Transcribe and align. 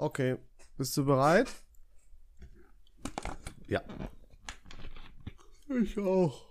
Okay. 0.00 0.36
Bist 0.78 0.96
du 0.96 1.04
bereit? 1.04 1.48
Ja. 3.68 3.82
Ich 5.68 5.98
auch. 5.98 6.46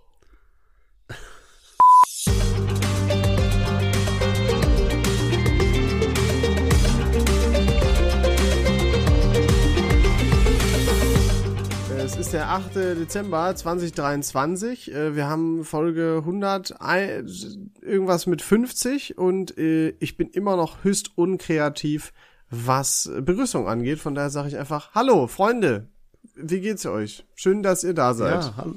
Es 11.98 12.16
ist 12.16 12.32
der 12.32 12.48
8. 12.50 12.74
Dezember 12.74 13.54
2023. 13.54 14.92
Äh, 14.92 15.14
Wir 15.16 15.26
haben 15.28 15.64
Folge 15.64 16.16
100, 16.24 16.80
ein- 16.80 17.72
irgendwas 17.82 18.26
mit 18.26 18.42
50 18.42 19.18
und 19.18 19.56
äh, 19.58 19.90
ich 20.00 20.16
bin 20.16 20.28
immer 20.30 20.56
noch 20.56 20.82
höchst 20.82 21.16
unkreativ, 21.16 22.12
was 22.50 23.10
Begrüßung 23.20 23.68
angeht. 23.68 23.98
Von 23.98 24.14
daher 24.14 24.30
sage 24.30 24.48
ich 24.48 24.56
einfach, 24.56 24.94
hallo 24.94 25.26
Freunde, 25.26 25.88
wie 26.34 26.60
geht's 26.60 26.84
euch? 26.86 27.24
Schön, 27.34 27.62
dass 27.62 27.84
ihr 27.84 27.94
da 27.94 28.14
seid. 28.14 28.44
Ja, 28.44 28.56
hallo, 28.56 28.74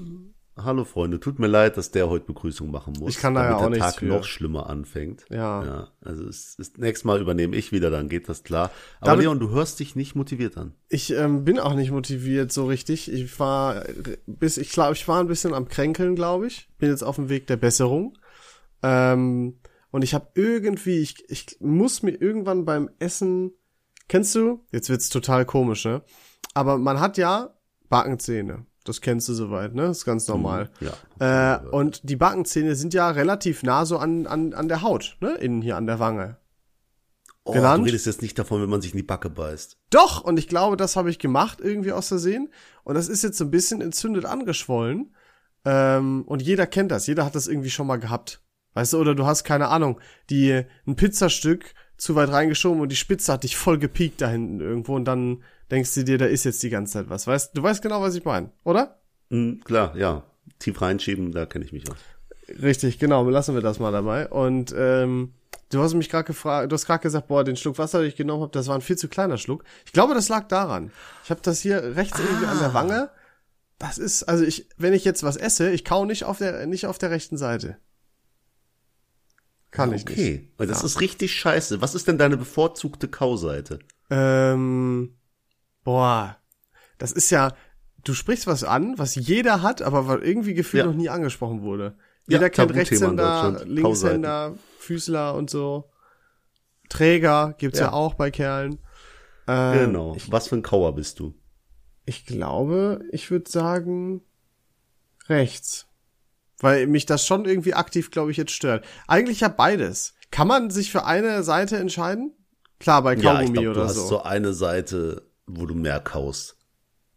hallo 0.57 0.85
Freunde. 0.85 1.19
Tut 1.19 1.39
mir 1.39 1.47
leid, 1.47 1.77
dass 1.77 1.91
der 1.91 2.09
heute 2.09 2.25
Begrüßung 2.25 2.71
machen 2.71 2.93
muss. 2.99 3.15
Ich 3.15 3.21
kann 3.21 3.33
da 3.33 3.43
damit 3.43 3.59
ja 3.59 3.65
auch 3.65 3.71
der 3.71 3.79
Tag 3.79 3.95
für. 3.95 4.05
noch 4.05 4.23
schlimmer 4.23 4.69
anfängt. 4.69 5.25
Ja. 5.29 5.63
ja 5.65 5.87
also 6.01 6.25
es 6.25 6.55
ist 6.55 6.77
nächstes 6.77 7.05
Mal 7.05 7.19
übernehme 7.19 7.55
ich 7.55 7.71
wieder, 7.71 7.89
dann 7.89 8.09
geht 8.09 8.29
das 8.29 8.43
klar. 8.43 8.71
Aber 8.99 9.11
Damit- 9.11 9.25
Leon, 9.25 9.39
du 9.39 9.49
hörst 9.49 9.79
dich 9.79 9.95
nicht 9.95 10.15
motiviert 10.15 10.57
an. 10.57 10.73
Ich 10.89 11.11
ähm, 11.11 11.43
bin 11.43 11.59
auch 11.59 11.73
nicht 11.73 11.91
motiviert 11.91 12.51
so 12.51 12.65
richtig. 12.65 13.11
Ich 13.11 13.39
war 13.39 13.83
bis 14.25 14.57
ich 14.57 14.71
glaube, 14.71 14.93
ich 14.93 15.07
war 15.07 15.19
ein 15.19 15.27
bisschen 15.27 15.53
am 15.53 15.67
kränkeln, 15.67 16.15
glaube 16.15 16.47
ich. 16.47 16.69
Bin 16.77 16.89
jetzt 16.89 17.03
auf 17.03 17.15
dem 17.15 17.29
Weg 17.29 17.47
der 17.47 17.57
Besserung. 17.57 18.17
Ähm, 18.81 19.59
und 19.91 20.03
ich 20.03 20.13
habe 20.13 20.27
irgendwie 20.35 20.99
ich 20.99 21.23
ich 21.29 21.57
muss 21.59 22.03
mir 22.03 22.11
irgendwann 22.11 22.65
beim 22.65 22.89
Essen 22.99 23.53
kennst 24.07 24.35
du? 24.35 24.65
Jetzt 24.71 24.89
wird's 24.89 25.09
total 25.09 25.45
komisch, 25.45 25.85
ne? 25.85 26.01
Aber 26.53 26.77
man 26.77 26.99
hat 26.99 27.17
ja 27.17 27.53
Backenzähne. 27.89 28.65
Das 28.83 28.99
kennst 28.99 29.29
du 29.29 29.33
soweit, 29.33 29.73
ne? 29.73 29.83
Das 29.83 29.99
ist 29.99 30.05
ganz 30.05 30.27
normal. 30.27 30.69
Ja. 31.19 31.55
Äh, 31.55 31.67
und 31.69 32.09
die 32.09 32.17
Backenzähne 32.17 32.75
sind 32.75 32.93
ja 32.93 33.09
relativ 33.09 33.63
nah 33.63 33.85
so 33.85 33.97
an, 33.97 34.27
an, 34.27 34.53
an 34.53 34.67
der 34.67 34.81
Haut, 34.81 35.17
ne? 35.21 35.35
Innen 35.35 35.61
hier 35.61 35.77
an 35.77 35.87
der 35.87 35.99
Wange. 35.99 36.37
oh, 37.45 37.53
genannt? 37.53 37.81
du 37.81 37.85
redest 37.85 38.05
jetzt 38.05 38.21
nicht 38.21 38.37
davon, 38.37 38.61
wenn 38.61 38.69
man 38.69 38.81
sich 38.81 38.91
in 38.91 38.97
die 38.97 39.03
Backe 39.03 39.29
beißt. 39.29 39.77
Doch, 39.89 40.21
und 40.23 40.37
ich 40.37 40.49
glaube, 40.49 40.75
das 40.75 40.95
habe 40.95 41.09
ich 41.09 41.19
gemacht, 41.19 41.59
irgendwie 41.61 41.93
aus 41.93 42.09
Versehen. 42.09 42.49
Und 42.83 42.95
das 42.95 43.07
ist 43.07 43.23
jetzt 43.23 43.37
so 43.37 43.45
ein 43.45 43.51
bisschen 43.51 43.79
entzündet 43.79 44.25
angeschwollen. 44.25 45.15
Ähm, 45.65 46.23
und 46.25 46.41
jeder 46.41 46.67
kennt 46.67 46.91
das, 46.91 47.07
jeder 47.07 47.25
hat 47.25 47.35
das 47.35 47.47
irgendwie 47.47 47.69
schon 47.69 47.87
mal 47.87 47.97
gehabt. 47.97 48.41
Weißt 48.73 48.93
du, 48.93 48.97
oder 48.97 49.15
du 49.15 49.25
hast 49.25 49.43
keine 49.43 49.69
Ahnung, 49.69 49.99
die 50.29 50.63
ein 50.85 50.95
Pizzastück 50.95 51.73
zu 52.03 52.15
weit 52.15 52.29
reingeschoben 52.29 52.81
und 52.81 52.89
die 52.89 52.97
Spitze 52.97 53.31
hat 53.31 53.43
dich 53.43 53.55
voll 53.55 53.79
gepiekt 53.79 54.21
da 54.21 54.29
hinten 54.29 54.59
irgendwo 54.59 54.95
und 54.95 55.05
dann 55.05 55.41
denkst 55.71 55.95
du 55.95 56.03
dir, 56.03 56.17
da 56.17 56.25
ist 56.25 56.43
jetzt 56.43 56.61
die 56.61 56.69
ganze 56.69 56.93
Zeit 56.93 57.09
was. 57.09 57.27
Weißt 57.27 57.55
du 57.55 57.63
weißt 57.63 57.81
genau, 57.81 58.01
was 58.01 58.15
ich 58.15 58.25
meine, 58.25 58.51
oder? 58.65 58.99
Hm, 59.29 59.61
klar, 59.63 59.95
ja. 59.95 60.23
Tief 60.59 60.81
reinschieben, 60.81 61.31
da 61.31 61.45
kenne 61.45 61.63
ich 61.63 61.71
mich 61.71 61.89
aus. 61.89 61.97
Richtig, 62.61 62.99
genau, 62.99 63.27
lassen 63.29 63.55
wir 63.55 63.61
das 63.61 63.79
mal 63.79 63.93
dabei. 63.93 64.27
Und 64.27 64.75
ähm, 64.77 65.33
du 65.71 65.81
hast 65.81 65.93
mich 65.93 66.09
gerade 66.09 66.25
gefragt, 66.25 66.69
du 66.69 66.73
hast 66.73 66.85
gerade 66.85 67.01
gesagt, 67.01 67.29
boah, 67.29 67.45
den 67.45 67.55
Schluck 67.55 67.77
Wasser, 67.77 67.99
den 67.99 68.09
ich 68.09 68.17
genommen 68.17 68.41
habe, 68.41 68.51
das 68.51 68.67
war 68.67 68.75
ein 68.75 68.81
viel 68.81 68.97
zu 68.97 69.07
kleiner 69.07 69.37
Schluck. 69.37 69.63
Ich 69.85 69.93
glaube, 69.93 70.13
das 70.13 70.27
lag 70.27 70.49
daran. 70.49 70.91
Ich 71.23 71.29
habe 71.29 71.41
das 71.41 71.61
hier 71.61 71.95
rechts 71.95 72.19
irgendwie 72.19 72.47
an 72.47 72.59
der 72.59 72.73
Wange. 72.73 73.09
Das 73.79 73.97
ist, 73.97 74.23
also 74.23 74.43
ich, 74.43 74.67
wenn 74.77 74.93
ich 74.93 75.05
jetzt 75.05 75.23
was 75.23 75.37
esse, 75.37 75.71
ich 75.71 75.85
kau 75.85 76.03
nicht 76.03 76.25
auf 76.25 76.37
der, 76.37 76.65
nicht 76.67 76.85
auf 76.85 76.97
der 76.97 77.11
rechten 77.11 77.37
Seite. 77.37 77.77
Kann 79.73 79.91
ich 79.93 80.05
nicht. 80.05 80.19
Okay, 80.19 80.49
das 80.57 80.83
ist 80.83 81.01
richtig 81.01 81.33
scheiße. 81.33 81.81
Was 81.81 81.95
ist 81.95 82.07
denn 82.07 82.17
deine 82.17 82.37
bevorzugte 82.37 83.07
Kauseite? 83.07 83.79
Ähm, 84.09 85.15
boah, 85.83 86.37
das 86.99 87.11
ist 87.11 87.31
ja, 87.31 87.53
du 88.03 88.13
sprichst 88.13 88.45
was 88.47 88.63
an, 88.63 88.97
was 88.97 89.15
jeder 89.15 89.61
hat, 89.63 89.81
aber 89.81 90.07
was 90.07 90.21
irgendwie 90.21 90.53
gefühlt 90.53 90.83
Ja. 90.85 90.89
noch 90.91 90.95
nie 90.95 91.09
angesprochen 91.09 91.63
wurde. 91.63 91.95
Ja, 92.27 92.37
Jeder 92.37 92.49
kennt 92.51 92.69
Tabuthema 92.71 93.09
in 93.11 93.19
Rechtshänder, 93.19 93.65
Linkshänder, 93.65 94.55
Füßler 94.79 95.35
und 95.35 95.49
so. 95.49 95.89
Träger 96.89 97.55
gibt's 97.57 97.79
ja, 97.79 97.85
Ja. 97.87 97.93
auch 97.93 98.13
bei 98.13 98.29
Kerlen. 98.31 98.77
Ähm, 99.47 99.87
genau. 99.87 100.15
Was 100.27 100.47
für 100.49 100.55
ein 100.55 100.61
Kauer 100.61 100.93
bist 100.95 101.19
du? 101.19 101.33
Ich 102.05 102.25
glaube, 102.25 103.01
ich 103.11 103.31
würde 103.31 103.49
sagen 103.49 104.21
rechts. 105.27 105.87
Weil 106.63 106.87
mich 106.87 107.05
das 107.05 107.25
schon 107.27 107.43
irgendwie 107.43 107.73
aktiv, 107.73 108.09
glaube 108.09 108.31
ich, 108.31 108.37
jetzt 108.37 108.53
stört. 108.53 108.85
Eigentlich 109.05 109.41
ja 109.41 109.49
beides. 109.49 110.13
Kann 110.31 110.47
man 110.47 110.69
sich 110.69 110.93
für 110.93 111.03
eine 111.03 111.43
Seite 111.43 111.75
entscheiden? 111.75 112.31
Klar, 112.79 113.01
bei 113.01 113.15
Ja, 113.15 113.33
Kaugummi 113.33 113.43
ich 113.47 113.53
glaube, 113.53 113.65
du 113.65 113.71
oder 113.71 113.83
hast 113.83 113.95
so. 113.95 114.07
so 114.07 114.21
eine 114.23 114.53
Seite, 114.53 115.27
wo 115.45 115.65
du 115.65 115.75
mehr 115.75 115.99
kaust. 115.99 116.55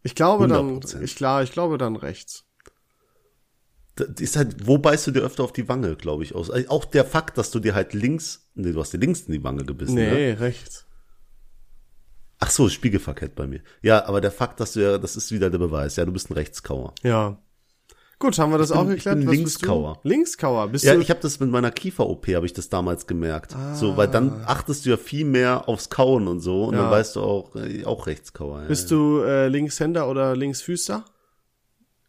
Ich 0.03 0.15
glaube 0.15 0.49
dann, 0.49 0.81
100%. 0.81 1.01
ich 1.01 1.15
klar, 1.15 1.43
ich 1.43 1.53
glaube 1.53 1.77
dann 1.77 1.95
rechts. 1.95 2.43
Das 3.95 4.09
ist 4.19 4.35
halt, 4.35 4.67
wo 4.67 4.79
beißt 4.79 5.07
du 5.07 5.11
dir 5.11 5.21
öfter 5.21 5.45
auf 5.45 5.53
die 5.53 5.69
Wange, 5.69 5.95
glaube 5.95 6.23
ich, 6.23 6.35
aus? 6.35 6.51
Auch 6.67 6.83
der 6.83 7.05
Fakt, 7.05 7.37
dass 7.37 7.49
du 7.49 7.61
dir 7.61 7.73
halt 7.73 7.93
links, 7.93 8.49
nee, 8.53 8.73
du 8.73 8.79
hast 8.81 8.91
dir 8.91 8.97
links 8.99 9.21
in 9.21 9.31
die 9.31 9.43
Wange 9.45 9.63
gebissen, 9.63 9.95
ne? 9.95 10.11
Nee, 10.11 10.31
rechts. 10.33 10.85
Ach 12.39 12.51
so, 12.51 12.67
spiegelverkehrt 12.67 13.33
bei 13.33 13.47
mir. 13.47 13.61
Ja, 13.81 14.05
aber 14.07 14.19
der 14.19 14.31
Fakt, 14.31 14.59
dass 14.59 14.73
du 14.73 14.81
ja, 14.81 14.97
das 14.97 15.15
ist 15.15 15.31
wieder 15.31 15.49
der 15.49 15.57
Beweis, 15.57 15.95
ja, 15.95 16.03
du 16.03 16.11
bist 16.11 16.29
ein 16.29 16.33
Rechtskauer. 16.33 16.93
Ja. 17.01 17.39
Gut, 18.19 18.39
haben 18.39 18.51
wir 18.51 18.57
das 18.57 18.69
bin- 18.69 18.77
auch 18.79 18.83
ich 18.89 18.95
geklärt? 18.95 19.19
bin 19.19 19.27
Was 19.27 19.35
Linkskauer. 19.35 19.93
Bist 19.93 20.03
du? 20.05 20.09
Linkskauer. 20.09 20.67
Bist 20.69 20.85
Ja, 20.85 20.95
du? 20.95 21.01
ich 21.01 21.09
habe 21.11 21.19
das 21.19 21.39
mit 21.39 21.51
meiner 21.51 21.69
Kiefer-OP, 21.69 22.27
habe 22.35 22.47
ich 22.47 22.53
das 22.53 22.67
damals 22.69 23.05
gemerkt. 23.05 23.55
So, 23.75 23.95
weil 23.95 24.07
dann 24.07 24.43
achtest 24.45 24.85
du 24.85 24.89
ja 24.89 24.97
viel 24.97 25.23
mehr 25.25 25.69
aufs 25.69 25.89
Kauen 25.89 26.27
und 26.27 26.39
so, 26.39 26.65
und 26.65 26.73
Ja. 26.73 26.81
dann 26.83 26.91
weißt 26.91 27.15
du 27.15 27.21
auch, 27.21 27.55
äh, 27.55 27.85
auch 27.85 28.07
Rechtskauer. 28.07 28.63
Ja, 28.63 28.67
bist 28.67 28.89
ja. 28.89 28.97
du 28.97 29.19
äh, 29.21 29.47
Linkshänder 29.49 30.09
oder 30.09 30.35
Linksfüßer? 30.35 31.05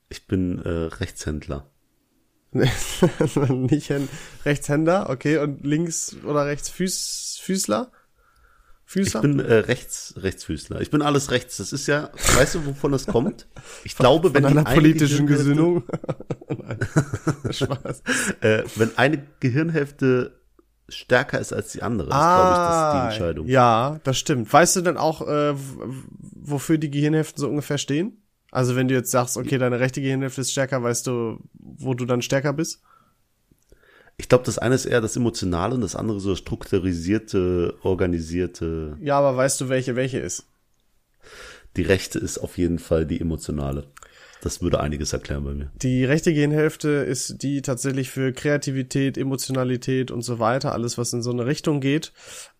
Ich 0.08 0.26
bin 0.26 0.62
äh, 0.64 0.69
Rechtshändler. 0.69 1.66
Nicht 2.52 3.90
Hän- 3.90 4.08
Rechtshänder, 4.46 5.10
okay. 5.10 5.36
Und 5.36 5.66
links 5.66 6.16
oder 6.25 6.46
rechts 6.46 6.70
Füß, 6.70 7.38
Füßler? 8.91 9.22
Ich 9.22 9.22
bin 9.31 9.38
äh, 9.38 9.53
rechts, 9.53 10.15
Rechtsfüßler. 10.16 10.81
Ich 10.81 10.91
bin 10.91 11.03
alles 11.03 11.31
rechts. 11.31 11.59
Das 11.59 11.75
ist 11.75 11.87
ja, 11.88 12.09
weißt 12.38 12.54
du, 12.54 12.65
wovon 12.65 12.91
das 12.91 13.06
kommt? 13.06 13.47
Ich 13.84 13.94
glaube, 13.94 14.32
wenn 14.32 14.44
Von 14.44 14.53
einer 14.53 14.66
eine 14.66 14.75
politischen 14.81 15.26
Gesinnung. 15.26 15.82
Spaß. 17.50 18.03
äh, 18.41 18.62
wenn 18.76 18.97
eine 18.97 19.22
Gehirnhälfte 19.41 20.41
stärker 20.88 21.38
ist 21.38 21.53
als 21.53 21.72
die 21.72 21.82
andere, 21.82 22.09
ist, 22.09 22.15
glaube 22.15 22.50
ich, 22.53 22.56
das 22.56 22.76
ist 22.76 22.93
die 22.94 23.04
Entscheidung. 23.09 23.47
Ah, 23.47 23.50
Ja, 23.50 24.00
das 24.04 24.16
stimmt. 24.19 24.50
Weißt 24.50 24.76
du 24.76 24.81
denn 24.81 24.97
auch, 24.97 25.20
äh, 25.20 25.53
wofür 26.41 26.78
die 26.78 26.91
Gehirnhälften 26.91 27.43
so 27.43 27.49
ungefähr 27.50 27.76
stehen? 27.76 28.22
Also 28.50 28.75
wenn 28.75 28.88
du 28.88 28.94
jetzt 28.94 29.10
sagst, 29.10 29.37
okay, 29.37 29.59
deine 29.59 29.81
rechte 29.81 30.00
Gehirnhälfte 30.00 30.41
ist 30.41 30.53
stärker, 30.53 30.82
weißt 30.82 31.06
du, 31.06 31.41
wo 31.53 31.93
du 31.93 32.06
dann 32.06 32.22
stärker 32.22 32.55
bist? 32.55 32.81
Ich 34.18 34.28
glaube, 34.28 34.44
das 34.44 34.58
eine 34.58 34.74
ist 34.74 34.84
eher 34.84 35.00
das 35.00 35.16
Emotionale 35.16 35.74
und 35.74 35.80
das 35.80 35.96
andere 35.96 36.20
so 36.20 36.34
strukturisierte, 36.34 37.74
organisierte. 37.82 38.96
Ja, 39.00 39.18
aber 39.18 39.36
weißt 39.36 39.60
du, 39.60 39.68
welche 39.68 39.96
welche 39.96 40.18
ist? 40.18 40.44
Die 41.76 41.82
rechte 41.82 42.18
ist 42.18 42.38
auf 42.38 42.58
jeden 42.58 42.80
Fall 42.80 43.06
die 43.06 43.20
emotionale. 43.20 43.86
Das 44.40 44.62
würde 44.62 44.80
einiges 44.80 45.12
erklären 45.12 45.44
bei 45.44 45.54
mir. 45.54 45.70
Die 45.76 46.04
rechte 46.04 46.32
Gehirnhälfte 46.32 46.88
ist 46.88 47.42
die 47.42 47.62
tatsächlich 47.62 48.10
für 48.10 48.32
Kreativität, 48.32 49.18
Emotionalität 49.18 50.10
und 50.10 50.22
so 50.22 50.38
weiter, 50.38 50.72
alles 50.72 50.96
was 50.96 51.12
in 51.12 51.22
so 51.22 51.30
eine 51.30 51.46
Richtung 51.46 51.80
geht. 51.80 52.12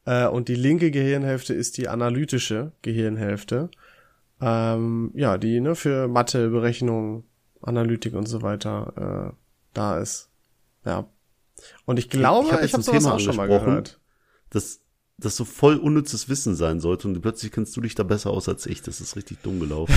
Äh, 0.05 0.27
und 0.27 0.49
die 0.49 0.57
linke 0.57 0.91
Gehirnhälfte 0.91 1.55
ist 1.55 1.77
die 1.77 1.89
analytische 1.89 2.73
Gehirnhälfte. 2.83 3.71
Ähm, 4.41 5.13
ja, 5.15 5.39
die 5.39 5.61
ne, 5.61 5.75
für 5.75 6.09
Mathe, 6.09 6.49
Berechnung, 6.51 7.25
Analytik 7.63 8.15
und 8.15 8.27
so 8.27 8.43
weiter 8.43 9.33
äh, 9.33 9.37
da 9.73 9.99
ist. 9.99 10.31
Ja. 10.85 11.09
Und 11.87 11.99
ich 11.99 12.09
glaube, 12.11 12.49
Ich 12.61 12.67
ich, 12.67 12.73
habe 12.75 12.83
sowas 12.83 13.03
Thema 13.03 13.15
auch 13.15 13.21
schon 13.21 13.37
mal 13.37 13.49
gehört. 13.49 13.99
Das, 14.51 14.81
das 15.19 15.37
so 15.37 15.45
voll 15.45 15.77
unnützes 15.77 16.29
Wissen 16.29 16.55
sein 16.55 16.81
sollte 16.81 17.09
und 17.09 17.21
plötzlich 17.21 17.51
kennst 17.53 17.77
du 17.77 17.81
dich 17.81 17.95
da 17.95 18.03
besser 18.03 18.31
aus 18.31 18.49
als 18.49 18.67
ich. 18.67 18.83
Das 18.83 19.01
ist 19.01 19.17
richtig 19.17 19.43
dumm 19.43 19.59
gelaufen. 19.61 19.95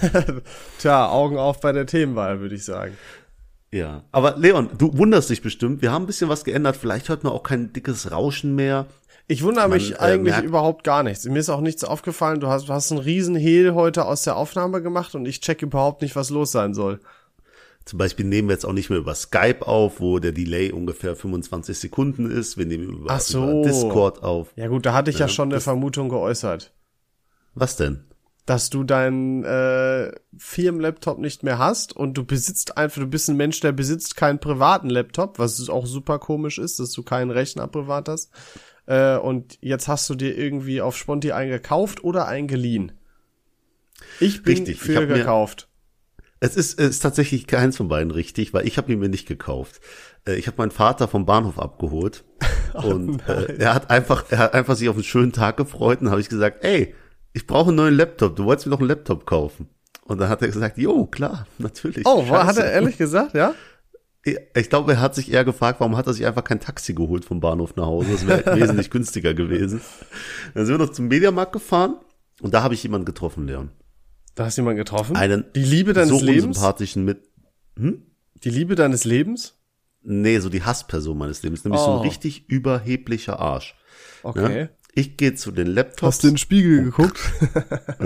Tja, 0.78 1.08
Augen 1.08 1.38
auf 1.38 1.60
bei 1.60 1.72
der 1.72 1.86
Themenwahl, 1.86 2.40
würde 2.40 2.54
ich 2.54 2.64
sagen. 2.64 2.96
ja. 3.70 4.04
Aber 4.12 4.36
Leon, 4.36 4.70
du 4.78 4.96
wunderst 4.96 5.30
dich 5.30 5.42
bestimmt. 5.42 5.82
Wir 5.82 5.92
haben 5.92 6.04
ein 6.04 6.06
bisschen 6.06 6.28
was 6.28 6.44
geändert. 6.44 6.76
Vielleicht 6.76 7.08
hört 7.08 7.24
man 7.24 7.32
auch 7.32 7.42
kein 7.42 7.72
dickes 7.72 8.10
Rauschen 8.10 8.54
mehr. 8.54 8.86
Ich 9.26 9.42
wundere 9.42 9.68
Man, 9.68 9.78
mich 9.78 9.92
äh, 9.92 9.96
eigentlich 9.96 10.34
merkt- 10.34 10.46
überhaupt 10.48 10.84
gar 10.84 11.02
nichts. 11.02 11.24
Mir 11.24 11.38
ist 11.38 11.48
auch 11.48 11.60
nichts 11.62 11.82
aufgefallen. 11.84 12.40
Du 12.40 12.48
hast, 12.48 12.68
du 12.68 12.72
hast 12.72 12.90
einen 12.92 13.00
riesen 13.00 13.36
Hehl 13.36 13.74
heute 13.74 14.04
aus 14.04 14.22
der 14.22 14.36
Aufnahme 14.36 14.82
gemacht 14.82 15.14
und 15.14 15.24
ich 15.26 15.40
check 15.40 15.62
überhaupt 15.62 16.02
nicht, 16.02 16.14
was 16.14 16.30
los 16.30 16.52
sein 16.52 16.74
soll. 16.74 17.00
Zum 17.84 17.98
Beispiel 17.98 18.24
nehmen 18.24 18.48
wir 18.48 18.54
jetzt 18.54 18.64
auch 18.64 18.72
nicht 18.72 18.88
mehr 18.88 18.98
über 18.98 19.14
Skype 19.14 19.66
auf, 19.66 20.00
wo 20.00 20.18
der 20.18 20.32
Delay 20.32 20.72
ungefähr 20.72 21.14
25 21.16 21.78
Sekunden 21.78 22.30
ist. 22.30 22.56
Wir 22.56 22.64
nehmen 22.66 22.84
über, 22.84 23.10
Ach 23.10 23.20
so. 23.20 23.42
über 23.42 23.62
Discord 23.68 24.22
auf. 24.22 24.52
Ja 24.56 24.68
gut, 24.68 24.86
da 24.86 24.94
hatte 24.94 25.10
ich 25.10 25.18
ja, 25.18 25.26
Ja, 25.26 25.28
schon 25.32 25.52
eine 25.52 25.60
Vermutung 25.60 26.08
geäußert, 26.08 26.72
Was 27.54 27.76
denn? 27.76 28.04
dass 28.46 28.68
du 28.68 28.84
deinen 28.84 29.42
äh, 29.44 30.12
Firmenlaptop 30.36 31.18
nicht 31.18 31.42
mehr 31.44 31.58
hast 31.58 31.94
und 31.96 32.12
du 32.14 32.24
besitzt 32.26 32.76
einfach, 32.76 33.00
du 33.00 33.06
bist 33.06 33.28
ein 33.30 33.36
Mensch, 33.38 33.60
der 33.60 33.72
besitzt 33.72 34.16
keinen 34.16 34.38
privaten 34.38 34.90
Laptop, 34.90 35.38
was 35.38 35.66
auch 35.70 35.86
super 35.86 36.18
komisch 36.18 36.58
ist, 36.58 36.78
dass 36.78 36.92
du 36.92 37.02
keinen 37.02 37.30
Rechner 37.30 37.66
privat 37.68 38.08
hast. 38.08 38.30
äh, 38.86 39.16
und 39.16 39.56
jetzt 39.62 39.88
hast 39.88 40.08
du 40.10 40.14
dir 40.14 40.36
irgendwie 40.36 40.82
auf 40.82 40.94
Sponti 40.96 41.32
einen 41.32 41.50
gekauft 41.50 42.04
oder 42.04 42.28
einen 42.28 42.46
geliehen. 42.48 42.92
Ich 44.20 44.42
bin 44.42 44.56
Richtig, 44.58 44.74
ich 44.76 44.80
für 44.82 45.06
mir- 45.06 45.06
gekauft. 45.18 45.68
Es 46.40 46.56
ist, 46.56 46.78
es 46.78 46.90
ist 46.90 47.00
tatsächlich 47.00 47.46
keins 47.46 47.76
von 47.76 47.88
beiden 47.88 48.10
richtig, 48.10 48.52
weil 48.52 48.66
ich 48.66 48.76
habe 48.76 48.92
ihn 48.92 48.98
mir 48.98 49.08
nicht 49.08 49.26
gekauft. 49.26 49.80
Äh, 50.26 50.34
Ich 50.36 50.46
habe 50.46 50.58
meinen 50.58 50.70
Vater 50.70 51.08
vom 51.08 51.24
Bahnhof 51.26 51.58
abgeholt 51.58 52.24
und 52.74 53.26
äh, 53.28 53.56
er 53.58 53.74
hat 53.74 53.90
einfach, 53.90 54.24
er 54.30 54.38
hat 54.38 54.54
einfach 54.54 54.76
sich 54.76 54.88
auf 54.88 54.96
einen 54.96 55.04
schönen 55.04 55.32
Tag 55.32 55.56
gefreut 55.56 56.00
und 56.02 56.10
habe 56.10 56.20
ich 56.20 56.28
gesagt, 56.28 56.64
ey, 56.64 56.94
ich 57.32 57.46
brauche 57.46 57.68
einen 57.68 57.76
neuen 57.76 57.94
Laptop. 57.96 58.36
Du 58.36 58.44
wolltest 58.44 58.66
mir 58.66 58.72
doch 58.72 58.80
einen 58.80 58.88
Laptop 58.88 59.26
kaufen. 59.26 59.68
Und 60.04 60.20
dann 60.20 60.28
hat 60.28 60.42
er 60.42 60.48
gesagt, 60.48 60.76
jo, 60.76 61.06
klar, 61.06 61.46
natürlich. 61.58 62.06
Oh, 62.06 62.28
war, 62.28 62.46
hat 62.46 62.56
Scheiße. 62.56 62.66
er 62.66 62.72
ehrlich 62.72 62.98
gesagt, 62.98 63.32
ja? 63.34 63.54
Ich 64.54 64.70
glaube, 64.70 64.92
er 64.92 65.00
hat 65.00 65.14
sich 65.14 65.30
eher 65.32 65.44
gefragt, 65.44 65.80
warum 65.80 65.96
hat 65.96 66.06
er 66.06 66.12
sich 66.14 66.26
einfach 66.26 66.44
kein 66.44 66.60
Taxi 66.60 66.94
geholt 66.94 67.24
vom 67.26 67.40
Bahnhof 67.40 67.76
nach 67.76 67.86
Hause? 67.86 68.12
Das 68.12 68.26
wäre 68.26 68.56
wesentlich 68.60 68.90
günstiger 68.90 69.34
gewesen. 69.34 69.80
Dann 70.54 70.64
sind 70.66 70.78
wir 70.78 70.84
noch 70.86 70.92
zum 70.92 71.08
Mediamarkt 71.08 71.52
gefahren 71.52 71.96
und 72.40 72.54
da 72.54 72.62
habe 72.62 72.72
ich 72.74 72.82
jemanden 72.82 73.04
getroffen, 73.04 73.46
Leon. 73.46 73.70
Da 74.34 74.46
hast 74.46 74.58
du 74.58 74.62
jemanden 74.62 74.78
getroffen? 74.78 75.16
Einen 75.16 75.44
Die 75.54 75.62
Liebe 75.62 75.92
deines 75.92 76.18
so 76.18 76.24
Lebens? 76.24 76.44
unsympathischen 76.58 77.04
mit, 77.04 77.22
Die 77.76 78.50
Liebe 78.50 78.74
deines 78.74 79.04
Lebens? 79.04 79.54
nee, 80.02 80.38
so 80.38 80.50
die 80.50 80.62
Hassperson 80.62 81.16
meines 81.16 81.42
Lebens, 81.42 81.64
nämlich 81.64 81.80
so 81.80 81.92
Oh. 81.92 81.96
ein 81.96 82.02
richtig 82.06 82.48
überheblicher 82.48 83.38
Arsch. 83.40 83.74
Okay. 84.22 84.60
Ja? 84.62 84.68
Ich 84.96 85.16
gehe 85.16 85.34
zu 85.34 85.50
den 85.50 85.66
Laptops, 85.66 86.02
Hast 86.02 86.22
du 86.22 86.28
in 86.28 86.34
den 86.34 86.38
Spiegel 86.38 86.84
geguckt? 86.84 87.18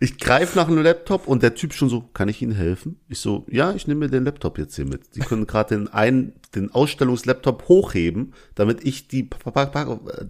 ich 0.00 0.18
greife 0.18 0.58
nach 0.58 0.66
einem 0.68 0.82
Laptop 0.82 1.28
und 1.28 1.42
der 1.44 1.54
Typ 1.54 1.72
schon 1.74 1.88
so, 1.88 2.00
kann 2.00 2.28
ich 2.28 2.42
Ihnen 2.42 2.52
helfen? 2.56 2.98
Ich 3.08 3.20
so, 3.20 3.46
ja, 3.48 3.72
ich 3.72 3.86
nehme 3.86 4.00
mir 4.00 4.08
den 4.10 4.24
Laptop 4.24 4.58
jetzt 4.58 4.74
hier 4.76 4.84
mit. 4.86 5.14
Sie 5.14 5.20
können 5.20 5.46
gerade 5.46 5.76
den 5.76 5.86
einen, 5.88 6.32
den 6.56 6.72
Ausstellungslaptop 6.72 7.68
hochheben, 7.68 8.34
damit 8.56 8.84
ich 8.84 9.06
die, 9.08 9.28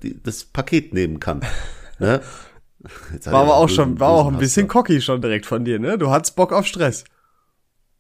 die 0.03 0.23
das 0.23 0.45
Paket 0.45 0.93
nehmen 0.93 1.21
kann. 1.21 1.41
Ne? 1.99 2.21
Jetzt 3.13 3.27
War 3.27 3.35
er 3.35 3.41
aber 3.41 3.57
auch 3.57 3.69
schon, 3.69 3.99
war 4.01 4.11
auch 4.11 4.27
ein 4.27 4.39
bisschen 4.39 4.69
cocky 4.69 5.01
schon 5.01 5.21
direkt 5.21 5.47
von 5.47 5.65
dir, 5.65 5.79
ne? 5.79 5.99
Du 5.99 6.11
hattest 6.11 6.37
Bock 6.37 6.53
auf 6.53 6.67
Stress. 6.67 7.05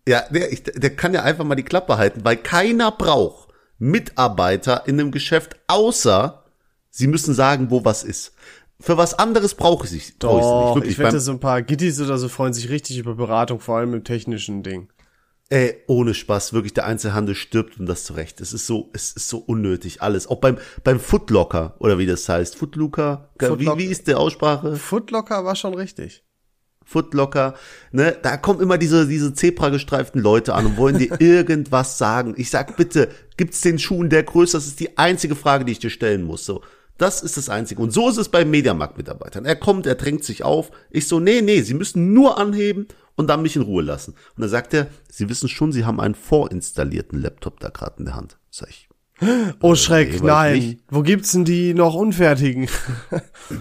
Ja, 0.06 0.22
der, 0.30 0.52
ich, 0.52 0.62
der 0.62 0.94
kann 0.94 1.14
ja 1.14 1.22
einfach 1.22 1.44
mal 1.44 1.54
die 1.54 1.62
Klappe 1.62 1.96
halten, 1.96 2.24
weil 2.24 2.36
keiner 2.36 2.90
braucht 2.92 3.48
Mitarbeiter 3.78 4.86
in 4.86 5.00
einem 5.00 5.10
Geschäft, 5.10 5.56
außer 5.66 6.44
sie 6.90 7.06
müssen 7.06 7.34
sagen, 7.34 7.70
wo 7.70 7.84
was 7.84 8.04
ist. 8.04 8.34
Für 8.80 8.98
was 8.98 9.14
anderes 9.14 9.54
brauche 9.54 9.86
ich 9.86 9.90
sie 9.90 10.12
brauche 10.18 10.40
ich 10.40 10.44
sie 10.44 10.54
nicht. 10.54 10.74
Wirklich, 10.74 10.92
ich 10.92 10.98
wette, 10.98 11.20
so 11.20 11.32
ein 11.32 11.40
paar 11.40 11.62
Gittis 11.62 12.00
oder 12.00 12.18
so 12.18 12.28
freuen 12.28 12.52
sich 12.52 12.68
richtig 12.68 12.98
über 12.98 13.14
Beratung, 13.14 13.60
vor 13.60 13.78
allem 13.78 13.94
im 13.94 14.04
technischen 14.04 14.62
Ding. 14.62 14.88
Ey, 15.50 15.82
ohne 15.86 16.14
Spaß, 16.14 16.52
wirklich 16.52 16.74
der 16.74 16.86
Einzelhandel 16.86 17.34
stirbt 17.34 17.78
und 17.78 17.86
das 17.86 18.04
zurecht. 18.04 18.40
Es 18.40 18.52
ist 18.52 18.66
so, 18.66 18.90
es 18.92 19.12
ist 19.12 19.28
so 19.28 19.38
unnötig, 19.38 20.02
alles. 20.02 20.26
Auch 20.26 20.40
beim, 20.40 20.58
beim 20.82 20.98
Footlocker, 20.98 21.76
oder 21.78 21.98
wie 21.98 22.06
das 22.06 22.28
heißt. 22.28 22.56
Footlocker, 22.56 23.30
wie, 23.40 23.66
wie 23.76 23.86
ist 23.86 24.08
der 24.08 24.18
Aussprache? 24.18 24.76
Footlocker 24.76 25.44
war 25.44 25.56
schon 25.56 25.74
richtig. 25.74 26.24
Footlocker, 26.86 27.54
ne, 27.92 28.16
da 28.22 28.36
kommen 28.36 28.60
immer 28.60 28.76
diese, 28.76 29.08
diese 29.08 29.32
zebragestreiften 29.32 30.20
Leute 30.20 30.54
an 30.54 30.66
und 30.66 30.76
wollen 30.76 30.98
dir 30.98 31.16
irgendwas 31.20 31.96
sagen. 31.98 32.34
Ich 32.36 32.50
sag 32.50 32.76
bitte, 32.76 33.08
gibt's 33.36 33.62
den 33.62 33.78
Schuh 33.78 34.02
in 34.02 34.10
der 34.10 34.22
Größe? 34.22 34.56
Das 34.56 34.66
ist 34.66 34.80
die 34.80 34.98
einzige 34.98 35.34
Frage, 35.34 35.64
die 35.64 35.72
ich 35.72 35.78
dir 35.78 35.90
stellen 35.90 36.22
muss, 36.22 36.44
so. 36.44 36.62
Das 36.98 37.22
ist 37.22 37.36
das 37.36 37.48
Einzige. 37.48 37.82
Und 37.82 37.92
so 37.92 38.08
ist 38.08 38.18
es 38.18 38.28
bei 38.28 38.44
Mediamarkt-Mitarbeitern. 38.44 39.44
Er 39.44 39.56
kommt, 39.56 39.86
er 39.86 39.96
drängt 39.96 40.24
sich 40.24 40.44
auf. 40.44 40.70
Ich 40.90 41.08
so, 41.08 41.18
nee, 41.18 41.40
nee, 41.42 41.60
Sie 41.62 41.74
müssen 41.74 42.12
nur 42.12 42.38
anheben 42.38 42.86
und 43.16 43.26
dann 43.28 43.42
mich 43.42 43.56
in 43.56 43.62
Ruhe 43.62 43.82
lassen. 43.82 44.12
Und 44.36 44.40
dann 44.42 44.48
sagt 44.50 44.74
er, 44.74 44.86
Sie 45.10 45.28
wissen 45.28 45.48
schon, 45.48 45.72
Sie 45.72 45.84
haben 45.84 46.00
einen 46.00 46.14
vorinstallierten 46.14 47.20
Laptop 47.20 47.58
da 47.60 47.68
gerade 47.70 47.98
in 47.98 48.04
der 48.04 48.14
Hand. 48.16 48.38
Sag 48.50 48.68
ich, 48.70 48.88
Oh 49.60 49.74
Schreck, 49.74 50.20
nee, 50.20 50.26
nein. 50.26 50.54
nicht. 50.54 50.80
Wo 50.88 51.02
gibt's 51.02 51.32
denn 51.32 51.44
die 51.44 51.74
noch 51.74 51.94
unfertigen? 51.94 52.68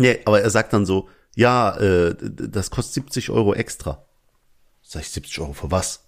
Nee, 0.00 0.20
aber 0.26 0.40
er 0.40 0.50
sagt 0.50 0.72
dann 0.72 0.86
so, 0.86 1.08
ja, 1.34 1.76
äh, 1.76 2.14
das 2.20 2.70
kostet 2.70 2.94
70 2.94 3.30
Euro 3.30 3.52
extra. 3.52 4.06
Sag 4.80 5.02
ich, 5.02 5.10
70 5.10 5.40
Euro 5.40 5.52
für 5.54 5.72
was? 5.72 6.04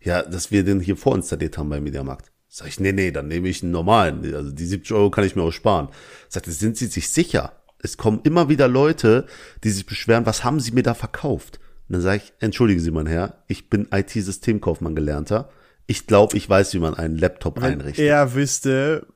Ja, 0.00 0.22
dass 0.22 0.50
wir 0.50 0.64
den 0.64 0.80
hier 0.80 0.96
vorinstalliert 0.96 1.56
haben 1.56 1.68
beim 1.68 1.84
Mediamarkt. 1.84 2.32
Sag 2.48 2.68
ich, 2.68 2.80
nee, 2.80 2.92
nee, 2.92 3.10
dann 3.10 3.28
nehme 3.28 3.48
ich 3.48 3.62
einen 3.62 3.72
normalen. 3.72 4.34
Also 4.34 4.50
die 4.50 4.64
70 4.64 4.96
Euro 4.96 5.10
kann 5.10 5.24
ich 5.24 5.36
mir 5.36 5.42
auch 5.42 5.52
sparen. 5.52 5.88
Sagt 6.28 6.46
er, 6.46 6.52
sind 6.52 6.76
Sie 6.76 6.86
sich 6.86 7.10
sicher? 7.10 7.52
Es 7.80 7.96
kommen 7.96 8.20
immer 8.24 8.48
wieder 8.48 8.68
Leute, 8.68 9.26
die 9.62 9.70
sich 9.70 9.86
beschweren, 9.86 10.26
was 10.26 10.44
haben 10.44 10.58
Sie 10.58 10.72
mir 10.72 10.82
da 10.82 10.94
verkauft? 10.94 11.60
Und 11.88 11.94
dann 11.94 12.02
sage 12.02 12.22
ich, 12.24 12.32
entschuldigen 12.40 12.80
Sie, 12.80 12.90
mein 12.90 13.06
Herr, 13.06 13.44
ich 13.46 13.70
bin 13.70 13.88
IT-Systemkaufmann 13.92 14.94
gelernter. 14.94 15.50
Ich 15.86 16.06
glaube, 16.06 16.36
ich 16.36 16.48
weiß, 16.48 16.74
wie 16.74 16.80
man 16.80 16.94
einen 16.94 17.16
Laptop 17.16 17.62
einrichtet. 17.62 18.04
er 18.04 18.34
wüsste, 18.34 19.06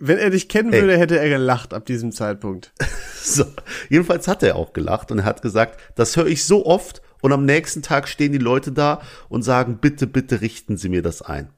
wenn 0.00 0.18
er 0.18 0.30
dich 0.30 0.48
kennen 0.48 0.72
Ey. 0.72 0.82
würde, 0.82 0.98
hätte 0.98 1.18
er 1.18 1.28
gelacht 1.28 1.74
ab 1.74 1.86
diesem 1.86 2.12
Zeitpunkt. 2.12 2.72
So, 3.26 3.46
jedenfalls 3.88 4.28
hat 4.28 4.42
er 4.42 4.54
auch 4.54 4.74
gelacht 4.74 5.10
und 5.10 5.20
er 5.20 5.24
hat 5.24 5.40
gesagt, 5.40 5.80
das 5.94 6.14
höre 6.14 6.26
ich 6.26 6.44
so 6.44 6.66
oft 6.66 7.00
und 7.22 7.32
am 7.32 7.46
nächsten 7.46 7.80
Tag 7.80 8.06
stehen 8.06 8.32
die 8.32 8.38
Leute 8.38 8.70
da 8.70 9.00
und 9.30 9.42
sagen, 9.42 9.78
bitte, 9.80 10.06
bitte 10.06 10.42
richten 10.42 10.76
Sie 10.76 10.90
mir 10.90 11.00
das 11.00 11.22
ein. 11.22 11.48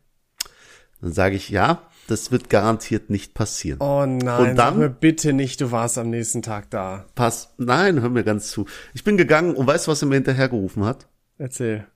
Dann 1.06 1.12
sage 1.12 1.37
ich, 1.37 1.50
ja, 1.50 1.82
das 2.08 2.32
wird 2.32 2.50
garantiert 2.50 3.11
nicht 3.11 3.32
passieren. 3.32 3.79
Oh 3.81 4.05
nein, 4.05 4.19
Und 4.41 4.47
sag 4.56 4.56
dann- 4.56 4.79
mir 4.81 4.91
bitte 4.91 5.32
nicht, 5.32 5.61
du 5.61 5.70
warst 5.70 5.99
am 5.99 6.11
nächsten 6.11 6.43
Tag 6.43 6.69
da. 6.70 7.05
Pass, 7.14 7.55
nein, 7.58 8.00
hör 8.03 8.11
mir 8.11 8.25
ganz 8.25 8.50
zu. 8.50 8.67
Ich 8.93 9.05
bin 9.05 9.17
gegangen 9.17 9.55
und 9.55 9.69
weißt 9.69 9.87
du, 9.87 9.93
was 9.93 10.03
er 10.03 10.08
mir 10.08 10.17
hinterhergerufen 10.17 10.85
hat? 10.85 11.06
Erzähl. 11.38 11.87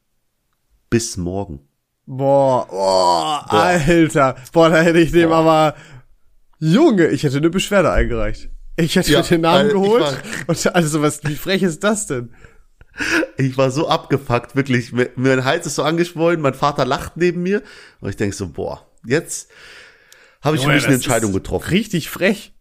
Bis 0.90 1.16
morgen. 1.16 1.58
Boah, 2.06 2.68
oh, 2.70 3.50
Alter. 3.52 4.36
Boah, 4.52 4.70
da 4.70 4.76
hätte 4.80 5.00
ich 5.00 5.10
dem 5.10 5.32
aber, 5.32 5.74
Junge, 6.60 7.08
ich 7.08 7.24
hätte 7.24 7.38
eine 7.38 7.50
Beschwerde 7.50 7.90
eingereicht. 7.90 8.48
Ich 8.76 8.94
hätte 8.94 9.10
Ja, 9.10 9.22
mir 9.22 9.26
den 9.26 9.40
Namen 9.40 9.66
ich 9.66 9.72
geholt. 9.72 10.22
Und 10.46 10.66
also 10.76 11.02
was, 11.02 11.24
wie 11.24 11.34
frech 11.34 11.64
ist 11.64 11.82
das 11.82 12.06
denn? 12.06 12.32
Ich 13.38 13.58
war 13.58 13.72
so 13.72 13.88
abgefuckt, 13.88 14.54
wirklich. 14.54 14.92
Mir, 14.92 15.10
mein 15.16 15.44
Hals 15.44 15.66
ist 15.66 15.74
so 15.74 15.82
angeschwollen, 15.82 16.40
mein 16.40 16.54
Vater 16.54 16.84
lacht 16.84 17.16
neben 17.16 17.42
mir 17.42 17.62
und 18.00 18.10
ich 18.10 18.16
denk 18.16 18.34
so, 18.34 18.48
boah, 18.48 18.86
jetzt 19.04 19.50
habe 20.42 20.56
ich 20.56 20.62
für 20.62 20.68
mich 20.68 20.84
eine 20.86 20.94
Entscheidung 20.94 21.32
getroffen. 21.32 21.68
Richtig 21.68 22.08
frech. 22.08 22.54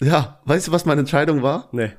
Ja, 0.00 0.40
weißt 0.44 0.68
du, 0.68 0.72
was 0.72 0.84
meine 0.84 1.00
Entscheidung 1.00 1.42
war? 1.42 1.68
Nee. 1.72 1.92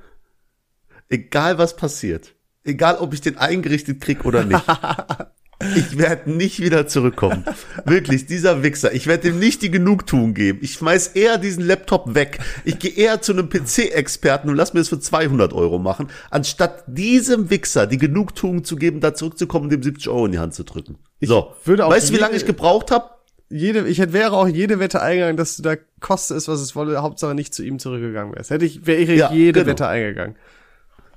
egal 1.10 1.58
was 1.58 1.76
passiert, 1.76 2.36
egal 2.64 2.98
ob 2.98 3.14
ich 3.14 3.22
den 3.22 3.38
eingerichtet 3.38 4.02
krieg 4.02 4.26
oder 4.26 4.44
nicht, 4.44 4.64
ich 5.76 5.98
werde 5.98 6.32
nicht 6.32 6.60
wieder 6.60 6.88
zurückkommen. 6.88 7.46
Wirklich, 7.86 8.26
dieser 8.26 8.64
Wichser, 8.64 8.94
ich 8.94 9.08
werde 9.08 9.30
ihm 9.30 9.40
nicht 9.40 9.62
die 9.62 9.72
Genugtuung 9.72 10.34
geben. 10.34 10.60
Ich 10.62 10.74
schmeiß 10.74 11.08
eher 11.10 11.38
diesen 11.38 11.66
Laptop 11.66 12.14
weg. 12.16 12.40
Ich 12.66 12.80
gehe 12.80 12.92
eher 12.92 13.22
zu 13.22 13.32
einem 13.32 13.50
PC-Experten 13.50 14.50
und 14.50 14.56
lass 14.56 14.74
mir 14.74 14.82
das 14.82 14.90
für 14.90 15.00
200 15.00 15.54
Euro 15.54 15.80
machen, 15.80 16.10
anstatt 16.30 16.84
diesem 16.88 17.50
Wichser 17.50 17.88
die 17.88 17.98
Genugtuung 17.98 18.64
zu 18.66 18.76
geben, 18.76 19.00
da 19.00 19.14
zurückzukommen 19.14 19.66
und 19.66 19.72
dem 19.72 19.84
70 19.84 20.10
Euro 20.10 20.26
in 20.26 20.34
die 20.34 20.40
Hand 20.40 20.54
zu 20.54 20.64
drücken. 20.64 20.98
so, 21.22 21.54
würde 21.64 21.86
auch 21.86 21.92
weißt 21.92 22.10
du, 22.10 22.14
wie 22.14 22.20
lange 22.20 22.36
ich 22.36 22.46
gebraucht 22.46 22.92
habe? 22.92 23.15
Jede, 23.50 23.88
ich 23.88 24.00
hätte, 24.00 24.14
wäre 24.14 24.34
auch 24.34 24.48
jede 24.48 24.80
Wette 24.80 25.02
eingegangen, 25.02 25.38
dass 25.38 25.56
du 25.58 25.62
da 25.62 25.76
koste 26.00 26.34
es, 26.34 26.48
was 26.48 26.60
es 26.60 26.76
wolle, 26.76 27.02
Hauptsache 27.02 27.36
nicht 27.36 27.54
zu 27.54 27.64
ihm 27.64 27.78
zurückgegangen 27.78 28.36
wärst. 28.36 28.50
Hätte 28.50 28.66
ich, 28.66 28.86
wäre 28.88 29.02
ich 29.02 29.10
Ja, 29.10 29.32
jede 29.32 29.60
genau. 29.60 29.72
Wette 29.72 29.88
eingegangen. 29.88 30.36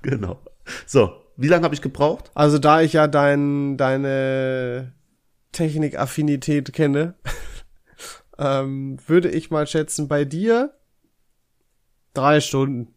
Genau. 0.02 0.38
So, 0.86 1.12
wie 1.36 1.48
lange 1.48 1.64
habe 1.64 1.74
ich 1.74 1.82
gebraucht? 1.82 2.30
Also 2.34 2.58
da 2.58 2.82
ich 2.82 2.92
ja 2.92 3.06
dein, 3.08 3.76
deine 3.78 4.92
Technikaffinität 5.52 6.72
kenne, 6.72 7.14
ähm, 8.38 8.98
würde 9.06 9.30
ich 9.30 9.50
mal 9.50 9.66
schätzen, 9.66 10.08
bei 10.08 10.24
dir 10.24 10.74
drei 12.12 12.40
Stunden. 12.40 12.94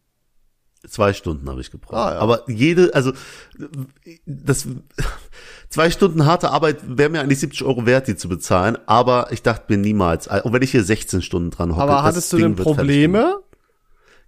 Zwei 0.87 1.13
Stunden 1.13 1.47
habe 1.47 1.61
ich 1.61 1.69
gebraucht. 1.69 1.93
Ah, 1.93 2.13
ja. 2.15 2.19
Aber 2.19 2.49
jede, 2.49 2.93
also 2.95 3.13
das 4.25 4.67
zwei 5.71 5.89
Stunden 5.89 6.25
harte 6.25 6.51
Arbeit 6.51 6.77
wäre 6.85 7.09
mir 7.09 7.21
eigentlich 7.21 7.39
70 7.39 7.63
Euro 7.63 7.85
wert, 7.87 8.07
die 8.07 8.15
zu 8.15 8.29
bezahlen. 8.29 8.77
Aber 8.85 9.31
ich 9.31 9.41
dachte 9.41 9.65
mir 9.69 9.77
niemals, 9.77 10.27
auch 10.27 10.53
wenn 10.53 10.61
ich 10.61 10.71
hier 10.71 10.83
16 10.83 11.23
Stunden 11.23 11.49
dran 11.49 11.71
hocke. 11.71 11.81
Aber 11.81 11.93
das 11.93 12.03
hattest 12.03 12.33
du 12.33 12.37
Ding 12.37 12.45
denn 12.45 12.57
wird 12.57 12.67
Probleme? 12.67 13.41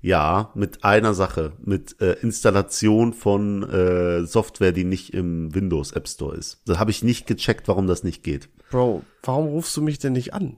Ja, 0.02 0.52
mit 0.54 0.84
einer 0.84 1.14
Sache, 1.14 1.54
mit 1.64 2.02
äh, 2.02 2.14
Installation 2.22 3.14
von 3.14 3.64
äh, 3.64 4.26
Software, 4.26 4.74
die 4.74 4.84
nicht 4.84 5.14
im 5.14 5.56
Windows 5.56 5.94
App 5.94 6.10
Store 6.10 6.36
ist. 6.36 6.62
Da 6.66 6.78
habe 6.78 6.92
ich 6.92 7.04
nicht 7.04 7.26
gecheckt, 7.26 7.70
warum 7.70 7.88
das 7.88 8.04
nicht 8.04 8.22
geht. 8.22 8.50
Bro, 8.70 9.04
warum 9.22 9.48
rufst 9.48 9.78
du 9.78 9.82
mich 9.82 10.00
denn 10.00 10.12
nicht 10.12 10.34
an? 10.34 10.58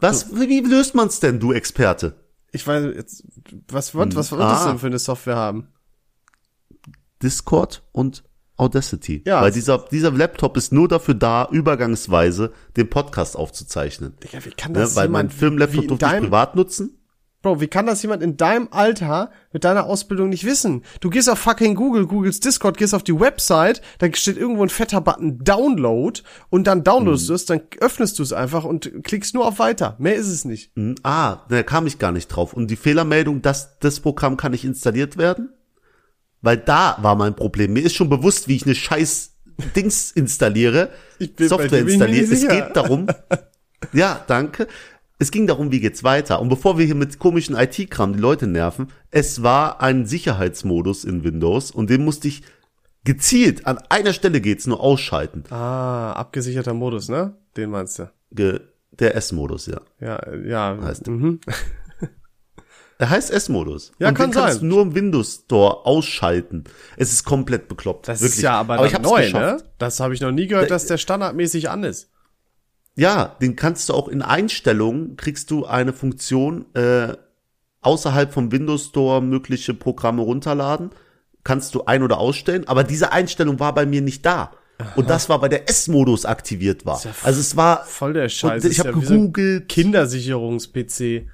Was? 0.00 0.34
Wie, 0.34 0.48
wie 0.48 0.60
löst 0.60 0.94
man's 0.94 1.18
denn, 1.20 1.40
du 1.40 1.52
Experte? 1.52 2.14
Ich 2.52 2.66
weiß 2.66 2.94
jetzt, 2.94 3.24
was 3.68 3.94
wird, 3.94 4.16
was 4.16 4.30
wird 4.32 4.42
ah. 4.42 4.50
das 4.50 4.66
denn 4.66 4.78
für 4.78 4.88
eine 4.88 4.98
Software 4.98 5.36
haben? 5.36 5.68
Discord 7.22 7.82
und 7.92 8.22
Audacity. 8.56 9.22
Ja. 9.26 9.42
Weil 9.42 9.52
dieser, 9.52 9.78
dieser 9.90 10.10
Laptop 10.12 10.56
ist 10.56 10.72
nur 10.72 10.88
dafür 10.88 11.14
da, 11.14 11.48
übergangsweise 11.50 12.52
den 12.76 12.88
Podcast 12.88 13.36
aufzuzeichnen. 13.36 14.14
Digga, 14.22 14.44
wie 14.44 14.50
kann 14.50 14.72
Ne? 14.72 14.78
das 14.78 14.96
Weil 14.96 15.08
mein 15.08 15.26
jemand 15.26 15.32
wie 15.34 15.38
Filmlaptop 15.38 15.88
durfte 15.88 16.06
ich 16.06 16.20
privat 16.22 16.54
nutzen. 16.56 16.98
Bro, 17.42 17.60
wie 17.60 17.66
kann 17.66 17.84
das 17.84 18.00
jemand 18.00 18.22
in 18.22 18.38
deinem 18.38 18.68
Alter 18.70 19.30
mit 19.52 19.64
deiner 19.64 19.84
Ausbildung 19.84 20.30
nicht 20.30 20.44
wissen? 20.46 20.82
Du 21.00 21.10
gehst 21.10 21.28
auf 21.28 21.38
fucking 21.40 21.74
Google, 21.74 22.06
Googles 22.06 22.40
Discord, 22.40 22.78
gehst 22.78 22.94
auf 22.94 23.02
die 23.02 23.20
Website, 23.20 23.82
da 23.98 24.06
steht 24.14 24.38
irgendwo 24.38 24.62
ein 24.62 24.70
fetter 24.70 25.02
Button 25.02 25.40
Download 25.44 26.22
und 26.48 26.66
dann 26.66 26.84
downloadst 26.84 27.28
du 27.28 27.34
es, 27.34 27.44
dann 27.44 27.60
öffnest 27.80 28.18
du 28.18 28.22
es 28.22 28.32
einfach 28.32 28.64
und 28.64 28.90
klickst 29.04 29.34
nur 29.34 29.46
auf 29.46 29.58
Weiter. 29.58 29.94
Mehr 29.98 30.14
ist 30.14 30.28
es 30.28 30.46
nicht. 30.46 30.72
Hm, 30.74 30.94
Ah, 31.02 31.42
da 31.50 31.62
kam 31.62 31.86
ich 31.86 31.98
gar 31.98 32.12
nicht 32.12 32.28
drauf. 32.28 32.54
Und 32.54 32.70
die 32.70 32.76
Fehlermeldung, 32.76 33.42
dass 33.42 33.78
das 33.78 34.00
Programm 34.00 34.38
kann 34.38 34.52
nicht 34.52 34.64
installiert 34.64 35.18
werden? 35.18 35.50
Weil 36.44 36.58
da 36.58 36.98
war 37.00 37.16
mein 37.16 37.34
Problem. 37.34 37.72
Mir 37.72 37.82
ist 37.84 37.94
schon 37.94 38.10
bewusst, 38.10 38.48
wie 38.48 38.56
ich 38.56 38.66
eine 38.66 38.74
scheiß 38.74 39.32
Dings 39.74 40.10
installiere, 40.10 40.90
Ich 41.18 41.34
bin 41.34 41.48
Software 41.48 41.80
installiere. 41.80 42.24
Es 42.32 42.46
geht 42.46 42.74
darum, 42.76 43.06
ja, 43.92 44.20
danke. 44.26 44.66
Es 45.18 45.30
ging 45.30 45.46
darum, 45.46 45.70
wie 45.72 45.80
geht's 45.80 46.02
weiter. 46.04 46.40
Und 46.40 46.48
bevor 46.50 46.76
wir 46.76 46.84
hier 46.84 46.96
mit 46.96 47.18
komischen 47.18 47.56
IT-Kram 47.56 48.12
die 48.12 48.18
Leute 48.18 48.46
nerven, 48.46 48.88
es 49.10 49.42
war 49.42 49.80
ein 49.80 50.06
Sicherheitsmodus 50.06 51.04
in 51.04 51.24
Windows 51.24 51.70
und 51.70 51.88
den 51.88 52.04
musste 52.04 52.28
ich 52.28 52.42
gezielt, 53.04 53.66
an 53.66 53.78
einer 53.88 54.12
Stelle 54.12 54.40
geht's 54.40 54.66
nur 54.66 54.80
ausschalten. 54.80 55.44
Ah, 55.50 56.12
abgesicherter 56.12 56.74
Modus, 56.74 57.08
ne? 57.08 57.36
Den 57.56 57.70
meinst 57.70 57.98
du. 58.00 58.10
Ge 58.32 58.60
der 58.98 59.16
S-Modus, 59.16 59.66
ja. 59.66 59.80
Ja, 60.00 60.16
äh, 60.16 60.48
ja. 60.48 60.72
Heißt- 60.80 61.08
mhm. 61.10 61.40
Er 63.04 63.10
heißt 63.10 63.30
S-Modus. 63.30 63.92
Ja, 63.98 64.08
und 64.08 64.14
kann 64.14 64.30
den 64.30 64.34
kannst 64.40 64.60
sein. 64.60 64.68
du 64.70 64.74
nur 64.74 64.80
im 64.82 64.94
Windows 64.94 65.42
Store 65.44 65.84
ausschalten. 65.84 66.64
Es 66.96 67.12
ist 67.12 67.24
komplett 67.24 67.68
bekloppt. 67.68 68.08
Das 68.08 68.22
wirklich. 68.22 68.38
ist 68.38 68.42
ja 68.42 68.58
aber, 68.58 68.74
aber 68.78 68.86
ich 68.86 68.94
hab's 68.94 69.04
neu, 69.06 69.24
geschafft. 69.24 69.62
ne? 69.62 69.70
Das 69.76 70.00
habe 70.00 70.14
ich 70.14 70.22
noch 70.22 70.30
nie 70.32 70.46
gehört, 70.46 70.70
dass 70.70 70.86
der 70.86 70.96
standardmäßig 70.96 71.68
an 71.68 71.84
ist. 71.84 72.08
Ja, 72.96 73.36
den 73.42 73.56
kannst 73.56 73.90
du 73.90 73.92
auch 73.92 74.08
in 74.08 74.22
Einstellungen, 74.22 75.16
kriegst 75.18 75.50
du 75.50 75.66
eine 75.66 75.92
Funktion, 75.92 76.64
äh, 76.74 77.14
außerhalb 77.82 78.32
vom 78.32 78.50
Windows 78.52 78.86
Store 78.86 79.20
mögliche 79.20 79.74
Programme 79.74 80.22
runterladen, 80.22 80.88
kannst 81.42 81.74
du 81.74 81.84
ein- 81.84 82.02
oder 82.02 82.16
ausstellen, 82.16 82.66
aber 82.68 82.84
diese 82.84 83.12
Einstellung 83.12 83.60
war 83.60 83.74
bei 83.74 83.84
mir 83.84 84.00
nicht 84.00 84.24
da. 84.24 84.52
Und 84.96 85.10
das 85.10 85.28
war, 85.28 85.42
weil 85.42 85.50
der 85.50 85.68
S-Modus 85.68 86.24
aktiviert 86.24 86.86
war. 86.86 87.02
ja 87.04 87.10
also 87.22 87.38
es 87.40 87.54
war, 87.54 87.84
Voll 87.84 88.14
der 88.14 88.30
Scheiß. 88.30 88.64
ich 88.64 88.78
habe 88.80 88.92
ja 88.92 88.94
so 89.06 89.12
gegoogelt. 89.14 89.68
Kindersicherungs-PC. 89.68 91.26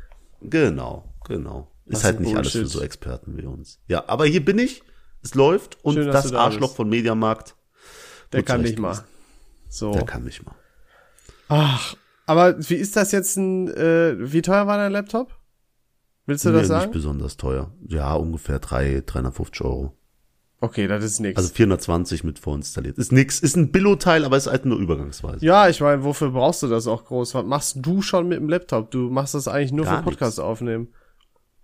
genau, 0.43 1.05
genau. 1.27 1.71
Ist 1.87 1.97
Was 1.99 2.05
halt 2.05 2.21
nicht 2.21 2.37
alles 2.37 2.53
für 2.53 2.67
so 2.67 2.81
Experten 2.81 3.37
wie 3.37 3.45
uns. 3.47 3.81
Ja, 3.89 4.05
aber 4.09 4.27
hier 4.27 4.45
bin 4.45 4.59
ich, 4.59 4.83
es 5.23 5.35
läuft 5.35 5.83
und 5.85 5.95
Schön, 5.95 6.07
das 6.09 6.31
da 6.31 6.39
Arschloch 6.39 6.69
bist. 6.69 6.77
von 6.77 6.89
Mediamarkt, 6.89 7.57
Der 8.33 8.43
kann 8.43 8.63
nicht 8.63 8.77
zurechtgewiesen. 8.77 9.05
mal. 9.05 9.09
So. 9.69 9.93
der 9.93 10.05
kann 10.05 10.25
mich 10.25 10.45
mal. 10.45 10.55
Ach, 11.49 11.95
aber 12.27 12.57
wie 12.69 12.75
ist 12.75 12.97
das 12.97 13.11
jetzt 13.13 13.37
ein, 13.37 13.69
äh, 13.69 14.15
wie 14.19 14.43
teuer 14.43 14.67
war 14.67 14.77
dein 14.79 14.93
Laptop? 14.93 15.37
Willst 16.27 16.45
du 16.45 16.51
Nee, 16.51 16.55
das 16.59 16.63
nicht 16.63 16.69
sagen? 16.69 16.93
besonders 16.93 17.37
teuer. 17.37 17.73
Ja, 17.89 18.15
ungefähr 18.15 18.61
drei, 18.61 19.03
350 19.05 19.63
Euro. 19.63 19.97
Okay, 20.61 20.87
das 20.87 21.03
ist 21.03 21.19
nix. 21.21 21.37
Also 21.39 21.53
420 21.53 22.23
mit 22.23 22.39
vorinstalliert. 22.39 22.99
Ist 22.99 23.11
nix, 23.13 23.41
ist 23.41 23.57
ein 23.57 23.73
Billo-Teil, 23.73 24.25
aber 24.25 24.37
ist 24.37 24.47
halt 24.47 24.67
nur 24.67 24.79
übergangsweise. 24.79 25.45
ja, 25.45 25.69
ich 25.69 25.81
meine, 25.81 26.05
wofür 26.05 26.31
brauchst 26.31 26.63
du 26.63 26.69
das 26.69 26.87
auch 26.87 27.07
groß? 27.07 27.35
Was 27.35 27.45
machst 27.47 27.79
du 27.81 28.03
schon 28.03 28.29
mit 28.29 28.39
dem 28.39 28.49
Laptop? 28.49 28.91
Du 28.91 29.09
machst 29.11 29.35
das 29.35 29.49
eigentlich 29.49 29.73
nur 29.73 29.87
Gar 29.87 29.99
für 29.99 30.05
Podcast 30.11 30.39
aufnehmen. 30.39 30.89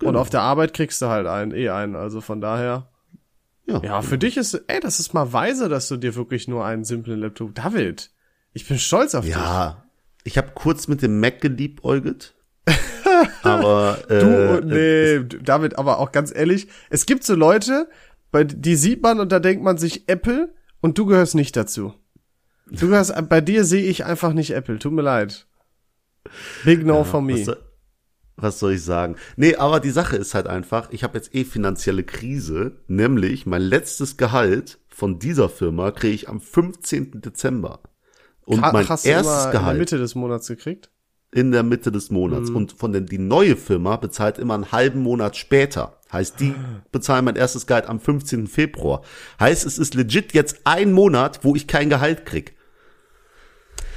Und 0.01 0.09
Genau. 0.09 0.21
auf 0.21 0.31
der 0.31 0.43
Arbeit 0.43 0.75
kriegst 0.75 1.01
du 1.01 1.07
halt 1.07 1.27
einen, 1.27 1.53
eh 1.53 1.71
einen. 1.71 1.97
Also 1.97 2.21
von 2.21 2.41
daher. 2.41 2.89
Ja. 3.67 3.83
Ja, 3.83 4.03
für 4.03 4.19
dich 4.19 4.37
ist, 4.37 4.55
ey, 4.69 4.79
das 4.81 5.01
ist 5.01 5.13
mal 5.15 5.33
weise, 5.33 5.69
dass 5.69 5.89
du 5.89 5.97
dir 5.97 6.15
wirklich 6.15 6.47
nur 6.47 6.65
einen 6.65 6.85
simplen 6.85 7.19
Laptop. 7.21 7.55
David, 7.55 8.11
ich 8.53 8.69
bin 8.69 8.79
stolz 8.79 9.15
auf 9.15 9.25
dich. 9.25 9.35
Ja, 9.35 9.85
ich 10.23 10.39
habe 10.39 10.53
kurz 10.55 10.87
mit 10.87 11.03
dem 11.03 11.19
Mac 11.19 11.41
geliebäugelt. 11.41 12.35
aber 13.43 13.99
äh, 14.09 14.19
Du, 14.21 14.61
nee, 14.67 15.39
David, 15.43 15.79
aber 15.79 15.99
auch 15.99 16.13
ganz 16.13 16.33
ehrlich, 16.35 16.69
es 16.91 17.07
gibt 17.07 17.25
so 17.25 17.35
Leute, 17.35 17.89
bei 18.31 18.45
die 18.45 18.77
sieht 18.77 19.03
man 19.03 19.19
und 19.21 19.33
da 19.33 19.39
denkt 19.41 19.65
man 19.65 19.79
sich 19.79 20.09
Apple 20.09 20.55
und 20.81 20.99
du 20.99 21.07
gehörst 21.07 21.35
nicht 21.35 21.57
dazu. 21.57 21.95
Du 22.69 22.89
gehörst, 22.89 23.15
bei 23.29 23.41
dir 23.41 23.65
sehe 23.65 23.85
ich 23.85 24.05
einfach 24.05 24.33
nicht 24.33 24.51
Apple, 24.53 24.79
tut 24.79 24.93
mir 24.93 25.03
leid. 25.03 25.47
Big 26.65 26.85
no 26.85 27.05
for 27.05 27.21
was, 27.21 27.27
me. 27.27 27.45
soll, 27.45 27.57
was 28.37 28.59
soll 28.59 28.73
ich 28.75 28.83
sagen? 28.85 29.17
Nee, 29.37 29.57
aber 29.57 29.81
die 29.81 29.91
Sache 29.91 30.17
ist 30.17 30.35
halt 30.35 30.47
einfach, 30.47 30.91
ich 30.91 31.03
habe 31.05 31.17
jetzt 31.17 31.35
eh 31.35 31.45
finanzielle 31.45 32.05
Krise, 32.05 32.77
nämlich 32.87 33.47
mein 33.47 33.63
letztes 33.63 34.17
Gehalt 34.17 34.79
von 34.89 35.19
dieser 35.19 35.49
Firma 35.49 35.91
kriege 35.91 36.15
ich 36.15 36.29
am 36.29 36.41
15. 36.41 37.21
Dezember. 37.23 37.81
Und 38.45 38.63
Ha- 38.63 38.73
mein 38.73 38.89
hast 38.89 39.05
du 39.07 39.11
erstes 39.11 39.33
immer 39.33 39.45
in 39.47 39.51
der 39.53 39.61
Gehalt 39.61 39.79
Mitte 39.79 39.99
des 39.99 40.15
Monats 40.15 40.49
gekriegt? 40.49 40.91
in 41.33 41.51
der 41.53 41.65
Mitte 41.65 41.93
des 41.93 42.11
Monats. 42.11 42.49
Und 42.49 42.73
von 42.73 42.93
den, 42.93 43.05
die 43.05 43.19
neue 43.19 43.57
Firma 43.57 43.97
bezahlt 43.97 44.39
immer 44.39 44.55
einen 44.55 44.73
halben 44.73 45.01
Monat 45.03 45.37
später. 45.37 46.01
Heißt, 46.11 46.41
die 46.41 46.55
bezahlen 46.93 47.25
mein 47.27 47.37
erstes 47.37 47.67
Gehalt 47.67 47.89
am 47.89 48.01
15. 48.01 48.47
Februar. 48.47 49.03
Heißt, 49.41 49.67
es 49.67 49.77
ist 49.77 49.95
legit 49.95 50.33
jetzt 50.33 50.61
ein 50.65 50.93
Monat, 50.93 51.41
wo 51.43 51.55
ich 51.55 51.67
kein 51.67 51.91
Gehalt 51.91 52.25
krieg. 52.25 52.55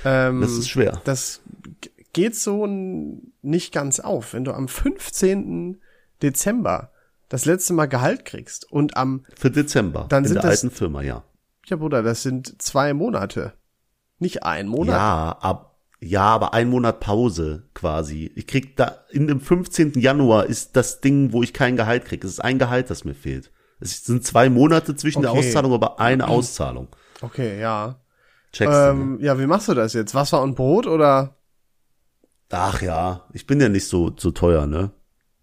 Ähm, 0.06 0.42
Das 0.42 0.52
ist 0.54 0.70
schwer. 0.70 1.02
das 1.06 1.42
geht 2.14 2.36
so 2.36 2.66
nicht 2.68 3.74
ganz 3.74 4.00
auf, 4.00 4.34
wenn 4.34 4.44
du 4.44 4.54
am 4.54 4.68
15. 4.68 5.82
Dezember 6.22 6.92
das 7.30 7.46
letzte 7.46 7.74
Mal 7.74 7.86
Gehalt 7.86 8.26
kriegst 8.26 8.70
und 8.72 8.98
am, 8.98 9.24
Für 9.38 9.52
Dezember. 9.52 10.08
Dann 10.10 10.24
in 10.24 10.30
sind 10.30 10.36
der 10.44 10.50
das- 10.50 10.64
alten 10.64 10.76
Firma, 10.76 11.02
ja. 11.02 11.24
ja 11.68 11.78
Bruder, 11.78 12.02
das 12.04 12.24
sind 12.24 12.62
zwei 12.62 12.94
Monate. 12.94 13.54
Nicht 14.18 14.44
ein 14.44 14.68
Monat. 14.68 14.96
Ja, 14.96 15.38
ab, 15.40 15.78
ja, 16.02 16.24
aber 16.24 16.54
ein 16.54 16.70
Monat 16.70 17.00
Pause 17.00 17.70
quasi. 17.74 18.32
Ich 18.36 18.48
krieg 18.48 18.76
da, 18.76 18.98
in 19.12 19.28
dem 19.28 19.40
15. 19.42 19.94
Januar 20.00 20.48
ist 20.48 20.76
das 20.76 21.02
Ding, 21.02 21.32
wo 21.32 21.44
ich 21.44 21.54
kein 21.54 21.76
Gehalt 21.76 22.06
krieg. 22.06 22.24
Es 22.24 22.32
ist 22.32 22.40
ein 22.44 22.58
Gehalt, 22.60 22.90
das 22.90 23.06
mir 23.06 23.14
fehlt. 23.14 23.52
Es 23.80 24.04
sind 24.04 24.26
zwei 24.26 24.50
Monate 24.50 24.96
zwischen 24.96 25.22
der 25.22 25.32
Okay. 25.32 25.40
Auszahlung, 25.48 25.72
aber 25.74 26.00
eine 26.00 26.28
Auszahlung. 26.28 26.88
Okay, 27.22 27.62
ja. 27.62 28.02
Checkst 28.52 28.74
du? 28.76 28.80
ne? 28.82 28.90
Ähm, 28.90 29.20
ja, 29.22 29.40
wie 29.40 29.46
machst 29.46 29.68
du 29.70 29.74
das 29.74 29.94
jetzt? 29.94 30.16
Wasser 30.16 30.42
und 30.42 30.56
Brot 30.56 30.88
oder? 30.88 31.36
Ach 32.52 32.82
ja, 32.82 33.26
ich 33.34 33.46
bin 33.48 33.62
ja 33.62 33.70
nicht 33.70 33.88
so, 33.88 34.12
so 34.18 34.32
teuer, 34.32 34.66
ne? 34.66 34.92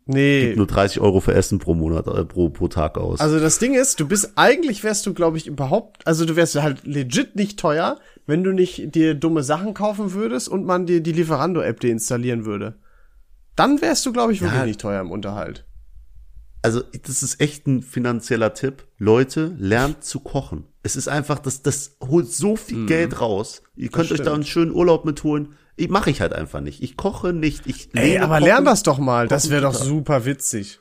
Nee. 0.08 0.54
Nur 0.56 0.66
30 0.68 1.00
Euro 1.00 1.20
für 1.20 1.34
Essen 1.34 1.58
pro 1.58 1.74
Monat, 1.74 2.06
äh, 2.06 2.24
pro, 2.24 2.48
pro 2.48 2.68
Tag 2.68 2.96
aus. 2.96 3.20
Also 3.20 3.40
das 3.40 3.58
Ding 3.58 3.74
ist, 3.74 3.98
du 3.98 4.06
bist, 4.06 4.32
eigentlich 4.36 4.84
wärst 4.84 5.04
du, 5.06 5.14
glaube 5.14 5.36
ich, 5.36 5.48
überhaupt, 5.48 6.06
also 6.06 6.24
du 6.24 6.36
wärst 6.36 6.54
halt 6.62 6.84
legit 6.86 7.34
nicht 7.34 7.58
teuer, 7.58 7.98
wenn 8.24 8.44
du 8.44 8.52
nicht 8.52 8.94
dir 8.94 9.14
dumme 9.14 9.42
Sachen 9.42 9.74
kaufen 9.74 10.12
würdest 10.12 10.48
und 10.48 10.64
man 10.64 10.86
dir 10.86 11.00
die 11.00 11.12
Lieferando-App 11.12 11.80
deinstallieren 11.80 12.44
würde. 12.44 12.76
Dann 13.56 13.80
wärst 13.80 14.06
du, 14.06 14.12
glaube 14.12 14.32
ich, 14.32 14.42
wirklich 14.42 14.60
Ja. 14.60 14.66
nicht 14.66 14.80
teuer 14.80 15.00
im 15.00 15.10
Unterhalt. 15.10 15.64
also 16.62 16.82
das 17.04 17.22
ist 17.22 17.40
echt 17.40 17.66
ein 17.68 17.80
finanzieller 17.82 18.52
Tipp. 18.54 18.86
Leute, 18.98 19.54
lernt 19.58 20.02
zu 20.04 20.18
kochen. 20.20 20.64
Es 20.82 20.96
ist 20.96 21.06
einfach, 21.08 21.38
das, 21.38 21.62
das 21.62 21.96
holt 22.02 22.26
so 22.30 22.56
viel 22.56 22.86
Geld 22.86 23.20
raus. 23.20 23.62
Ihr 23.76 23.88
könnt 23.88 24.10
euch 24.12 24.20
da 24.22 24.30
Mhm. 24.30 24.34
einen 24.36 24.44
schönen 24.44 24.72
Urlaub 24.72 25.04
mit 25.04 25.22
holen. 25.24 25.54
Ich 25.76 25.88
mache 25.90 26.10
ich 26.10 26.20
halt 26.20 26.32
einfach 26.32 26.60
nicht. 26.60 26.82
Ich 26.82 26.96
koche 26.96 27.32
nicht. 27.32 27.66
Ich 27.66 27.90
Ey, 27.94 28.18
aber 28.18 28.36
Kochen- 28.38 28.44
lern 28.46 28.64
das 28.64 28.82
doch 28.82 28.98
mal. 28.98 29.28
Das 29.28 29.50
wäre 29.50 29.62
doch 29.62 29.74
super 29.74 30.24
witzig. 30.24 30.80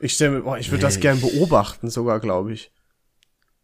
Ich 0.00 0.14
stelle 0.14 0.32
mir, 0.32 0.40
boah, 0.42 0.58
ich 0.58 0.70
würde 0.70 0.82
das 0.82 0.98
gern 0.98 1.20
beobachten, 1.20 1.88
sogar, 1.88 2.18
glaube 2.18 2.52
ich. 2.52 2.72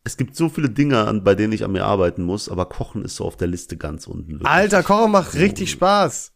Es 0.04 0.16
gibt 0.16 0.36
so 0.36 0.48
viele 0.48 0.70
Dinge, 0.70 1.06
an, 1.06 1.24
bei 1.24 1.34
denen 1.34 1.52
ich 1.52 1.64
an 1.64 1.72
mir 1.72 1.84
arbeiten 1.84 2.22
muss, 2.22 2.48
aber 2.48 2.66
Kochen 2.66 3.04
ist 3.04 3.16
so 3.16 3.24
auf 3.24 3.36
der 3.36 3.48
Liste 3.48 3.76
ganz 3.76 4.06
unten. 4.06 4.34
Wirklich. 4.34 4.48
Alter, 4.48 4.82
Kochen 4.84 5.10
macht 5.10 5.34
richtig 5.34 5.72
Spaß. 5.72 6.32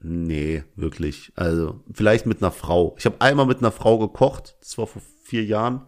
Nee, 0.00 0.62
wirklich. 0.76 1.32
Also, 1.34 1.80
vielleicht 1.92 2.26
mit 2.26 2.40
einer 2.40 2.52
Frau. 2.52 2.94
Ich 2.98 3.04
habe 3.06 3.20
einmal 3.20 3.46
mit 3.46 3.58
einer 3.58 3.72
Frau 3.72 3.98
gekocht. 3.98 4.56
Das 4.60 4.78
war 4.78 4.86
vor 4.86 5.02
vier 5.24 5.44
Jahren. 5.44 5.82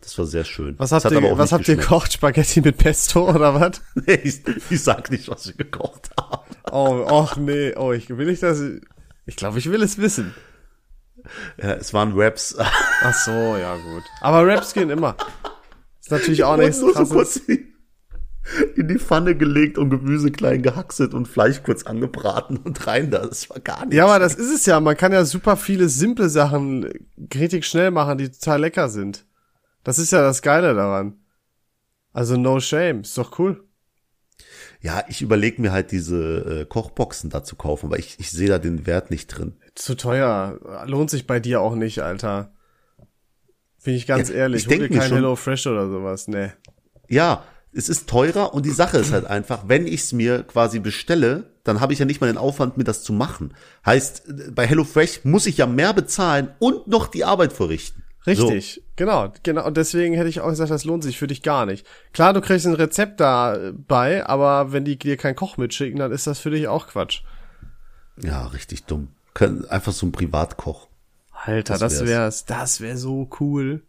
Das 0.00 0.16
war 0.16 0.26
sehr 0.26 0.44
schön. 0.44 0.74
Was 0.78 0.92
habt 0.92 1.10
ihr, 1.10 1.22
was 1.22 1.38
nicht 1.38 1.52
habt 1.52 1.68
ihr 1.68 1.76
gekocht? 1.76 2.12
Spaghetti 2.12 2.60
mit 2.60 2.78
Pesto 2.78 3.28
oder 3.28 3.54
was? 3.54 3.80
Nee, 4.06 4.20
ich, 4.22 4.40
ich 4.70 4.82
sag 4.82 5.10
nicht, 5.10 5.28
was 5.28 5.46
ich 5.46 5.56
gekocht 5.56 6.10
habe. 6.18 6.44
Oh, 6.70 7.04
och 7.10 7.36
nee, 7.36 7.74
oh, 7.76 7.92
ich 7.92 8.08
will 8.08 8.28
ich 8.28 8.40
das, 8.40 8.62
ich 9.26 9.36
glaube, 9.36 9.58
ich 9.58 9.70
will 9.70 9.82
es 9.82 9.98
wissen. 9.98 10.34
Ja, 11.60 11.74
es 11.74 11.92
waren 11.92 12.12
Raps. 12.14 12.56
Ach 13.02 13.14
so, 13.14 13.30
ja 13.30 13.74
gut. 13.74 14.04
Aber 14.20 14.46
Raps 14.46 14.72
gehen 14.72 14.90
immer. 14.90 15.16
Ist 16.00 16.10
natürlich 16.10 16.44
auch 16.44 16.56
nichts 16.56 16.78
so 16.78 16.92
krasses. 16.92 17.10
kurz 17.10 17.36
in 18.76 18.88
die, 18.88 18.98
Pfanne 18.98 19.36
gelegt 19.36 19.76
und 19.76 19.90
Gemüse 19.90 20.30
klein 20.30 20.62
gehackselt 20.62 21.12
und 21.12 21.28
Fleisch 21.28 21.62
kurz 21.62 21.82
angebraten 21.82 22.56
und 22.56 22.86
rein 22.86 23.10
da. 23.10 23.26
Das 23.26 23.50
war 23.50 23.60
gar 23.60 23.84
nicht. 23.84 23.94
Ja, 23.94 24.06
aber 24.06 24.18
das 24.18 24.34
ist 24.34 24.50
es 24.50 24.64
ja. 24.64 24.80
Man 24.80 24.96
kann 24.96 25.12
ja 25.12 25.24
super 25.24 25.56
viele 25.56 25.88
simple 25.88 26.30
Sachen 26.30 26.88
richtig 27.34 27.66
schnell 27.66 27.90
machen, 27.90 28.16
die 28.16 28.30
total 28.30 28.60
lecker 28.60 28.88
sind. 28.88 29.26
Das 29.88 29.98
ist 29.98 30.12
ja 30.12 30.20
das 30.20 30.42
Geile 30.42 30.74
daran. 30.74 31.14
Also 32.12 32.36
no 32.36 32.60
shame. 32.60 33.00
Ist 33.00 33.16
doch 33.16 33.38
cool. 33.38 33.64
Ja, 34.82 35.02
ich 35.08 35.22
überlege 35.22 35.62
mir 35.62 35.72
halt 35.72 35.92
diese 35.92 36.60
äh, 36.60 36.64
Kochboxen 36.66 37.30
da 37.30 37.42
zu 37.42 37.56
kaufen, 37.56 37.86
aber 37.86 37.98
ich, 37.98 38.16
ich 38.20 38.30
sehe 38.30 38.50
da 38.50 38.58
den 38.58 38.86
Wert 38.86 39.10
nicht 39.10 39.28
drin. 39.28 39.56
Zu 39.74 39.94
teuer. 39.96 40.84
Lohnt 40.86 41.08
sich 41.08 41.26
bei 41.26 41.40
dir 41.40 41.62
auch 41.62 41.74
nicht, 41.74 42.00
Alter. 42.00 42.52
Bin 43.82 43.94
ich 43.94 44.06
ganz 44.06 44.28
Ja, 44.28 44.34
ehrlich. 44.34 44.60
ich 44.62 44.66
Hol 44.66 44.74
dir 44.74 44.78
denk 44.80 44.90
mir 44.92 44.98
kein 44.98 45.08
schon- 45.08 45.16
Hello 45.16 45.36
Fresh 45.36 45.66
oder 45.66 45.88
sowas. 45.88 46.28
Nee. 46.28 46.52
Ja, 47.08 47.44
es 47.72 47.88
ist 47.88 48.10
teurer 48.10 48.52
und 48.52 48.66
die 48.66 48.70
Sache 48.72 48.98
ist 48.98 49.10
halt 49.12 49.24
einfach, 49.24 49.68
wenn 49.68 49.86
ich 49.86 50.02
es 50.02 50.12
mir 50.12 50.42
quasi 50.42 50.80
bestelle, 50.80 51.50
dann 51.64 51.80
habe 51.80 51.94
ich 51.94 51.98
ja 51.98 52.04
nicht 52.04 52.20
mal 52.20 52.26
den 52.26 52.36
Aufwand, 52.36 52.76
mir 52.76 52.84
das 52.84 53.02
zu 53.02 53.14
machen. 53.14 53.54
Heißt, 53.86 54.54
bei 54.54 54.66
HelloFresh 54.66 55.24
muss 55.24 55.46
ich 55.46 55.56
ja 55.56 55.64
mehr 55.66 55.94
bezahlen 55.94 56.50
und 56.58 56.88
noch 56.88 57.06
die 57.06 57.24
Arbeit 57.24 57.54
verrichten. 57.54 58.04
Richtig, 58.28 58.74
so. 58.74 58.80
genau, 58.96 59.32
genau. 59.42 59.66
Und 59.66 59.76
deswegen 59.76 60.14
hätte 60.14 60.28
ich 60.28 60.40
auch 60.40 60.48
gesagt, 60.48 60.70
das 60.70 60.84
lohnt 60.84 61.02
sich 61.02 61.18
für 61.18 61.26
dich 61.26 61.42
gar 61.42 61.66
nicht. 61.66 61.86
Klar, 62.12 62.32
du 62.32 62.40
kriegst 62.40 62.66
ein 62.66 62.74
Rezept 62.74 63.20
dabei, 63.20 64.26
aber 64.26 64.72
wenn 64.72 64.84
die 64.84 64.98
dir 64.98 65.16
keinen 65.16 65.36
Koch 65.36 65.56
mitschicken, 65.56 65.98
dann 65.98 66.12
ist 66.12 66.26
das 66.26 66.38
für 66.38 66.50
dich 66.50 66.68
auch 66.68 66.88
Quatsch. 66.88 67.22
Ja, 68.22 68.46
richtig 68.46 68.84
dumm. 68.84 69.08
Einfach 69.68 69.92
so 69.92 70.06
ein 70.06 70.12
Privatkoch. 70.12 70.88
Alter, 71.44 71.78
das, 71.78 72.04
wär's. 72.04 72.44
Das 72.44 72.80
wäre 72.80 72.96
so 72.96 73.28
cool. 73.40 73.82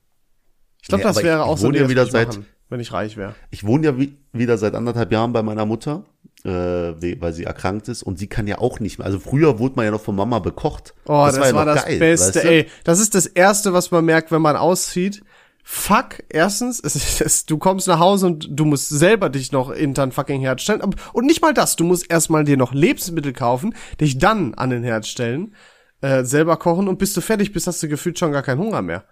Ich 0.82 0.88
glaube, 0.88 1.04
nee, 1.04 1.08
das 1.08 1.24
wäre 1.24 1.44
auch 1.44 1.58
so, 1.58 1.72
ja 1.72 1.90
wieder 1.90 2.06
seit, 2.06 2.30
machen, 2.30 2.46
wenn 2.70 2.80
ich 2.80 2.94
reich 2.94 3.18
wäre. 3.18 3.36
Ich 3.50 3.66
wohne 3.66 3.86
ja 3.88 3.98
wie, 3.98 4.16
wieder 4.32 4.58
seit 4.58 4.76
anderthalb 4.76 5.12
Jahren 5.12 5.34
bei 5.34 5.42
meiner 5.42 5.66
Mutter, 5.66 6.06
äh, 6.46 7.22
weil 7.22 7.34
sie 7.34 7.44
erkrankt 7.44 7.88
ist 7.88 8.04
und 8.04 8.18
sie 8.18 8.28
kann 8.28 8.48
ja 8.48 8.60
auch 8.60 8.80
nicht 8.80 9.00
mehr. 9.00 9.06
Also 9.06 9.20
früher 9.20 9.60
wurde 9.60 9.76
man 9.76 9.86
ja 9.86 9.92
noch 9.92 10.02
von 10.02 10.16
Mama 10.16 10.40
bekocht. 10.40 10.94
Oh, 11.06 11.26
das, 11.26 11.36
das 11.36 11.40
war, 11.40 11.48
ja 11.48 11.56
war 11.56 11.66
das 11.66 11.86
geil, 11.86 12.00
Beste, 12.00 12.40
weißt 12.40 12.46
du? 12.46 12.50
ey. 12.50 12.68
Das 12.84 13.00
ist 13.00 13.16
das 13.16 13.26
Erste, 13.26 13.74
was 13.74 13.92
man 13.92 14.06
merkt, 14.06 14.32
wenn 14.32 14.42
man 14.42 14.56
auszieht. 14.56 15.22
Fuck, 15.64 16.24
erstens, 16.30 16.80
es 16.84 16.96
ist, 16.96 17.22
es, 17.22 17.46
du 17.46 17.58
kommst 17.58 17.88
nach 17.88 18.00
Hause 18.00 18.26
und 18.26 18.48
du 18.50 18.66
musst 18.66 18.90
selber 18.90 19.30
dich 19.30 19.52
noch 19.52 19.70
in 19.70 19.94
dein 19.94 20.12
fucking 20.12 20.42
Herd 20.42 20.62
stellen. 20.62 20.82
Und 20.82 21.26
nicht 21.26 21.42
mal 21.42 21.54
das, 21.54 21.76
du 21.76 21.84
musst 21.84 22.10
erstmal 22.10 22.44
dir 22.44 22.58
noch 22.58 22.74
Lebensmittel 22.74 23.34
kaufen, 23.34 23.76
dich 24.00 24.18
dann 24.18 24.56
an 24.56 24.72
den 24.72 24.84
Herd 24.84 25.06
stellen, 25.06 25.54
äh, 26.02 26.24
selber 26.24 26.58
kochen 26.58 26.88
und 26.88 26.98
bis 26.98 27.14
du 27.14 27.22
fertig 27.22 27.52
bist, 27.52 27.68
hast 27.68 27.84
du 27.84 27.88
gefühlt 27.88 28.18
schon 28.18 28.32
gar 28.32 28.42
keinen 28.42 28.60
Hunger 28.60 28.82
mehr. 28.82 29.04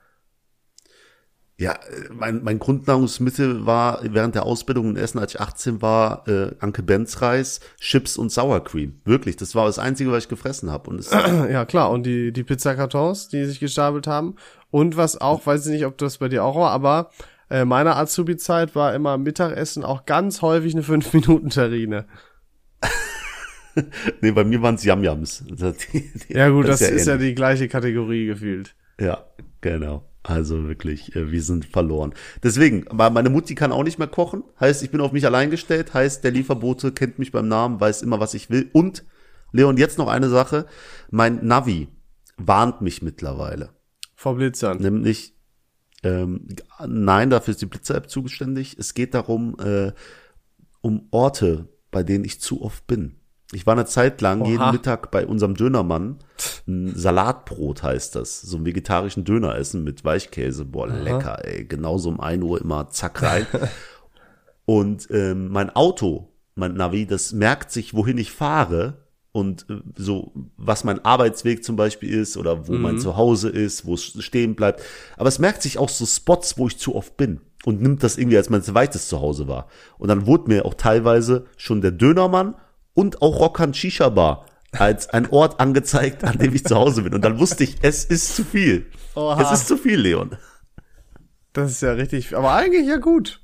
Ja, 1.60 1.80
mein, 2.12 2.44
mein 2.44 2.60
Grundnahrungsmittel 2.60 3.66
war 3.66 4.02
während 4.04 4.36
der 4.36 4.44
Ausbildung 4.44 4.92
in 4.92 4.96
Essen, 4.96 5.18
als 5.18 5.34
ich 5.34 5.42
18 5.42 5.82
war, 5.82 6.28
äh, 6.28 6.52
Anke 6.60 6.84
Benz 6.84 7.20
Reis, 7.24 7.62
Chips 7.80 8.16
und 8.16 8.32
Sour 8.32 8.64
Cream. 8.64 9.02
Wirklich, 9.06 9.38
das 9.38 9.56
war 9.56 9.66
das 9.66 9.80
Einzige, 9.80 10.12
was 10.12 10.26
ich 10.26 10.30
gefressen 10.30 10.70
habe. 10.70 10.92
Und 10.92 11.00
es 11.00 11.10
ja, 11.12 11.66
klar, 11.66 11.90
und 11.90 12.06
die, 12.06 12.32
die 12.32 12.44
Pizzakartons, 12.44 13.30
die 13.30 13.44
sich 13.46 13.60
gestapelt 13.60 14.06
haben. 14.06 14.36
Und 14.70 14.98
was 14.98 15.20
auch, 15.20 15.48
weiß 15.48 15.66
ich 15.66 15.72
nicht, 15.72 15.86
ob 15.88 15.98
das 15.98 16.20
bei 16.20 16.30
dir 16.30 16.44
auch 16.44 16.56
war, 16.56 16.70
aber 16.70 17.10
äh, 17.50 17.66
meine 17.66 17.96
Azubi-Zeit 17.96 18.76
war 18.76 18.94
immer 18.94 19.18
Mittagessen 19.18 19.84
auch 19.84 20.06
ganz 20.06 20.44
häufig 20.44 20.76
eine 20.76 20.84
5-Minuten-Terrine. 20.84 22.06
nee, 24.22 24.32
bei 24.32 24.44
mir 24.44 24.62
waren 24.62 24.76
es 24.76 24.84
Yam-Yams. 24.84 25.44
Ja 26.30 26.50
gut, 26.50 26.68
das, 26.68 26.80
das 26.80 26.90
ist, 26.90 26.90
ja, 26.90 26.96
ist 26.98 27.08
ja 27.08 27.18
die 27.18 27.34
gleiche 27.34 27.68
Kategorie 27.68 28.28
gefühlt. 28.28 28.76
Ja, 29.00 29.26
genau. 29.62 30.07
Also 30.28 30.68
wirklich, 30.68 31.16
äh, 31.16 31.32
wir 31.32 31.42
sind 31.42 31.66
verloren. 31.66 32.14
Deswegen, 32.44 32.86
meine 32.92 33.30
Mutti 33.30 33.56
kann 33.56 33.72
auch 33.72 33.86
nicht 33.86 33.98
mehr 33.98 34.10
kochen. 34.10 34.44
Heißt, 34.60 34.84
ich 34.84 34.92
bin 34.92 35.00
auf 35.00 35.14
mich 35.14 35.26
allein 35.26 35.50
gestellt. 35.50 35.94
Heißt, 35.94 36.22
der 36.22 36.32
Lieferbote 36.32 36.92
kennt 36.92 37.18
mich 37.18 37.32
beim 37.32 37.48
Namen, 37.48 37.80
weiß 37.80 38.02
immer, 38.02 38.20
was 38.20 38.34
ich 38.34 38.50
will. 38.50 38.70
Und, 38.74 39.06
Leon, 39.54 39.78
jetzt 39.78 39.98
noch 39.98 40.10
eine 40.10 40.28
Sache. 40.28 40.66
Mein 41.10 41.46
Navi 41.46 41.88
warnt 42.36 42.82
mich 42.82 43.02
mittlerweile. 43.02 43.70
Vor 44.16 44.36
Blitzern. 44.36 44.80
Nämlich, 44.80 45.34
ähm, 46.04 46.50
nein, 46.86 47.30
dafür 47.30 47.54
ist 47.54 47.62
die 47.62 47.66
Blitzer-App 47.66 48.10
zuständig. 48.10 48.76
Es 48.78 48.94
geht 48.94 49.14
darum, 49.14 49.58
äh, 49.62 49.94
um 50.82 51.08
Orte, 51.12 51.70
bei 51.90 52.04
denen 52.04 52.26
ich 52.26 52.42
zu 52.42 52.62
oft 52.64 52.86
bin. 52.86 53.17
Ich 53.54 53.66
war 53.66 53.74
eine 53.74 53.86
Zeit 53.86 54.20
lang 54.22 54.42
Oha. 54.42 54.50
jeden 54.50 54.72
Mittag 54.72 55.10
bei 55.10 55.26
unserem 55.26 55.56
Dönermann. 55.56 56.18
Ein 56.68 56.94
Salatbrot 56.96 57.82
heißt 57.82 58.16
das. 58.16 58.42
So 58.42 58.58
einen 58.58 58.66
vegetarischen 58.66 59.24
Döner 59.24 59.56
essen 59.56 59.84
mit 59.84 60.04
Weichkäse. 60.04 60.66
Boah, 60.66 60.90
Aha. 60.90 60.98
lecker, 60.98 61.46
ey. 61.46 61.64
Genauso 61.66 62.10
um 62.10 62.20
ein 62.20 62.44
Uhr 62.44 62.60
immer 62.60 62.90
zack 62.90 63.22
rein. 63.22 63.48
und 64.66 65.08
ähm, 65.12 65.48
mein 65.50 65.70
Auto, 65.70 66.34
mein 66.56 66.74
Navi, 66.74 67.06
das 67.06 67.32
merkt 67.32 67.72
sich, 67.72 67.94
wohin 67.94 68.18
ich 68.18 68.32
fahre 68.32 69.06
und 69.32 69.66
äh, 69.70 69.82
so, 69.96 70.34
was 70.58 70.84
mein 70.84 71.06
Arbeitsweg 71.06 71.64
zum 71.64 71.78
Beispiel 71.78 72.10
ist 72.10 72.36
oder 72.36 72.68
wo 72.68 72.74
mhm. 72.74 72.82
mein 72.82 73.00
Zuhause 73.00 73.50
ist, 73.50 73.86
wo 73.86 73.94
es 73.94 74.22
stehen 74.22 74.56
bleibt. 74.56 74.82
Aber 75.16 75.30
es 75.30 75.40
merkt 75.40 75.62
sich 75.62 75.78
auch 75.78 75.90
so 75.90 76.06
Spots, 76.06 76.58
wo 76.58 76.68
ich 76.68 76.80
zu 76.80 76.96
oft 76.96 77.16
bin 77.16 77.40
und 77.64 77.82
nimmt 77.82 78.04
das 78.04 78.18
irgendwie 78.18 78.38
als 78.38 78.50
mein 78.50 78.64
zweites 78.64 79.08
Zuhause 79.08 79.48
wahr. 79.48 79.68
Und 80.00 80.10
dann 80.10 80.26
wurde 80.26 80.50
mir 80.50 80.66
auch 80.66 80.74
teilweise 80.74 81.46
schon 81.56 81.82
der 81.82 81.92
Dönermann 81.92 82.56
und 82.98 83.22
auch 83.22 83.40
Rockern 83.40 83.76
Shisha 83.76 84.10
Bar 84.10 84.48
als 84.72 85.10
ein 85.10 85.30
Ort 85.30 85.60
angezeigt, 85.60 86.24
an 86.24 86.40
dem 86.40 86.54
ich 86.56 86.66
zu 86.66 86.76
Hause 86.76 87.04
bin. 87.04 87.14
Und 87.14 87.22
dann 87.22 87.38
wusste 87.40 87.64
ich, 87.64 87.78
es 87.84 88.04
ist 88.04 88.36
zu 88.36 88.44
viel. 88.44 88.88
Oha. 89.16 89.40
Es 89.40 89.52
ist 89.52 89.68
zu 89.68 89.78
viel, 89.78 90.00
Leon. 90.00 90.36
Das 91.54 91.72
ist 91.72 91.82
ja 91.82 91.92
richtig, 91.92 92.36
aber 92.36 92.54
eigentlich 92.54 92.88
ja 92.88 92.98
gut. 92.98 93.40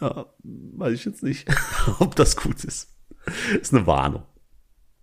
Ja, 0.00 0.26
weiß 0.42 0.92
ich 0.92 1.04
jetzt 1.06 1.22
nicht, 1.22 1.48
ob 2.00 2.16
das 2.16 2.36
gut 2.36 2.64
ist. 2.64 2.90
Ist 3.60 3.74
eine 3.74 3.86
Warnung. 3.86 4.22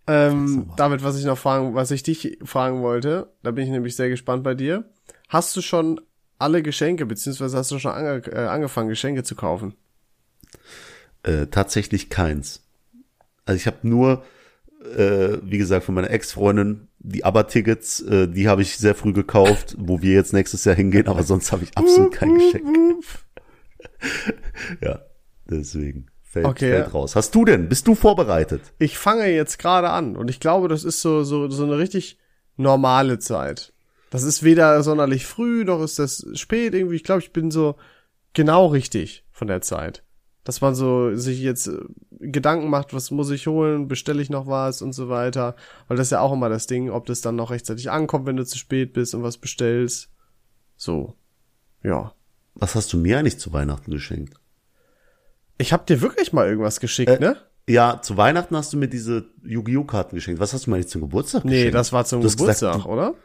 Ähm, 0.05 0.71
damit, 0.77 1.03
was 1.03 1.17
ich 1.17 1.25
noch 1.25 1.37
fragen, 1.37 1.73
was 1.73 1.91
ich 1.91 2.03
dich 2.03 2.37
fragen 2.43 2.81
wollte, 2.81 3.33
da 3.41 3.51
bin 3.51 3.65
ich 3.65 3.71
nämlich 3.71 3.95
sehr 3.95 4.09
gespannt 4.09 4.43
bei 4.43 4.53
dir. 4.53 4.89
Hast 5.29 5.55
du 5.57 5.61
schon 5.61 5.99
alle 6.37 6.61
Geschenke, 6.61 7.07
beziehungsweise 7.07 7.57
hast 7.57 7.71
du 7.71 7.79
schon 7.79 7.91
ange 7.91 8.25
äh, 8.27 8.47
angefangen, 8.47 8.89
Geschenke 8.89 9.23
zu 9.23 9.35
kaufen? 9.35 9.75
Äh, 11.27 11.47
tatsächlich 11.47 12.09
keins. 12.09 12.61
Also 13.43 13.57
ich 13.57 13.67
habe 13.67 13.79
nur, 13.81 14.23
äh, 14.95 15.37
wie 15.43 15.57
gesagt, 15.57 15.85
von 15.85 15.93
meiner 15.93 16.09
Ex-Freundin 16.09 16.87
die 16.99 17.25
ABBA-Tickets, 17.25 18.01
äh, 18.01 18.27
die 18.29 18.47
habe 18.47 18.61
ich 18.61 18.77
sehr 18.77 18.95
früh 18.95 19.11
gekauft, 19.11 19.75
wo 19.77 20.01
wir 20.01 20.13
jetzt 20.13 20.31
nächstes 20.31 20.63
Jahr 20.63 20.75
hingehen, 20.75 21.07
aber 21.07 21.23
sonst 21.23 21.51
habe 21.51 21.65
ich 21.65 21.77
absolut 21.77 22.13
kein 22.13 22.33
Geschenk. 22.35 23.03
ja, 24.81 25.01
deswegen 25.49 26.07
fällt, 26.23 26.45
okay. 26.45 26.71
fällt 26.71 26.93
raus. 26.93 27.17
Hast 27.17 27.35
du 27.35 27.43
denn? 27.43 27.67
Bist 27.67 27.87
du 27.87 27.95
vorbereitet? 27.95 28.61
Ich 28.79 28.97
fange 28.97 29.27
jetzt 29.27 29.59
gerade 29.59 29.89
an 29.89 30.15
und 30.15 30.29
ich 30.29 30.39
glaube, 30.39 30.69
das 30.69 30.85
ist 30.85 31.01
so, 31.01 31.25
so, 31.25 31.49
so 31.49 31.63
eine 31.63 31.77
richtig 31.77 32.19
normale 32.55 33.19
Zeit. 33.19 33.73
Das 34.11 34.23
ist 34.23 34.43
weder 34.43 34.81
sonderlich 34.81 35.25
früh, 35.25 35.65
noch 35.65 35.83
ist 35.83 35.99
das 35.99 36.25
spät 36.35 36.73
irgendwie. 36.73 36.95
Ich 36.95 37.03
glaube, 37.03 37.21
ich 37.21 37.33
bin 37.33 37.51
so 37.51 37.75
genau 38.31 38.67
richtig 38.67 39.25
von 39.33 39.49
der 39.49 39.61
Zeit 39.61 40.03
dass 40.47 40.61
man 40.61 40.75
so 40.75 41.13
sich 41.13 41.41
jetzt 41.41 41.67
äh, 41.67 41.77
Gedanken 42.21 42.69
macht, 42.69 42.93
was 42.93 43.11
muss 43.11 43.29
ich 43.31 43.47
holen, 43.47 43.89
bestelle 43.89 44.21
ich 44.21 44.29
noch 44.29 44.47
was 44.47 44.81
und 44.81 44.93
so 44.93 45.09
weiter. 45.09 45.57
Weil 45.89 45.97
das 45.97 46.07
ist 46.07 46.11
ja 46.11 46.21
auch 46.21 46.31
immer 46.31 46.47
das 46.47 46.67
Ding, 46.67 46.89
ob 46.89 47.05
das 47.05 47.19
dann 47.19 47.35
noch 47.35 47.51
rechtzeitig 47.51 47.91
ankommt, 47.91 48.25
wenn 48.25 48.37
du 48.37 48.45
zu 48.45 48.57
spät 48.57 48.93
bist 48.93 49.13
und 49.13 49.23
was 49.23 49.37
bestellst. 49.37 50.09
So. 50.77 51.15
Ja. 51.83 52.13
Was 52.55 52.75
hast 52.75 52.93
du 52.93 52.97
mir 52.97 53.19
eigentlich 53.19 53.39
zu 53.39 53.51
Weihnachten 53.51 53.91
geschenkt? 53.91 54.35
Ich 55.57 55.73
hab 55.73 55.85
dir 55.85 55.99
wirklich 55.99 56.31
mal 56.31 56.47
irgendwas 56.47 56.79
geschickt, 56.79 57.11
äh, 57.11 57.19
ne? 57.19 57.35
Ja, 57.67 58.01
zu 58.01 58.15
Weihnachten 58.15 58.55
hast 58.55 58.71
du 58.71 58.77
mir 58.77 58.87
diese 58.87 59.25
Yu-Gi-Oh! 59.43 59.83
Karten 59.83 60.15
geschenkt. 60.15 60.39
Was 60.39 60.53
hast 60.53 60.65
du 60.65 60.69
mir 60.69 60.77
eigentlich 60.77 60.87
zum 60.87 61.01
Geburtstag 61.01 61.43
nee, 61.43 61.51
geschenkt? 61.51 61.73
Nee, 61.73 61.77
das 61.77 61.91
war 61.91 62.05
zum 62.05 62.21
Geburtstag, 62.21 62.75
gesagt, 62.75 62.85
oder? 62.85 63.15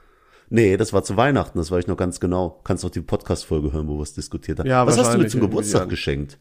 Nee, 0.51 0.77
das 0.77 0.93
war 0.93 1.05
zu 1.05 1.17
Weihnachten, 1.17 1.57
das 1.57 1.71
war 1.71 1.79
ich 1.79 1.87
noch 1.87 1.97
ganz 1.97 2.19
genau. 2.19 2.61
Kannst 2.65 2.85
auch 2.85 2.91
die 2.91 3.01
Podcast-Folge 3.01 3.73
hören, 3.73 3.87
wo 3.87 3.97
wir 3.99 4.03
es 4.03 4.13
diskutiert 4.13 4.59
haben. 4.59 4.67
Ja, 4.67 4.85
Was 4.89 4.99
hast 4.99 5.15
du 5.15 5.19
mir 5.19 5.29
zum 5.29 5.41
Geburtstag 5.41 5.89
geschenkt? 5.89 6.41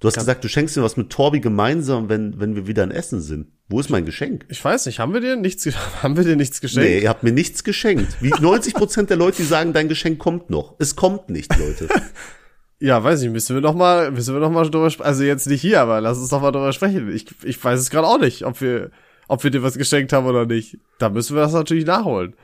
Du 0.00 0.06
hast 0.06 0.14
gesagt, 0.14 0.44
du 0.44 0.48
schenkst 0.48 0.76
mir 0.76 0.82
was 0.84 0.96
mit 0.96 1.10
Torbi 1.10 1.40
gemeinsam, 1.40 2.08
wenn, 2.08 2.38
wenn 2.38 2.54
wir 2.54 2.68
wieder 2.68 2.84
in 2.84 2.92
Essen 2.92 3.20
sind. 3.20 3.48
Wo 3.68 3.80
ist 3.80 3.90
mein 3.90 4.04
Geschenk? 4.04 4.46
Ich 4.48 4.64
weiß 4.64 4.86
nicht, 4.86 5.00
haben 5.00 5.12
wir 5.12 5.20
dir 5.20 5.34
nichts, 5.34 5.66
haben 6.02 6.16
wir 6.16 6.24
dir 6.24 6.36
nichts 6.36 6.60
geschenkt? 6.60 6.88
Nee, 6.88 7.00
ihr 7.00 7.08
habt 7.08 7.24
mir 7.24 7.32
nichts 7.32 7.64
geschenkt. 7.64 8.16
Wie 8.20 8.30
90 8.40 8.74
Prozent 8.74 9.10
der 9.10 9.16
Leute, 9.16 9.38
die 9.38 9.44
sagen, 9.44 9.72
dein 9.72 9.88
Geschenk 9.88 10.18
kommt 10.18 10.50
noch. 10.50 10.76
Es 10.78 10.94
kommt 10.94 11.30
nicht, 11.30 11.56
Leute. 11.58 11.88
ja, 12.78 13.02
weiß 13.02 13.22
ich, 13.22 13.30
müssen 13.30 13.56
wir 13.56 13.60
noch 13.60 13.74
mal, 13.74 14.12
müssen 14.12 14.34
wir 14.34 14.40
noch 14.40 14.52
mal 14.52 14.70
drüber 14.70 14.90
sprechen. 14.90 15.08
Also 15.08 15.24
jetzt 15.24 15.48
nicht 15.48 15.62
hier, 15.62 15.80
aber 15.80 16.00
lass 16.00 16.18
uns 16.18 16.28
doch 16.28 16.40
mal 16.40 16.52
drüber 16.52 16.72
sprechen. 16.72 17.12
Ich, 17.12 17.26
ich 17.42 17.62
weiß 17.62 17.80
es 17.80 17.90
gerade 17.90 18.06
auch 18.06 18.20
nicht, 18.20 18.44
ob 18.44 18.60
wir, 18.60 18.90
ob 19.26 19.42
wir 19.42 19.50
dir 19.50 19.64
was 19.64 19.76
geschenkt 19.76 20.12
haben 20.12 20.26
oder 20.26 20.46
nicht. 20.46 20.78
Da 20.98 21.08
müssen 21.08 21.34
wir 21.34 21.42
das 21.42 21.52
natürlich 21.52 21.86
nachholen 21.86 22.34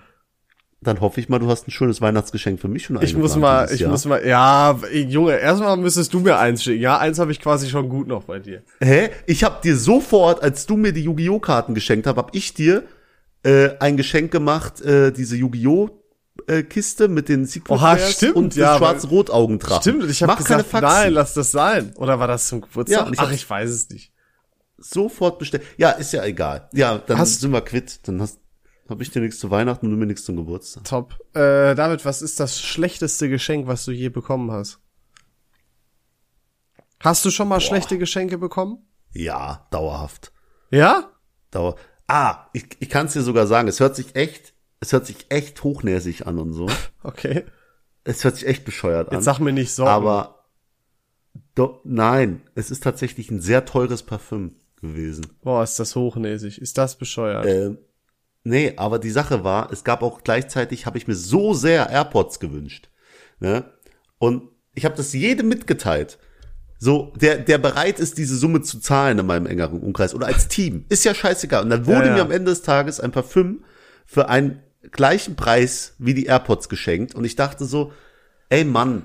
dann 0.86 1.00
hoffe 1.00 1.20
ich 1.20 1.28
mal, 1.28 1.38
du 1.38 1.48
hast 1.48 1.66
ein 1.66 1.70
schönes 1.70 2.00
Weihnachtsgeschenk 2.00 2.60
für 2.60 2.68
mich 2.68 2.84
schon 2.84 3.00
Ich 3.02 3.16
muss 3.16 3.36
mal, 3.36 3.68
ich 3.72 3.80
Jahr. 3.80 3.90
muss 3.90 4.04
mal, 4.04 4.24
ja, 4.26 4.78
Junge, 4.92 5.36
erstmal 5.36 5.76
müsstest 5.76 6.12
du 6.14 6.20
mir 6.20 6.38
eins 6.38 6.62
schicken. 6.62 6.80
Ja, 6.80 6.98
eins 6.98 7.18
habe 7.18 7.32
ich 7.32 7.40
quasi 7.40 7.68
schon 7.68 7.88
gut 7.88 8.06
noch 8.06 8.24
bei 8.24 8.38
dir. 8.38 8.62
Hä? 8.80 9.10
Ich 9.26 9.44
habe 9.44 9.60
dir 9.62 9.76
sofort, 9.76 10.42
als 10.42 10.66
du 10.66 10.76
mir 10.76 10.92
die 10.92 11.02
Yu-Gi-Oh! 11.02 11.40
Karten 11.40 11.74
geschenkt 11.74 12.06
hast, 12.06 12.16
hab 12.16 12.34
ich 12.34 12.54
dir 12.54 12.84
äh, 13.42 13.70
ein 13.80 13.96
Geschenk 13.96 14.30
gemacht, 14.30 14.80
äh, 14.82 15.12
diese 15.12 15.36
Yu-Gi-Oh! 15.36 15.90
Äh, 16.46 16.64
Kiste 16.64 17.08
mit 17.08 17.28
den 17.28 17.46
Secret 17.46 17.70
Oha, 17.78 17.96
stimmt, 17.96 18.34
und 18.34 18.56
ja, 18.56 18.76
schwarz-rot-Augendrachen. 18.76 19.80
Stimmt, 19.80 20.10
ich 20.10 20.22
habe 20.22 20.36
gesagt, 20.36 20.72
nein, 20.72 21.12
lass 21.12 21.32
das 21.32 21.52
sein. 21.52 21.92
Oder 21.96 22.18
war 22.18 22.26
das 22.26 22.48
zum 22.48 22.60
Geburtstag? 22.60 23.06
Ja, 23.06 23.12
ich 23.12 23.20
Ach, 23.20 23.30
ich 23.30 23.48
weiß 23.48 23.70
es 23.70 23.88
nicht. 23.88 24.12
Sofort 24.76 25.38
bestellt. 25.38 25.62
Ja, 25.76 25.90
ist 25.90 26.12
ja 26.12 26.24
egal. 26.24 26.68
Ja, 26.72 26.98
dann 26.98 27.18
hast, 27.18 27.40
sind 27.40 27.52
wir 27.52 27.60
quitt. 27.62 28.00
Dann 28.08 28.20
hast 28.20 28.38
habe 28.88 29.02
ich 29.02 29.10
dir 29.10 29.20
nichts 29.20 29.38
zu 29.38 29.50
Weihnachten 29.50 29.86
und 29.86 29.92
du 29.92 29.98
mir 29.98 30.06
nichts 30.06 30.24
zum 30.24 30.36
Geburtstag. 30.36 30.84
Top. 30.84 31.18
Äh, 31.34 31.74
David, 31.74 32.04
was 32.04 32.22
ist 32.22 32.40
das 32.40 32.60
schlechteste 32.60 33.28
Geschenk, 33.28 33.66
was 33.66 33.84
du 33.84 33.92
je 33.92 34.08
bekommen 34.08 34.50
hast? 34.50 34.78
Hast 37.00 37.24
du 37.24 37.30
schon 37.30 37.48
mal 37.48 37.56
Boah. 37.56 37.60
schlechte 37.60 37.98
Geschenke 37.98 38.38
bekommen? 38.38 38.78
Ja, 39.12 39.66
dauerhaft. 39.70 40.32
Ja? 40.70 41.10
Dauer. 41.50 41.76
Ah, 42.06 42.48
ich, 42.52 42.66
ich 42.80 42.88
kann 42.88 43.06
es 43.06 43.12
dir 43.12 43.22
sogar 43.22 43.46
sagen, 43.46 43.68
es 43.68 43.80
hört 43.80 43.96
sich 43.96 44.14
echt, 44.16 44.54
es 44.80 44.92
hört 44.92 45.06
sich 45.06 45.26
echt 45.30 45.62
hochnäsig 45.62 46.26
an 46.26 46.38
und 46.38 46.52
so. 46.52 46.68
okay. 47.02 47.44
Es 48.04 48.24
hört 48.24 48.36
sich 48.36 48.46
echt 48.46 48.64
bescheuert 48.64 49.08
an. 49.08 49.14
Jetzt 49.14 49.24
sag 49.24 49.38
mir 49.38 49.52
nicht 49.52 49.72
so. 49.72 49.86
Aber 49.86 50.44
do, 51.54 51.80
nein, 51.84 52.42
es 52.54 52.70
ist 52.70 52.82
tatsächlich 52.82 53.30
ein 53.30 53.40
sehr 53.40 53.64
teures 53.64 54.02
Parfüm 54.02 54.56
gewesen. 54.76 55.26
Boah, 55.42 55.62
ist 55.62 55.78
das 55.78 55.96
hochnäsig. 55.96 56.58
Ist 56.58 56.76
das 56.76 56.96
bescheuert? 56.96 57.46
Ähm, 57.46 57.78
nee, 58.44 58.74
aber 58.76 58.98
die 58.98 59.10
Sache 59.10 59.42
war, 59.44 59.72
es 59.72 59.84
gab 59.84 60.02
auch 60.02 60.22
gleichzeitig, 60.22 60.86
habe 60.86 60.98
ich 60.98 61.06
mir 61.08 61.14
so 61.16 61.54
sehr 61.54 61.90
AirPods 61.90 62.38
gewünscht. 62.40 62.88
Ne? 63.40 63.64
Und 64.18 64.42
ich 64.74 64.84
habe 64.84 64.96
das 64.96 65.12
jedem 65.12 65.48
mitgeteilt. 65.48 66.18
So, 66.78 67.12
der, 67.16 67.38
der 67.38 67.58
bereit 67.58 67.98
ist, 67.98 68.18
diese 68.18 68.36
Summe 68.36 68.60
zu 68.62 68.78
zahlen 68.80 69.18
in 69.18 69.26
meinem 69.26 69.46
engeren 69.46 69.80
Umkreis 69.80 70.14
oder 70.14 70.26
als 70.26 70.48
Team. 70.48 70.84
Ist 70.88 71.04
ja 71.04 71.14
scheißegal. 71.14 71.62
Und 71.62 71.70
dann 71.70 71.86
wurde 71.86 72.00
Ja, 72.00 72.06
ja. 72.08 72.14
mir 72.14 72.22
am 72.22 72.30
Ende 72.30 72.50
des 72.50 72.62
Tages 72.62 73.00
ein 73.00 73.10
Parfüm 73.12 73.64
für 74.04 74.28
einen 74.28 74.62
gleichen 74.92 75.34
Preis 75.36 75.94
wie 75.98 76.12
die 76.14 76.26
AirPods 76.26 76.68
geschenkt. 76.68 77.14
Und 77.14 77.24
ich 77.24 77.36
dachte 77.36 77.64
so, 77.64 77.92
ey 78.50 78.64
Mann, 78.64 79.04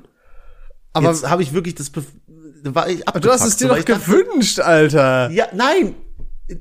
Aber 0.91 1.07
jetzt 1.09 1.29
habe 1.29 1.41
ich 1.41 1.53
wirklich 1.53 1.75
das, 1.75 1.91
war 2.63 2.89
ich 2.89 3.05
du 3.05 3.29
hast 3.29 3.45
es 3.45 3.55
dir 3.55 3.67
so, 3.67 3.73
doch 3.73 3.77
ich 3.77 3.85
dachte, 3.85 4.03
gewünscht, 4.11 4.59
Alter. 4.59 5.29
ja, 5.31 5.47
nein, 5.53 5.95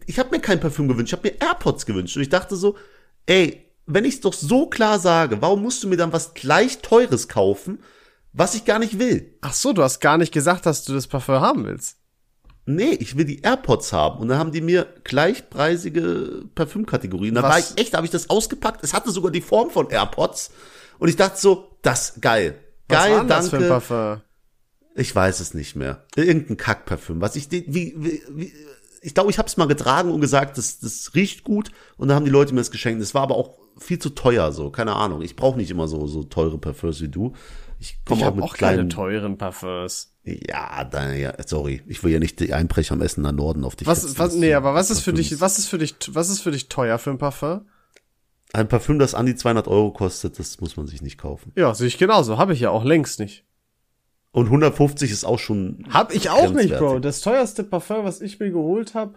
ich 0.07 0.19
habe 0.19 0.31
mir 0.31 0.41
kein 0.41 0.61
Parfüm 0.61 0.89
gewünscht, 0.89 1.13
ich 1.13 1.19
habe 1.19 1.29
mir 1.29 1.41
AirPods 1.41 1.87
gewünscht. 1.87 2.17
Und 2.17 2.23
ich 2.23 2.29
dachte 2.29 2.57
so, 2.57 2.77
ey, 3.27 3.65
wenn 3.87 4.05
ich 4.05 4.15
es 4.15 4.21
doch 4.21 4.35
so 4.35 4.67
klar 4.67 4.99
sage, 4.99 5.41
warum 5.41 5.63
musst 5.63 5.83
du 5.83 5.89
mir 5.89 5.97
dann 5.97 6.13
was 6.13 6.35
gleich 6.35 6.79
Teures 6.79 7.29
kaufen, 7.29 7.81
was 8.33 8.55
ich 8.55 8.65
gar 8.65 8.79
nicht 8.79 8.99
will? 8.99 9.35
Ach 9.41 9.55
so, 9.55 9.73
du 9.73 9.83
hast 9.83 10.01
gar 10.01 10.19
nicht 10.19 10.33
gesagt, 10.33 10.67
dass 10.67 10.85
du 10.85 10.93
das 10.93 11.07
Parfum 11.07 11.41
haben 11.41 11.65
willst. 11.65 11.97
Nee, 12.67 12.91
ich 13.01 13.17
will 13.17 13.25
die 13.25 13.41
AirPods 13.41 13.95
haben. 13.95 14.19
Und 14.19 14.29
dann 14.29 14.39
haben 14.39 14.53
die 14.53 14.61
mir 14.61 14.87
gleichpreisige 15.03 16.45
Parfümkategorien. 16.55 17.35
Da 17.35 17.43
Was? 17.43 17.51
war 17.51 17.59
ich 17.59 17.83
echt, 17.83 17.95
da 17.95 17.97
habe 17.97 18.07
ich 18.07 18.11
das 18.11 18.29
ausgepackt. 18.29 18.85
Es 18.85 18.93
hatte 18.93 19.11
sogar 19.11 19.31
die 19.31 19.41
Form 19.41 19.71
von 19.71 19.89
AirPods. 19.89 20.51
Und 20.99 21.09
ich 21.09 21.17
dachte 21.17 21.41
so, 21.41 21.79
das 21.81 22.21
geil. 22.21 22.59
Was 22.89 22.99
Geil, 22.99 23.13
war 23.13 23.19
denn 23.21 23.29
das 23.29 23.49
für 23.49 23.57
ein. 23.57 23.69
Parfum? 23.69 24.21
Ich 24.95 25.15
weiß 25.15 25.41
es 25.41 25.55
nicht 25.55 25.77
mehr. 25.77 26.05
Irgendein 26.15 26.59
Kackparfüm. 26.59 27.23
Was 27.23 27.37
ich, 27.37 27.51
wie, 27.51 27.65
wie, 27.69 28.23
wie 28.29 28.53
ich 29.03 29.15
glaube, 29.15 29.31
ich 29.31 29.39
habe 29.39 29.49
es 29.49 29.57
mal 29.57 29.67
getragen 29.67 30.11
und 30.11 30.21
gesagt, 30.21 30.59
das, 30.59 30.81
das 30.81 31.13
riecht 31.15 31.45
gut. 31.45 31.71
Und 31.97 32.09
dann 32.09 32.17
haben 32.17 32.25
die 32.25 32.31
Leute 32.31 32.55
mir 32.55 32.61
das 32.61 32.71
geschenkt. 32.71 33.01
Das 33.03 33.15
war 33.15 33.23
aber 33.23 33.37
auch 33.37 33.59
viel 33.79 33.99
zu 33.99 34.11
teuer, 34.11 34.53
so. 34.53 34.71
Keine 34.71 34.95
Ahnung. 34.95 35.23
Ich 35.23 35.37
brauche 35.37 35.57
nicht 35.57 35.71
immer 35.71 35.89
so, 35.89 36.07
so 36.07 36.25
teure 36.25 36.59
Parfüms 36.59 37.01
wie 37.01 37.09
du. 37.09 37.33
Ich 37.81 38.05
komme 38.05 38.27
auch 38.27 38.35
mit 38.35 38.45
auch 38.45 38.57
keine 38.57 38.75
kleinen. 38.75 38.91
teuren 38.91 39.39
Parfums. 39.39 40.15
Ja, 40.25 40.85
da, 40.85 41.13
ja, 41.13 41.33
sorry. 41.47 41.83
Ich 41.87 42.03
will 42.03 42.13
ja 42.13 42.19
nicht 42.19 42.41
die 42.41 42.53
Einbrecher 42.53 42.95
am 42.95 43.01
Essener 43.03 43.33
Norden 43.33 43.65
auf 43.65 43.77
dich 43.77 43.87
Was, 43.87 44.03
hetzen. 44.03 44.19
was, 44.19 44.35
nee, 44.35 44.53
aber 44.55 44.75
was 44.75 44.91
ist 44.91 45.01
für 45.01 45.13
dich, 45.13 45.41
was 45.41 45.59
ist 45.59 45.69
für 45.69 45.79
dich, 45.79 45.95
was 46.09 46.29
ist 46.29 46.41
für 46.41 46.51
dich 46.51 46.69
teuer 46.69 46.99
für 46.99 47.11
ein 47.11 47.19
Parfum? 47.19 47.63
Ein 48.53 48.67
Parfüm, 48.69 48.99
das 48.99 49.15
an 49.15 49.27
die 49.27 49.37
200 49.37 49.69
Euro 49.69 49.93
kostet, 49.93 50.39
das 50.39 50.61
muss 50.61 50.77
man 50.77 50.87
sich 50.87 51.03
nicht 51.03 51.19
kaufen. 51.19 51.53
Ja, 51.55 51.75
sehe 51.75 51.87
ich 51.87 51.99
genauso. 51.99 52.37
Habe 52.39 52.53
ich 52.55 52.61
ja 52.61 52.71
auch 52.71 52.85
längst 52.85 53.21
nicht. 53.21 53.45
Und 54.39 54.47
150 54.47 55.11
ist 55.11 55.25
auch 55.25 55.39
schon. 55.39 55.85
Hab 55.91 56.15
ich 56.15 56.31
auch 56.31 56.53
nicht, 56.53 56.77
Bro. 56.77 57.01
Das 57.01 57.21
teuerste 57.21 57.65
Parfum, 57.65 58.05
was 58.05 58.21
ich 58.21 58.39
mir 58.39 58.51
geholt 58.51 58.95
habe, 58.95 59.15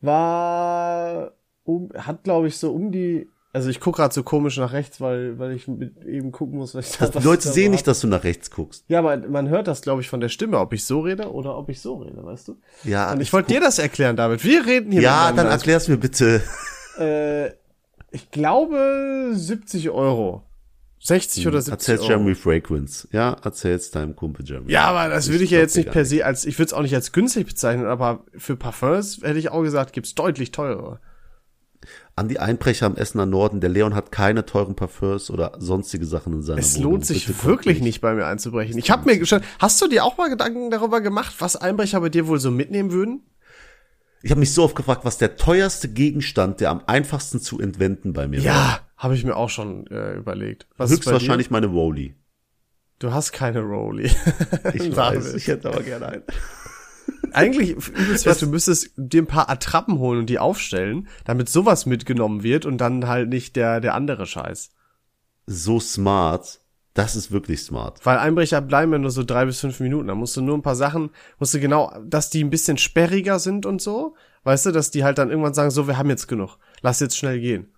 war 0.00 1.32
um, 1.64 1.90
hat 1.96 2.24
glaube 2.24 2.48
ich 2.48 2.56
so 2.56 2.72
um 2.72 2.92
die 2.92 3.28
also 3.50 3.70
ich 3.70 3.80
guck 3.80 3.96
gerade 3.96 4.12
so 4.12 4.22
komisch 4.22 4.58
nach 4.58 4.72
rechts, 4.72 5.00
weil 5.00 5.38
weil 5.38 5.52
ich 5.52 5.66
mit, 5.66 6.04
eben 6.04 6.32
gucken 6.32 6.58
muss, 6.58 6.74
was 6.74 6.90
ich 6.90 6.96
Das, 6.98 7.10
die 7.12 7.18
Leute 7.22 7.48
sehen 7.48 7.70
nicht, 7.72 7.86
dass 7.86 8.00
du 8.00 8.06
nach 8.06 8.22
rechts 8.22 8.50
guckst. 8.50 8.84
Ja, 8.88 8.98
aber 8.98 9.16
man 9.16 9.48
hört 9.48 9.66
das 9.66 9.80
glaube 9.80 10.02
ich 10.02 10.08
von 10.08 10.20
der 10.20 10.28
Stimme, 10.28 10.58
ob 10.58 10.72
ich 10.74 10.84
so 10.84 11.00
rede 11.00 11.32
oder 11.32 11.56
ob 11.56 11.68
ich 11.70 11.80
so 11.80 11.96
rede, 11.96 12.24
weißt 12.24 12.48
du? 12.48 12.58
Ja, 12.84 13.10
Und 13.12 13.20
ich 13.20 13.32
wollte 13.32 13.52
dir 13.52 13.60
das 13.60 13.78
erklären, 13.78 14.16
David. 14.16 14.44
Wir 14.44 14.66
reden 14.66 14.92
hier 14.92 15.02
Ja, 15.02 15.32
dann 15.32 15.46
erklär's 15.46 15.88
mir 15.88 15.96
bitte. 15.96 16.42
äh, 16.98 17.48
ich 18.10 18.30
glaube 18.30 19.30
70 19.32 19.90
Euro. 19.90 20.42
60 21.08 21.46
oder 21.48 21.60
70 21.60 21.72
Erzähl's. 21.72 22.08
Jeremy 22.08 22.34
Fragrance. 22.34 23.08
Ja, 23.12 23.36
erzähl's 23.42 23.90
deinem 23.90 24.14
Kumpel 24.14 24.44
Jeremy. 24.46 24.70
Ja, 24.70 24.86
aber 24.86 25.08
das 25.12 25.28
würde 25.30 25.44
ich 25.44 25.50
ja 25.50 25.58
glaub 25.58 25.64
jetzt 25.64 25.76
nicht 25.76 25.90
per 25.90 26.04
se 26.04 26.24
als, 26.24 26.44
ich 26.44 26.58
würde 26.58 26.66
es 26.68 26.72
auch 26.72 26.82
nicht 26.82 26.94
als 26.94 27.12
günstig 27.12 27.46
bezeichnen, 27.46 27.86
aber 27.86 28.24
für 28.36 28.56
Parfums 28.56 29.20
hätte 29.22 29.38
ich 29.38 29.50
auch 29.50 29.62
gesagt, 29.62 29.92
gibt's 29.92 30.14
deutlich 30.14 30.52
teurere. 30.52 31.00
An 32.16 32.28
die 32.28 32.40
Einbrecher 32.40 32.86
am 32.86 32.96
Essener 32.96 33.26
Norden, 33.26 33.60
der 33.60 33.70
Leon 33.70 33.94
hat 33.94 34.10
keine 34.10 34.44
teuren 34.44 34.74
Parfüms 34.74 35.30
oder 35.30 35.52
sonstige 35.58 36.04
Sachen 36.04 36.32
in 36.32 36.42
seiner 36.42 36.58
Es 36.58 36.76
Wohnung. 36.76 36.92
lohnt 36.92 37.06
sich 37.06 37.26
Bitte 37.26 37.44
wirklich 37.44 37.80
nicht 37.80 38.00
bei 38.00 38.14
mir 38.14 38.26
einzubrechen. 38.26 38.76
Ich 38.78 38.90
habe 38.90 39.04
mir 39.04 39.24
schon, 39.24 39.40
hast 39.60 39.80
du 39.80 39.86
dir 39.88 40.04
auch 40.04 40.18
mal 40.18 40.28
Gedanken 40.28 40.70
darüber 40.70 41.00
gemacht, 41.00 41.36
was 41.38 41.56
Einbrecher 41.56 42.00
bei 42.00 42.08
dir 42.08 42.26
wohl 42.26 42.40
so 42.40 42.50
mitnehmen 42.50 42.90
würden? 42.90 43.22
Ich 44.22 44.30
habe 44.30 44.40
mich 44.40 44.52
so 44.52 44.64
oft 44.64 44.74
gefragt, 44.74 45.04
was 45.04 45.18
der 45.18 45.36
teuerste 45.36 45.88
Gegenstand, 45.88 46.60
der 46.60 46.70
am 46.70 46.82
einfachsten 46.86 47.40
zu 47.40 47.60
entwenden 47.60 48.12
bei 48.12 48.26
mir 48.26 48.38
war. 48.38 48.44
Ja, 48.44 48.80
habe 48.96 49.14
ich 49.14 49.24
mir 49.24 49.36
auch 49.36 49.50
schon 49.50 49.86
äh, 49.88 50.14
überlegt. 50.14 50.66
Was 50.76 50.90
Höchstwahrscheinlich 50.90 51.50
meine. 51.50 51.68
Dir? 51.68 51.72
Du 52.98 53.12
hast 53.12 53.32
keine 53.32 53.60
Rolli. 53.60 54.10
Ich 54.74 54.96
weiß, 54.96 55.34
ich 55.34 55.46
hätte 55.46 55.68
aber 55.68 55.82
gerne 55.82 56.08
einen. 56.08 56.22
Eigentlich 57.32 57.70
übelst 57.70 58.42
du 58.42 58.46
müsstest 58.46 58.90
dir 58.96 59.22
ein 59.22 59.26
paar 59.26 59.48
Attrappen 59.48 59.98
holen 59.98 60.20
und 60.20 60.26
die 60.26 60.38
aufstellen, 60.38 61.08
damit 61.24 61.48
sowas 61.48 61.86
mitgenommen 61.86 62.42
wird 62.42 62.66
und 62.66 62.78
dann 62.78 63.06
halt 63.06 63.28
nicht 63.28 63.56
der 63.56 63.80
der 63.80 63.94
andere 63.94 64.26
Scheiß. 64.26 64.70
So 65.46 65.78
smart. 65.78 66.57
Das 66.98 67.14
ist 67.14 67.30
wirklich 67.30 67.62
smart. 67.62 68.04
Weil 68.04 68.18
Einbrecher 68.18 68.60
bleiben 68.60 68.90
ja 68.90 68.98
nur 68.98 69.12
so 69.12 69.22
drei 69.22 69.44
bis 69.44 69.60
fünf 69.60 69.78
Minuten. 69.78 70.08
Da 70.08 70.16
musst 70.16 70.36
du 70.36 70.40
nur 70.40 70.58
ein 70.58 70.62
paar 70.62 70.74
Sachen, 70.74 71.10
musst 71.38 71.54
du 71.54 71.60
genau, 71.60 71.92
dass 72.04 72.28
die 72.28 72.42
ein 72.42 72.50
bisschen 72.50 72.76
sperriger 72.76 73.38
sind 73.38 73.66
und 73.66 73.80
so. 73.80 74.16
Weißt 74.42 74.66
du, 74.66 74.72
dass 74.72 74.90
die 74.90 75.04
halt 75.04 75.16
dann 75.18 75.30
irgendwann 75.30 75.54
sagen, 75.54 75.70
so, 75.70 75.86
wir 75.86 75.96
haben 75.96 76.10
jetzt 76.10 76.26
genug. 76.26 76.58
Lass 76.82 76.98
jetzt 76.98 77.16
schnell 77.16 77.38
gehen. 77.38 77.68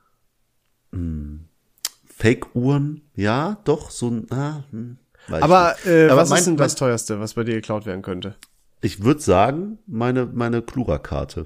Fake-Uhren, 2.06 3.02
ja, 3.14 3.58
doch, 3.64 3.90
so 3.90 4.08
ein, 4.08 4.26
ah, 4.30 4.64
hm, 4.70 4.96
Aber, 5.28 5.76
äh, 5.84 6.06
nicht. 6.06 6.16
was 6.16 6.30
mein- 6.30 6.38
ist 6.38 6.46
denn 6.46 6.56
das 6.56 6.74
teuerste, 6.74 7.20
was 7.20 7.34
bei 7.34 7.44
dir 7.44 7.56
geklaut 7.56 7.84
werden 7.84 8.00
könnte? 8.00 8.36
Ich 8.80 9.04
würde 9.04 9.20
sagen, 9.20 9.80
meine, 9.86 10.24
meine 10.24 10.62
Klura-Karte. 10.62 11.44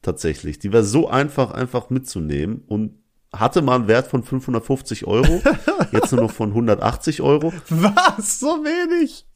Tatsächlich. 0.00 0.60
Die 0.60 0.72
war 0.72 0.84
so 0.84 1.08
einfach, 1.08 1.50
einfach 1.50 1.90
mitzunehmen 1.90 2.62
und 2.68 3.00
hatte 3.40 3.62
mal 3.62 3.76
einen 3.76 3.88
Wert 3.88 4.06
von 4.08 4.22
550 4.22 5.06
Euro, 5.06 5.42
jetzt 5.92 6.12
nur 6.12 6.22
noch 6.22 6.30
von 6.32 6.50
180 6.50 7.20
Euro. 7.22 7.52
Was? 7.68 8.40
So 8.40 8.46
wenig? 8.64 9.26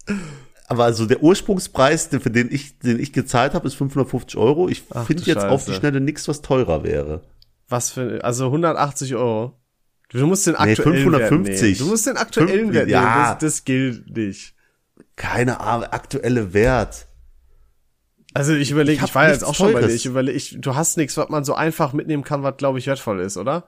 Aber 0.69 0.85
also 0.85 1.07
der 1.07 1.23
Ursprungspreis, 1.23 2.09
den- 2.11 2.21
für 2.21 2.31
den 2.31 2.51
ich, 2.53 2.79
den 2.79 2.99
ich 3.01 3.13
gezahlt 3.13 3.55
habe, 3.55 3.67
ist 3.67 3.75
550 3.75 4.39
Euro. 4.39 4.69
Ich 4.69 4.83
finde 5.07 5.23
jetzt 5.25 5.45
auf 5.45 5.65
die 5.65 5.71
Scheiße. 5.73 5.81
Schnelle 5.81 6.01
nichts, 6.01 6.29
was 6.29 6.43
teurer 6.43 6.85
wäre. 6.85 7.23
Was 7.69 7.91
für, 7.91 8.23
also 8.25 8.47
180 8.47 9.15
Euro. 9.17 9.57
Du 10.11 10.27
musst 10.27 10.47
den 10.47 10.55
Nee, 10.55 10.59
aktuellen 10.73 11.03
550. 11.05 11.47
Wert 11.53 11.63
nehmen. 11.63 11.79
Du 11.79 11.87
musst 11.87 12.07
den 12.07 12.17
aktuellen 12.17 12.49
Fünf- 12.49 12.73
Wert 12.75 12.87
nehmen. 12.87 13.03
ja. 13.03 13.31
Das, 13.35 13.39
das 13.39 13.65
gilt 13.65 14.17
nicht. 14.17 14.55
Keine 15.17 15.61
Ahnung, 15.61 15.85
aktuelle 15.91 16.53
Wert. 16.55 17.07
Also 18.33 18.55
ich 18.55 18.71
überlege, 18.71 19.03
Ich 19.03 19.09
ich, 19.11 19.15
war 19.15 19.29
jetzt 19.29 19.45
auch 19.45 19.55
schon 19.55 19.67
bei 19.73 19.81
dir. 19.81 19.87
Teures. 19.87 19.95
Ich 19.95 20.07
überlege, 20.07 20.37
ich, 20.37 20.57
du 20.61 20.75
hast 20.77 20.97
nichts, 20.97 21.17
was 21.17 21.29
man 21.31 21.45
so 21.45 21.55
einfach 21.55 21.93
mitnehmen 21.93 22.23
kann, 22.23 22.43
was 22.45 22.57
glaube 22.57 22.79
ich 22.79 22.87
wertvoll 22.87 23.21
ist, 23.21 23.37
oder? 23.37 23.67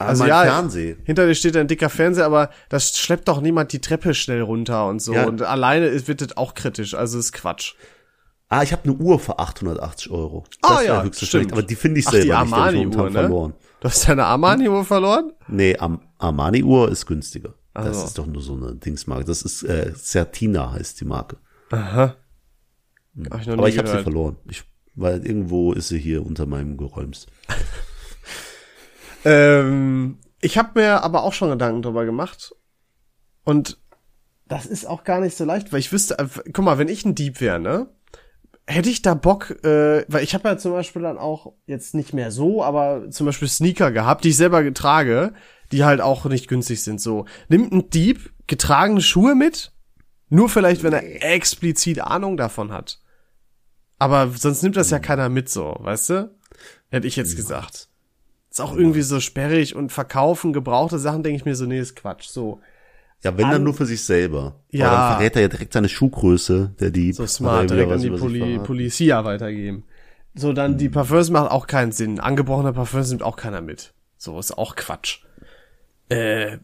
Also 0.00 0.24
ja, 0.24 0.42
Fernseh. 0.42 0.96
Hinter 1.04 1.26
dir 1.26 1.34
steht 1.34 1.56
ein 1.56 1.68
dicker 1.68 1.90
Fernseher, 1.90 2.24
aber 2.24 2.50
das 2.70 2.96
schleppt 2.96 3.28
doch 3.28 3.40
niemand 3.40 3.72
die 3.72 3.80
Treppe 3.80 4.14
schnell 4.14 4.40
runter 4.40 4.88
und 4.88 5.02
so. 5.02 5.12
Ja. 5.12 5.26
Und 5.26 5.42
alleine 5.42 6.06
wird 6.08 6.22
das 6.22 6.36
auch 6.36 6.54
kritisch. 6.54 6.94
Also 6.94 7.18
ist 7.18 7.32
Quatsch. 7.32 7.74
Ah, 8.48 8.62
ich 8.62 8.72
habe 8.72 8.82
eine 8.84 8.94
Uhr 8.94 9.18
für 9.20 9.38
880 9.38 10.10
Euro. 10.10 10.44
Ah, 10.62 10.78
wär 10.78 10.84
ja, 10.86 11.02
höchstwahrscheinlich, 11.02 11.28
stimmt. 11.28 11.52
Aber 11.52 11.62
die 11.62 11.74
finde 11.76 12.00
ich 12.00 12.06
Ach, 12.08 12.12
selber 12.12 12.24
die 12.24 12.30
nicht. 12.30 12.52
Armani-Uhr, 12.54 13.04
ne? 13.04 13.10
verloren. 13.12 13.54
Du 13.80 13.88
hast 13.88 14.08
deine 14.08 14.24
Armani-Uhr 14.24 14.84
verloren? 14.84 15.32
Nee, 15.48 15.76
Am 15.76 16.00
Armani-Uhr 16.18 16.90
ist 16.90 17.06
günstiger. 17.06 17.54
Das 17.74 17.86
Also. 17.86 18.04
ist 18.06 18.18
doch 18.18 18.26
nur 18.26 18.42
so 18.42 18.54
eine 18.54 18.74
Dingsmarke. 18.74 19.24
Das 19.24 19.42
ist 19.42 19.62
äh, 19.62 19.92
Certina 19.94 20.72
heißt 20.72 21.00
die 21.00 21.04
Marke. 21.04 21.36
Aha. 21.70 22.16
Hab 23.30 23.40
ich 23.42 23.50
Aber 23.50 23.68
ich 23.68 23.78
habe 23.78 23.88
sie 23.88 24.02
verloren. 24.02 24.36
Ich, 24.48 24.64
weil 24.94 25.24
irgendwo 25.24 25.72
ist 25.72 25.88
sie 25.88 25.98
hier 25.98 26.24
unter 26.26 26.46
meinem 26.46 26.76
Geräums. 26.76 27.26
Ähm, 29.24 30.18
ich 30.40 30.58
habe 30.58 30.80
mir 30.80 31.02
aber 31.02 31.22
auch 31.22 31.32
schon 31.32 31.50
Gedanken 31.50 31.82
drüber 31.82 32.04
gemacht. 32.04 32.54
Und 33.44 33.78
das 34.46 34.66
ist 34.66 34.86
auch 34.86 35.04
gar 35.04 35.20
nicht 35.20 35.36
so 35.36 35.44
leicht, 35.44 35.72
weil 35.72 35.80
ich 35.80 35.92
wüsste, 35.92 36.18
äh, 36.18 36.26
guck 36.52 36.64
mal, 36.64 36.78
wenn 36.78 36.88
ich 36.88 37.04
ein 37.04 37.14
Dieb 37.14 37.40
wäre, 37.40 37.60
ne? 37.60 37.88
Hätte 38.66 38.88
ich 38.88 39.02
da 39.02 39.14
Bock, 39.14 39.50
äh, 39.64 40.04
weil 40.08 40.22
ich 40.22 40.34
habe 40.34 40.48
ja 40.48 40.56
zum 40.56 40.72
Beispiel 40.72 41.02
dann 41.02 41.18
auch 41.18 41.54
jetzt 41.66 41.94
nicht 41.94 42.12
mehr 42.12 42.30
so, 42.30 42.62
aber 42.62 43.10
zum 43.10 43.26
Beispiel 43.26 43.48
Sneaker 43.48 43.90
gehabt, 43.90 44.24
die 44.24 44.28
ich 44.28 44.36
selber 44.36 44.72
trage, 44.72 45.34
die 45.72 45.84
halt 45.84 46.00
auch 46.00 46.24
nicht 46.26 46.48
günstig 46.48 46.82
sind. 46.82 47.00
So, 47.00 47.26
nimmt 47.48 47.72
ein 47.72 47.90
Dieb 47.90 48.32
getragene 48.46 49.02
Schuhe 49.02 49.34
mit? 49.34 49.72
Nur 50.28 50.48
vielleicht, 50.48 50.84
wenn 50.84 50.92
er 50.92 51.24
explizit 51.34 52.00
Ahnung 52.00 52.36
davon 52.36 52.72
hat. 52.72 53.00
Aber 53.98 54.28
sonst 54.28 54.62
nimmt 54.62 54.76
das 54.76 54.90
ja 54.90 55.00
keiner 55.00 55.28
mit 55.28 55.48
so, 55.48 55.76
weißt 55.78 56.10
du? 56.10 56.38
Hätte 56.90 57.06
ich 57.06 57.16
jetzt 57.16 57.36
gesagt. 57.36 57.89
Ist 58.50 58.60
auch 58.60 58.74
irgendwie 58.76 59.02
so 59.02 59.20
sperrig 59.20 59.76
und 59.76 59.92
verkaufen 59.92 60.52
gebrauchte 60.52 60.98
Sachen, 60.98 61.22
denke 61.22 61.36
ich 61.36 61.44
mir 61.44 61.54
so, 61.54 61.66
nee, 61.66 61.78
ist 61.78 61.94
Quatsch. 61.96 62.26
So, 62.28 62.60
Ja, 63.22 63.36
wenn 63.36 63.44
An- 63.44 63.50
dann 63.52 63.62
nur 63.64 63.74
für 63.74 63.86
sich 63.86 64.02
selber. 64.04 64.56
Ja. 64.70 64.88
Aber 64.88 64.96
dann 64.96 65.12
verrät 65.16 65.36
er 65.36 65.42
ja 65.42 65.48
direkt 65.48 65.72
seine 65.72 65.88
Schuhgröße, 65.88 66.74
der 66.80 66.90
Dieb. 66.90 67.14
so 67.14 67.26
smart, 67.26 67.70
direkt 67.70 67.92
an 67.92 68.00
die 68.00 68.10
Poli. 68.10 68.58
Polizia 68.58 69.24
weitergeben. 69.24 69.84
So, 70.34 70.52
dann 70.52 70.78
die 70.78 70.88
Parfums 70.88 71.30
macht 71.30 71.50
auch 71.50 71.66
keinen 71.66 71.92
Sinn. 71.92 72.18
Angebrochene 72.20 72.72
Parfums 72.72 73.10
nimmt 73.10 73.22
auch 73.22 73.36
keiner 73.36 73.60
mit. 73.60 73.92
So, 74.16 74.38
ist 74.38 74.56
auch 74.56 74.74
Quatsch. 74.76 75.20
Äh, 76.08 76.58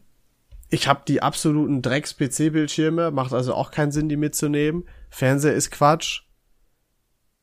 ich 0.69 0.87
habe 0.87 1.01
die 1.07 1.21
absoluten 1.21 1.81
Drecks-PC-Bildschirme, 1.81 3.11
macht 3.11 3.33
also 3.33 3.53
auch 3.53 3.71
keinen 3.71 3.91
Sinn, 3.91 4.09
die 4.09 4.17
mitzunehmen. 4.17 4.83
Fernseher 5.09 5.53
ist 5.53 5.71
Quatsch. 5.71 6.23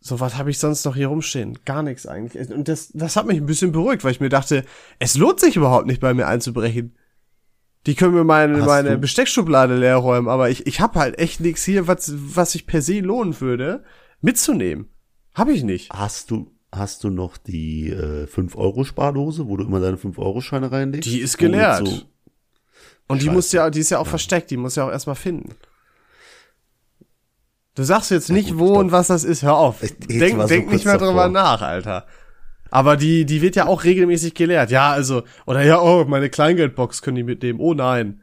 So 0.06 0.20
was 0.20 0.36
habe 0.36 0.50
ich 0.50 0.58
sonst 0.58 0.84
noch 0.84 0.96
hier 0.96 1.06
rumstehen? 1.08 1.58
Gar 1.64 1.82
nichts 1.82 2.06
eigentlich. 2.06 2.50
Und 2.50 2.68
das, 2.68 2.90
das 2.92 3.16
hat 3.16 3.24
mich 3.26 3.38
ein 3.38 3.46
bisschen 3.46 3.72
beruhigt, 3.72 4.04
weil 4.04 4.10
ich 4.12 4.20
mir 4.20 4.28
dachte, 4.28 4.62
es 4.98 5.16
lohnt 5.16 5.40
sich 5.40 5.56
überhaupt 5.56 5.86
nicht 5.86 6.00
bei 6.02 6.12
mir 6.12 6.26
einzubrechen. 6.28 6.94
Die 7.86 7.94
können 7.94 8.12
mir 8.12 8.22
meine, 8.24 8.58
Hast 8.60 8.66
meine 8.66 8.90
du- 8.90 8.98
Besteckschublade 8.98 9.76
leer 9.78 9.96
räumen, 9.96 10.28
aber 10.28 10.50
ich, 10.50 10.66
ich 10.66 10.80
habe 10.80 10.98
halt 10.98 11.18
echt 11.18 11.40
nichts 11.40 11.64
hier, 11.64 11.86
was, 11.86 12.12
was 12.14 12.52
sich 12.52 12.66
per 12.66 12.82
se 12.82 13.00
lohnen 13.00 13.40
würde, 13.40 13.82
mitzunehmen. 14.20 14.90
Hab 15.34 15.48
ich 15.48 15.62
nicht. 15.64 15.90
Hast 15.90 16.30
du, 16.30 16.50
hast 16.70 17.02
du 17.04 17.08
noch 17.08 17.38
die 17.38 17.88
äh, 17.88 18.26
5-Euro-Spardose, 18.26 19.48
wo 19.48 19.56
du 19.56 19.64
immer 19.64 19.80
deine 19.80 19.96
5-Euro-Scheine 19.96 20.70
reinlegst? 20.70 21.08
Die 21.10 21.20
ist 21.20 21.38
geleert. 21.38 21.88
So, 21.88 22.02
Und 23.08 23.22
die 23.22 23.30
muss 23.30 23.52
ja, 23.52 23.70
die 23.70 23.80
ist 23.80 23.88
ja 23.90 23.98
auch 24.00 24.06
versteckt, 24.06 24.50
die 24.50 24.58
muss 24.58 24.76
ja 24.76 24.86
auch 24.86 24.90
erstmal 24.92 25.16
finden. 25.16 25.54
Du 27.74 27.82
sagst 27.82 28.10
jetzt 28.10 28.30
nicht, 28.30 28.50
gut, 28.50 28.58
wo 28.58 28.66
stopp. 28.68 28.78
und 28.78 28.92
was 28.92 29.08
das 29.08 29.24
ist, 29.24 29.42
hör 29.42 29.56
auf. 29.56 29.82
Ich- 29.82 29.94
ich 30.08 30.18
denk 30.18 30.40
so 30.40 30.46
denk 30.46 30.70
nicht 30.70 30.84
mehr 30.84 30.98
drüber 30.98 31.28
nach, 31.28 31.60
Alter. 31.62 32.06
Aber 32.70 32.96
die, 32.96 33.24
die 33.24 33.40
wird 33.42 33.56
ja 33.56 33.66
auch 33.66 33.84
regelmäßig 33.84 34.34
geleert. 34.34 34.70
Ja, 34.70 34.90
also, 34.92 35.22
oder 35.46 35.62
ja, 35.62 35.80
oh, 35.80 36.04
meine 36.04 36.28
Kleingeldbox 36.30 37.02
können 37.02 37.16
die 37.16 37.22
mitnehmen. 37.22 37.60
Oh 37.60 37.74
nein. 37.74 38.20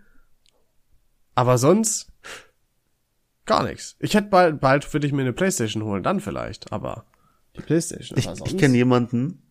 Aber 1.36 1.58
sonst 1.58 2.12
gar 3.46 3.64
nichts. 3.64 3.96
Ich 4.00 4.14
hätte 4.14 4.30
bald, 4.30 4.60
bald 4.60 4.92
würde 4.94 5.08
ich 5.08 5.14
mir 5.14 5.22
eine 5.22 5.34
Playstation 5.34 5.84
holen, 5.84 6.04
dann 6.04 6.20
vielleicht, 6.20 6.72
aber 6.72 7.06
die 7.58 7.62
Playstation. 7.62 8.18
ich 8.18 8.28
ich 8.46 8.58
kenne 8.58 8.76
jemanden 8.78 9.42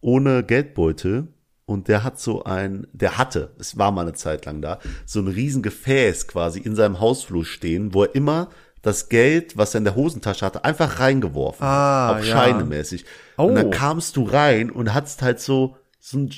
ohne 0.00 0.42
Geldbeutel 0.42 1.28
und 1.64 1.88
der 1.88 2.04
hat 2.04 2.18
so 2.20 2.44
ein, 2.44 2.86
der 2.92 3.18
hatte, 3.18 3.54
es 3.58 3.76
war 3.78 3.92
mal 3.92 4.02
eine 4.02 4.12
Zeit 4.14 4.44
lang 4.46 4.62
da, 4.62 4.78
so 5.04 5.20
ein 5.20 5.28
riesen 5.28 5.62
Gefäß 5.62 6.28
quasi 6.28 6.60
in 6.60 6.74
seinem 6.76 7.00
Hausflur 7.00 7.44
stehen, 7.44 7.92
wo 7.94 8.04
er 8.04 8.14
immer 8.14 8.48
das 8.82 9.08
Geld, 9.08 9.56
was 9.56 9.74
er 9.74 9.78
in 9.78 9.84
der 9.84 9.96
Hosentasche 9.96 10.44
hatte, 10.44 10.64
einfach 10.64 11.00
reingeworfen 11.00 11.66
Ah. 11.66 12.12
Auch 12.12 12.24
ja. 12.24 12.24
scheinemäßig. 12.24 13.04
Oh. 13.36 13.44
Und 13.44 13.56
dann 13.56 13.70
kamst 13.70 14.16
du 14.16 14.24
rein 14.24 14.70
und 14.70 14.94
hattest 14.94 15.22
halt 15.22 15.40
so, 15.40 15.76
so 15.98 16.18
ein, 16.18 16.30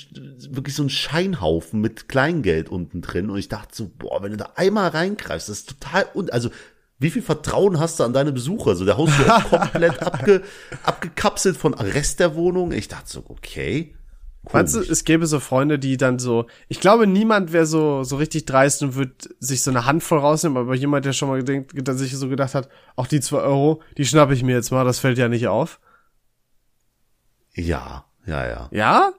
wirklich 0.49 0.75
so 0.75 0.83
ein 0.83 0.89
Scheinhaufen 0.89 1.79
mit 1.79 2.09
Kleingeld 2.09 2.69
unten 2.69 3.01
drin. 3.01 3.29
Und 3.29 3.37
ich 3.37 3.49
dachte 3.49 3.75
so, 3.75 3.87
boah, 3.87 4.23
wenn 4.23 4.31
du 4.31 4.37
da 4.37 4.51
einmal 4.55 4.89
reingreifst, 4.89 5.49
das 5.49 5.59
ist 5.59 5.69
total, 5.69 6.07
un 6.15 6.29
also, 6.31 6.49
wie 6.97 7.11
viel 7.11 7.21
Vertrauen 7.21 7.79
hast 7.79 7.99
du 7.99 8.03
an 8.03 8.13
deine 8.13 8.31
Besucher? 8.33 8.75
So, 8.75 8.83
der 8.83 8.99
ist 8.99 9.49
komplett 9.49 10.01
abge, 10.01 10.41
abgekapselt 10.83 11.55
von 11.55 11.73
Rest 11.73 12.19
der 12.19 12.35
Wohnung. 12.35 12.71
Ich 12.71 12.87
dachte 12.87 13.09
so, 13.09 13.23
okay. 13.27 13.95
Meinst 14.51 14.75
du, 14.75 14.79
es 14.79 15.03
gäbe 15.03 15.27
so 15.27 15.39
Freunde, 15.39 15.77
die 15.77 15.97
dann 15.97 16.17
so, 16.17 16.47
ich 16.69 16.79
glaube, 16.79 17.05
niemand 17.05 17.53
wäre 17.53 17.65
so, 17.67 18.03
so 18.03 18.15
richtig 18.15 18.45
dreist 18.45 18.81
und 18.81 18.95
würde 18.95 19.13
sich 19.39 19.61
so 19.61 19.69
eine 19.69 19.85
Handvoll 19.85 20.19
rausnehmen, 20.19 20.57
aber 20.57 20.73
jemand, 20.75 21.05
der 21.05 21.13
schon 21.13 21.29
mal 21.29 21.37
gedenkt, 21.37 21.71
der 21.75 21.93
sich 21.95 22.15
so 22.17 22.27
gedacht 22.29 22.55
hat, 22.55 22.67
auch 22.95 23.05
die 23.07 23.19
zwei 23.19 23.39
Euro, 23.39 23.81
die 23.97 24.05
schnappe 24.05 24.33
ich 24.33 24.41
mir 24.43 24.55
jetzt 24.55 24.71
mal, 24.71 24.83
das 24.85 24.99
fällt 24.99 25.17
ja 25.19 25.27
nicht 25.29 25.47
auf. 25.47 25.79
Ja, 27.53 28.05
ja, 28.25 28.47
ja. 28.47 28.69
Ja? 28.71 29.11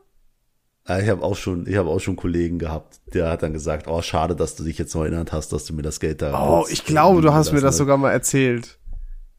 Ja, 0.88 0.98
Ich 0.98 1.08
habe 1.08 1.22
auch 1.22 1.36
schon, 1.36 1.66
ich 1.66 1.76
habe 1.76 1.88
auch 1.90 2.00
schon 2.00 2.16
Kollegen 2.16 2.58
gehabt, 2.58 3.00
der 3.14 3.28
hat 3.30 3.42
dann 3.42 3.52
gesagt, 3.52 3.86
oh, 3.86 4.02
schade, 4.02 4.34
dass 4.34 4.56
du 4.56 4.64
dich 4.64 4.78
jetzt 4.78 4.94
noch 4.94 5.02
erinnert 5.02 5.32
hast, 5.32 5.52
dass 5.52 5.64
du 5.64 5.74
mir 5.74 5.82
das 5.82 6.00
Geld 6.00 6.22
da 6.22 6.48
Oh, 6.48 6.66
ich 6.68 6.84
glaube, 6.84 7.20
du 7.20 7.32
hast 7.32 7.52
mir 7.52 7.60
das 7.60 7.68
hast. 7.74 7.76
sogar 7.78 7.96
mal 7.96 8.10
erzählt. 8.10 8.78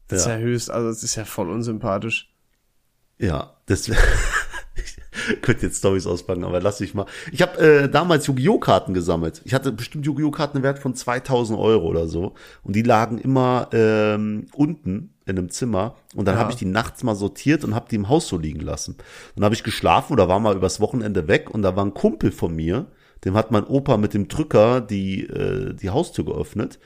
Das 0.08 0.20
ist 0.20 0.26
Ja. 0.26 0.32
ja 0.36 0.38
höchst, 0.38 0.70
also 0.70 0.88
das 0.88 1.02
ist 1.02 1.16
ja 1.16 1.24
voll 1.24 1.50
unsympathisch. 1.50 2.30
Ja, 3.18 3.56
das 3.66 3.88
könnte 5.42 5.66
jetzt 5.66 5.78
Stories 5.78 6.06
auspacken, 6.06 6.44
aber 6.44 6.60
lass 6.60 6.80
ich 6.80 6.94
mal. 6.94 7.06
Ich 7.32 7.42
habe 7.42 7.58
äh, 7.58 7.88
damals 7.88 8.26
Yu-Gi-Oh! 8.26 8.58
Karten 8.58 8.94
gesammelt. 8.94 9.42
Ich 9.44 9.54
hatte 9.54 9.72
bestimmt 9.72 10.06
Yu-Gi-Oh! 10.06 10.30
Karten 10.30 10.58
im 10.58 10.62
Wert 10.62 10.78
von 10.78 10.94
2000 10.94 11.58
Euro 11.58 11.86
oder 11.86 12.08
so. 12.08 12.34
Und 12.62 12.76
die 12.76 12.82
lagen 12.82 13.18
immer 13.18 13.68
ähm, 13.72 14.46
unten 14.54 15.10
in 15.24 15.38
einem 15.38 15.50
Zimmer. 15.50 15.94
Und 16.14 16.26
dann 16.26 16.34
Ja. 16.36 16.40
habe 16.40 16.50
ich 16.50 16.56
die 16.56 16.64
nachts 16.64 17.02
mal 17.04 17.14
sortiert 17.14 17.64
und 17.64 17.74
habe 17.74 17.86
die 17.90 17.96
im 17.96 18.08
Haus 18.08 18.28
so 18.28 18.36
liegen 18.38 18.60
lassen. 18.60 18.96
Dann 19.36 19.44
habe 19.44 19.54
ich 19.54 19.62
geschlafen 19.62 20.12
oder 20.12 20.28
war 20.28 20.40
mal 20.40 20.56
übers 20.56 20.80
Wochenende 20.80 21.28
weg 21.28 21.50
und 21.50 21.62
da 21.62 21.76
war 21.76 21.84
ein 21.84 21.94
Kumpel 21.94 22.32
von 22.32 22.54
mir, 22.54 22.86
dem 23.24 23.34
hat 23.34 23.50
mein 23.52 23.64
Opa 23.64 23.96
mit 23.98 24.14
dem 24.14 24.26
Drücker 24.28 24.80
die, 24.80 25.22
äh, 25.24 25.74
die 25.74 25.90
Haustür 25.90 26.24
geöffnet. 26.24 26.78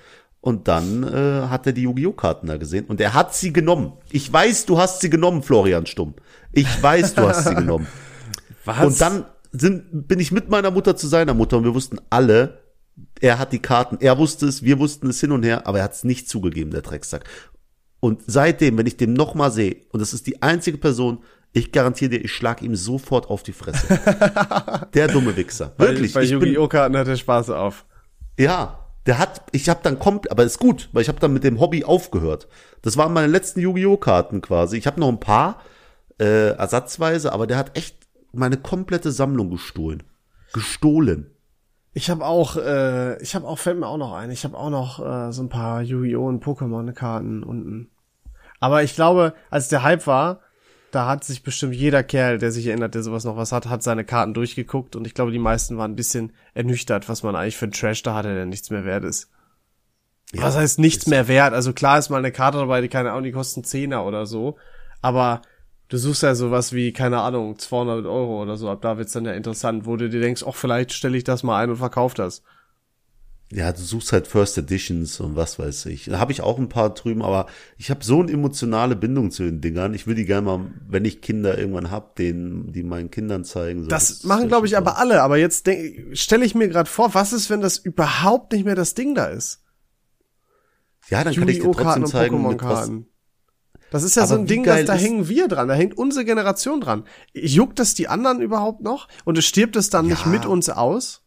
Und 0.43 0.69
dann 0.69 1.03
äh, 1.03 1.49
hat 1.49 1.67
er 1.67 1.73
die 1.73 1.83
Yu-Gi-Oh! 1.83 2.13
Karten 2.13 2.47
da 2.47 2.57
gesehen 2.57 2.85
und 2.85 3.01
er 3.01 3.15
hat 3.15 3.35
sie 3.35 3.53
genommen. 3.53 3.95
Ich 4.13 4.33
weiß, 4.33 4.67
du 4.67 4.79
hast 4.79 5.01
sie 5.01 5.11
genommen, 5.11 5.43
Florian 5.43 5.87
Stumm. 5.87 6.15
Ich 6.53 6.81
weiß, 6.83 7.15
du 7.15 7.23
hast 7.23 7.49
sie 7.49 7.55
genommen. 7.57 7.89
Was? 8.67 8.85
Und 8.85 9.01
dann 9.01 9.25
sind, 9.53 10.09
bin 10.09 10.21
ich 10.21 10.33
mit 10.33 10.49
meiner 10.49 10.71
Mutter 10.71 10.97
zu 10.97 11.07
seiner 11.07 11.35
Mutter 11.35 11.57
und 11.57 11.65
wir 11.65 11.75
wussten 11.75 11.99
alle, 12.11 12.59
er 13.21 13.39
hat 13.39 13.53
die 13.53 13.59
Karten. 13.59 13.99
Er 14.01 14.19
wusste 14.19 14.47
es, 14.47 14.63
wir 14.63 14.79
wussten 14.79 15.09
es 15.09 15.21
hin 15.21 15.33
und 15.33 15.43
her, 15.43 15.67
aber 15.67 15.79
er 15.79 15.85
hat 15.85 15.95
es 15.95 16.05
nicht 16.05 16.29
zugegeben, 16.29 16.71
der 16.71 16.83
Drecksack. 16.83 17.25
Und 18.01 18.23
seitdem, 18.27 18.77
wenn 18.79 18.87
ich 18.87 18.97
den 18.97 19.15
nochmal 19.15 19.51
sehe, 19.51 19.77
und 19.91 20.01
das 20.01 20.13
ist 20.13 20.27
die 20.27 20.43
einzige 20.43 20.79
Person, 20.79 21.23
ich 21.53 21.73
garantiere 21.73 22.11
dir, 22.11 22.25
ich 22.25 22.33
schlag 22.33 22.61
ihm 22.61 22.77
sofort 22.77 23.31
auf 23.31 23.43
die 23.43 23.53
Fresse. 23.53 23.87
der 24.95 25.09
dumme 25.09 25.37
Wichser. 25.37 25.73
Wirklich. 25.79 26.13
Bei 26.13 26.21
bin, 26.21 26.31
Yu-Gi-Oh! 26.31 26.69
Karten 26.69 26.97
hat 26.97 27.09
er 27.09 27.17
Spaß 27.17 27.51
auf. 27.51 27.87
ja, 28.39 28.79
der 29.07 29.19
hat, 29.19 29.43
ich 29.53 29.69
habe 29.69 29.81
dann 29.83 29.99
komplett, 29.99 30.33
aber 30.33 30.45
ist 30.45 30.59
gut, 30.59 30.89
weil 30.93 31.03
ich 31.03 31.09
habe 31.09 31.21
dann 31.21 31.33
mit 31.33 31.45
dem 31.45 31.61
Hobby 31.61 31.85
aufgehört. 31.85 32.49
Das 32.83 32.97
waren 32.97 33.13
meine 33.13 33.29
letzten 33.29 33.61
Yu-Gi-Oh! 33.61 33.97
Karten 33.97 34.43
quasi. 34.43 34.77
Ich 34.77 34.87
habe 34.87 35.01
noch 35.01 35.09
ein 35.09 35.21
paar 35.21 35.63
äh, 36.21 36.51
ersatzweise, 36.51 37.33
aber 37.33 37.47
der 37.47 37.57
hat 37.57 37.77
echt 37.77 37.96
meine 38.39 38.57
komplette 38.57 39.13
Sammlung 39.13 39.51
gestohlen. 39.51 40.03
Gestohlen. 40.53 41.31
Ich 41.93 42.11
habe 42.11 42.27
auch, 42.27 42.57
äh, 42.57 43.21
ich 43.23 43.35
habe 43.35 43.47
auch, 43.47 43.59
fällt 43.59 43.79
mir 43.79 43.87
auch 43.87 43.97
noch 43.97 44.13
ein, 44.13 44.31
ich 44.31 44.45
habe 44.45 44.57
auch 44.57 44.71
noch 44.71 45.01
äh, 45.01 45.33
so 45.33 45.43
ein 45.43 45.49
paar 45.49 45.81
Yu-Gi-Oh! 45.81 46.27
und 46.27 46.45
Pokémon-Karten 46.45 47.43
unten. 47.43 47.91
Aber 48.61 48.83
ich 48.83 48.95
glaube, 48.95 49.35
als 49.51 49.69
der 49.69 49.83
Hype 49.83 50.07
war, 50.07 50.41
da 50.91 51.07
hat 51.07 51.25
sich 51.25 51.43
bestimmt 51.43 51.75
jeder 51.75 52.03
Kerl, 52.03 52.39
der 52.39 52.53
sich 52.53 52.67
erinnert, 52.67 52.95
der 52.95 53.03
sowas 53.03 53.25
noch 53.25 53.37
was 53.37 53.53
hat, 53.53 53.67
hat 53.67 53.83
seine 53.83 54.05
Karten 54.05 54.35
durchgeguckt 54.35 54.97
und 54.97 55.07
ich 55.07 55.15
glaube, 55.15 55.33
die 55.33 55.39
meisten 55.39 55.77
waren 55.79 55.93
ein 55.93 55.97
bisschen 55.97 56.33
ernüchtert, 56.55 57.09
was 57.09 57.23
man 57.23 57.37
eigentlich 57.37 57.57
für 57.57 57.67
einen 57.67 57.73
Trash 57.73 58.03
da 58.03 58.15
hatte, 58.15 58.35
der 58.35 58.47
nichts 58.47 58.71
mehr 58.71 58.85
wert 58.85 59.05
ist. 59.05 59.31
Ja, 60.33 60.43
was 60.43 60.57
heißt 60.57 60.79
nichts 60.79 61.07
mehr 61.07 61.29
wert? 61.29 61.55
Also 61.55 61.73
klar 61.73 61.99
ist 61.99 62.11
mal 62.11 62.19
eine 62.19 62.33
Karte 62.33 62.59
dabei, 62.59 62.81
die 62.81 62.89
keine 62.89 63.11
Ahnung, 63.13 63.25
die 63.25 63.33
kosten 63.33 63.65
Zehner 63.65 64.05
oder 64.05 64.27
so, 64.27 64.57
aber 65.03 65.43
du 65.89 65.99
suchst 65.99 66.23
ja 66.23 66.35
sowas 66.35 66.73
wie, 66.73 66.93
keine 66.93 67.21
Ahnung, 67.21 67.59
200 67.59 68.07
Euro 68.07 68.43
oder 68.43 68.57
so, 68.57 68.69
ab 68.69 68.83
da 68.83 68.99
wird's 68.99 69.13
dann 69.13 69.25
ja 69.25 69.33
interessant, 69.33 69.87
wo 69.87 69.97
du 69.97 70.09
dir 70.09 70.21
denkst, 70.21 70.45
ach, 70.47 70.55
vielleicht 70.55 70.93
stelle 70.93 71.17
ich 71.17 71.25
das 71.25 71.43
mal 71.43 71.63
ein 71.63 71.71
und 71.71 71.77
verkauf 71.77 72.15
das. 72.15 72.43
Ja, 73.53 73.73
du 73.73 73.81
suchst 73.81 74.13
halt 74.13 74.27
First 74.27 74.59
Editions 74.59 75.21
und 75.21 75.37
was 75.37 75.57
weiß 75.61 75.87
ich. 75.87 76.07
Da 76.07 76.19
habe 76.19 76.33
ich 76.33 76.41
auch 76.41 76.59
ein 76.59 76.69
paar 76.69 76.93
drüben, 76.93 77.23
aber 77.23 77.47
ich 77.77 77.91
habe 77.91 78.05
so 78.05 78.21
eine 78.21 78.33
emotionale 78.33 78.97
Bindung 78.97 79.31
zu 79.31 79.45
den 79.45 79.61
Dingern. 79.61 79.95
Ich 79.95 80.09
will 80.09 80.17
die 80.17 80.25
gerne 80.25 80.47
mal, 80.47 80.71
wenn 80.89 81.05
ich 81.05 81.23
Kinder 81.23 81.57
irgendwann 81.57 81.93
hab, 81.93 82.17
den, 82.17 82.73
die 82.73 82.83
meinen 82.83 83.13
Kindern 83.13 83.45
zeigen. 83.45 83.85
So, 83.85 83.89
Das, 83.89 84.11
ist 84.11 84.25
machen, 84.25 84.49
glaube 84.49 84.67
ich, 84.67 84.77
aber 84.77 84.99
alle. 84.99 85.23
Aber 85.23 85.37
jetzt 85.37 85.69
stelle 86.15 86.45
ich 86.45 86.57
mir 86.57 86.67
gerade 86.67 86.91
vor, 86.91 87.15
was 87.15 87.33
ist, 87.33 87.49
wenn 87.49 87.61
das 87.61 87.79
überhaupt 87.79 88.53
nicht 88.53 88.65
mehr 88.65 88.75
das 88.75 88.95
Ding 88.95 89.15
da 89.15 89.27
ist? 89.27 89.63
Ja, 91.09 91.23
dann 91.23 91.33
kann 91.33 91.47
ich 91.47 91.61
dir 91.61 91.71
trotzdem 91.71 92.07
zeigen, 92.07 92.49
mit 92.49 92.61
was. 92.65 92.91
Das 93.91 94.03
ist 94.03 94.17
ja 94.17 94.23
Aber 94.23 94.29
so 94.29 94.35
ein 94.41 94.47
Ding, 94.47 94.65
das, 94.65 94.75
geil 94.75 94.85
da 94.85 94.95
hängen 94.95 95.29
wir 95.29 95.49
dran, 95.49 95.69
da 95.69 95.75
hängt 95.75 95.97
unsere 95.97 96.25
Generation 96.25 96.81
dran. 96.81 97.05
Juckt 97.35 97.79
das 97.79 97.95
die 97.95 98.09
anderen 98.09 98.41
überhaupt 98.41 98.83
noch? 98.83 99.09
Und 99.25 99.39
es 99.39 99.45
stirbt 99.47 99.77
es 99.77 99.91
dann 99.91 100.07
nicht 100.07 100.25
Ja. 100.27 100.33
mit 100.33 100.47
uns 100.47 100.69
aus? 100.69 101.23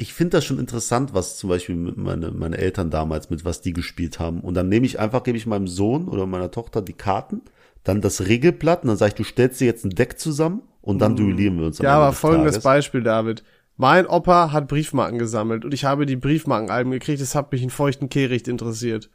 ich 0.00 0.14
finde 0.14 0.36
das 0.36 0.44
schon 0.44 0.60
interessant, 0.60 1.12
was 1.12 1.36
zum 1.36 1.50
Beispiel 1.50 1.74
meine, 1.74 2.30
meine 2.30 2.56
Eltern 2.56 2.88
damals, 2.88 3.30
mit 3.30 3.44
was 3.44 3.60
die 3.60 3.72
gespielt 3.72 4.20
haben. 4.20 4.40
Und 4.40 4.54
dann 4.54 4.68
nehme 4.68 4.86
ich 4.86 5.00
einfach, 5.00 5.24
gebe 5.24 5.36
ich 5.36 5.44
meinem 5.44 5.66
Sohn 5.66 6.06
oder 6.06 6.24
meiner 6.24 6.52
Tochter 6.52 6.80
die 6.82 6.92
Karten, 6.92 7.42
dann 7.82 8.00
das 8.00 8.26
Regelblatt 8.28 8.82
und 8.82 8.88
dann 8.88 8.96
sage 8.96 9.10
ich, 9.10 9.14
du 9.16 9.24
stellst 9.24 9.60
dir 9.60 9.64
jetzt 9.66 9.84
ein 9.84 9.90
Deck 9.90 10.20
zusammen 10.20 10.62
und 10.82 11.00
dann 11.00 11.16
duellieren 11.16 11.58
wir 11.58 11.66
uns. 11.66 11.80
Mhm. 11.80 11.86
Ja, 11.86 11.96
aber 11.96 12.10
des 12.10 12.18
folgendes 12.20 12.52
Tages. 12.52 12.64
Beispiel, 12.64 13.02
David. 13.02 13.42
Mein 13.76 14.06
Opa 14.06 14.52
hat 14.52 14.68
Briefmarken 14.68 15.18
gesammelt 15.18 15.64
und 15.64 15.74
ich 15.74 15.84
habe 15.84 16.06
die 16.06 16.16
Briefmarkenalben 16.16 16.92
gekriegt, 16.92 17.20
es 17.20 17.34
hat 17.34 17.50
mich 17.50 17.62
einen 17.62 17.70
feuchten 17.70 18.08
Kehricht 18.08 18.46
interessiert. 18.46 19.10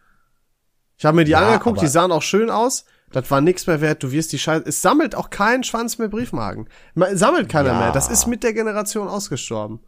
Ich 0.97 1.05
habe 1.05 1.15
mir 1.15 1.25
die 1.25 1.31
Ja, 1.31 1.47
angeguckt, 1.53 1.81
die 1.81 1.87
sahen 1.87 2.11
auch 2.11 2.21
schön 2.21 2.49
aus. 2.49 2.85
Das 3.11 3.29
war 3.29 3.41
nichts 3.41 3.67
mehr 3.67 3.79
wert, 3.81 4.01
du 4.01 4.11
wirst 4.11 4.31
die 4.31 4.39
Scheiße. 4.39 4.63
Es 4.67 4.81
sammelt 4.81 5.13
auch 5.15 5.29
kein 5.29 5.63
Schwanz 5.63 5.99
mehr 5.99 6.07
Briefmarken. 6.07 6.67
Ma- 6.95 7.15
Sammelt 7.15 7.47
keiner 7.49 7.69
Ja. 7.73 7.79
mehr. 7.79 7.91
Das 7.91 8.09
ist 8.09 8.25
mit 8.25 8.43
der 8.43 8.53
Generation 8.53 9.07
ausgestorben. 9.07 9.79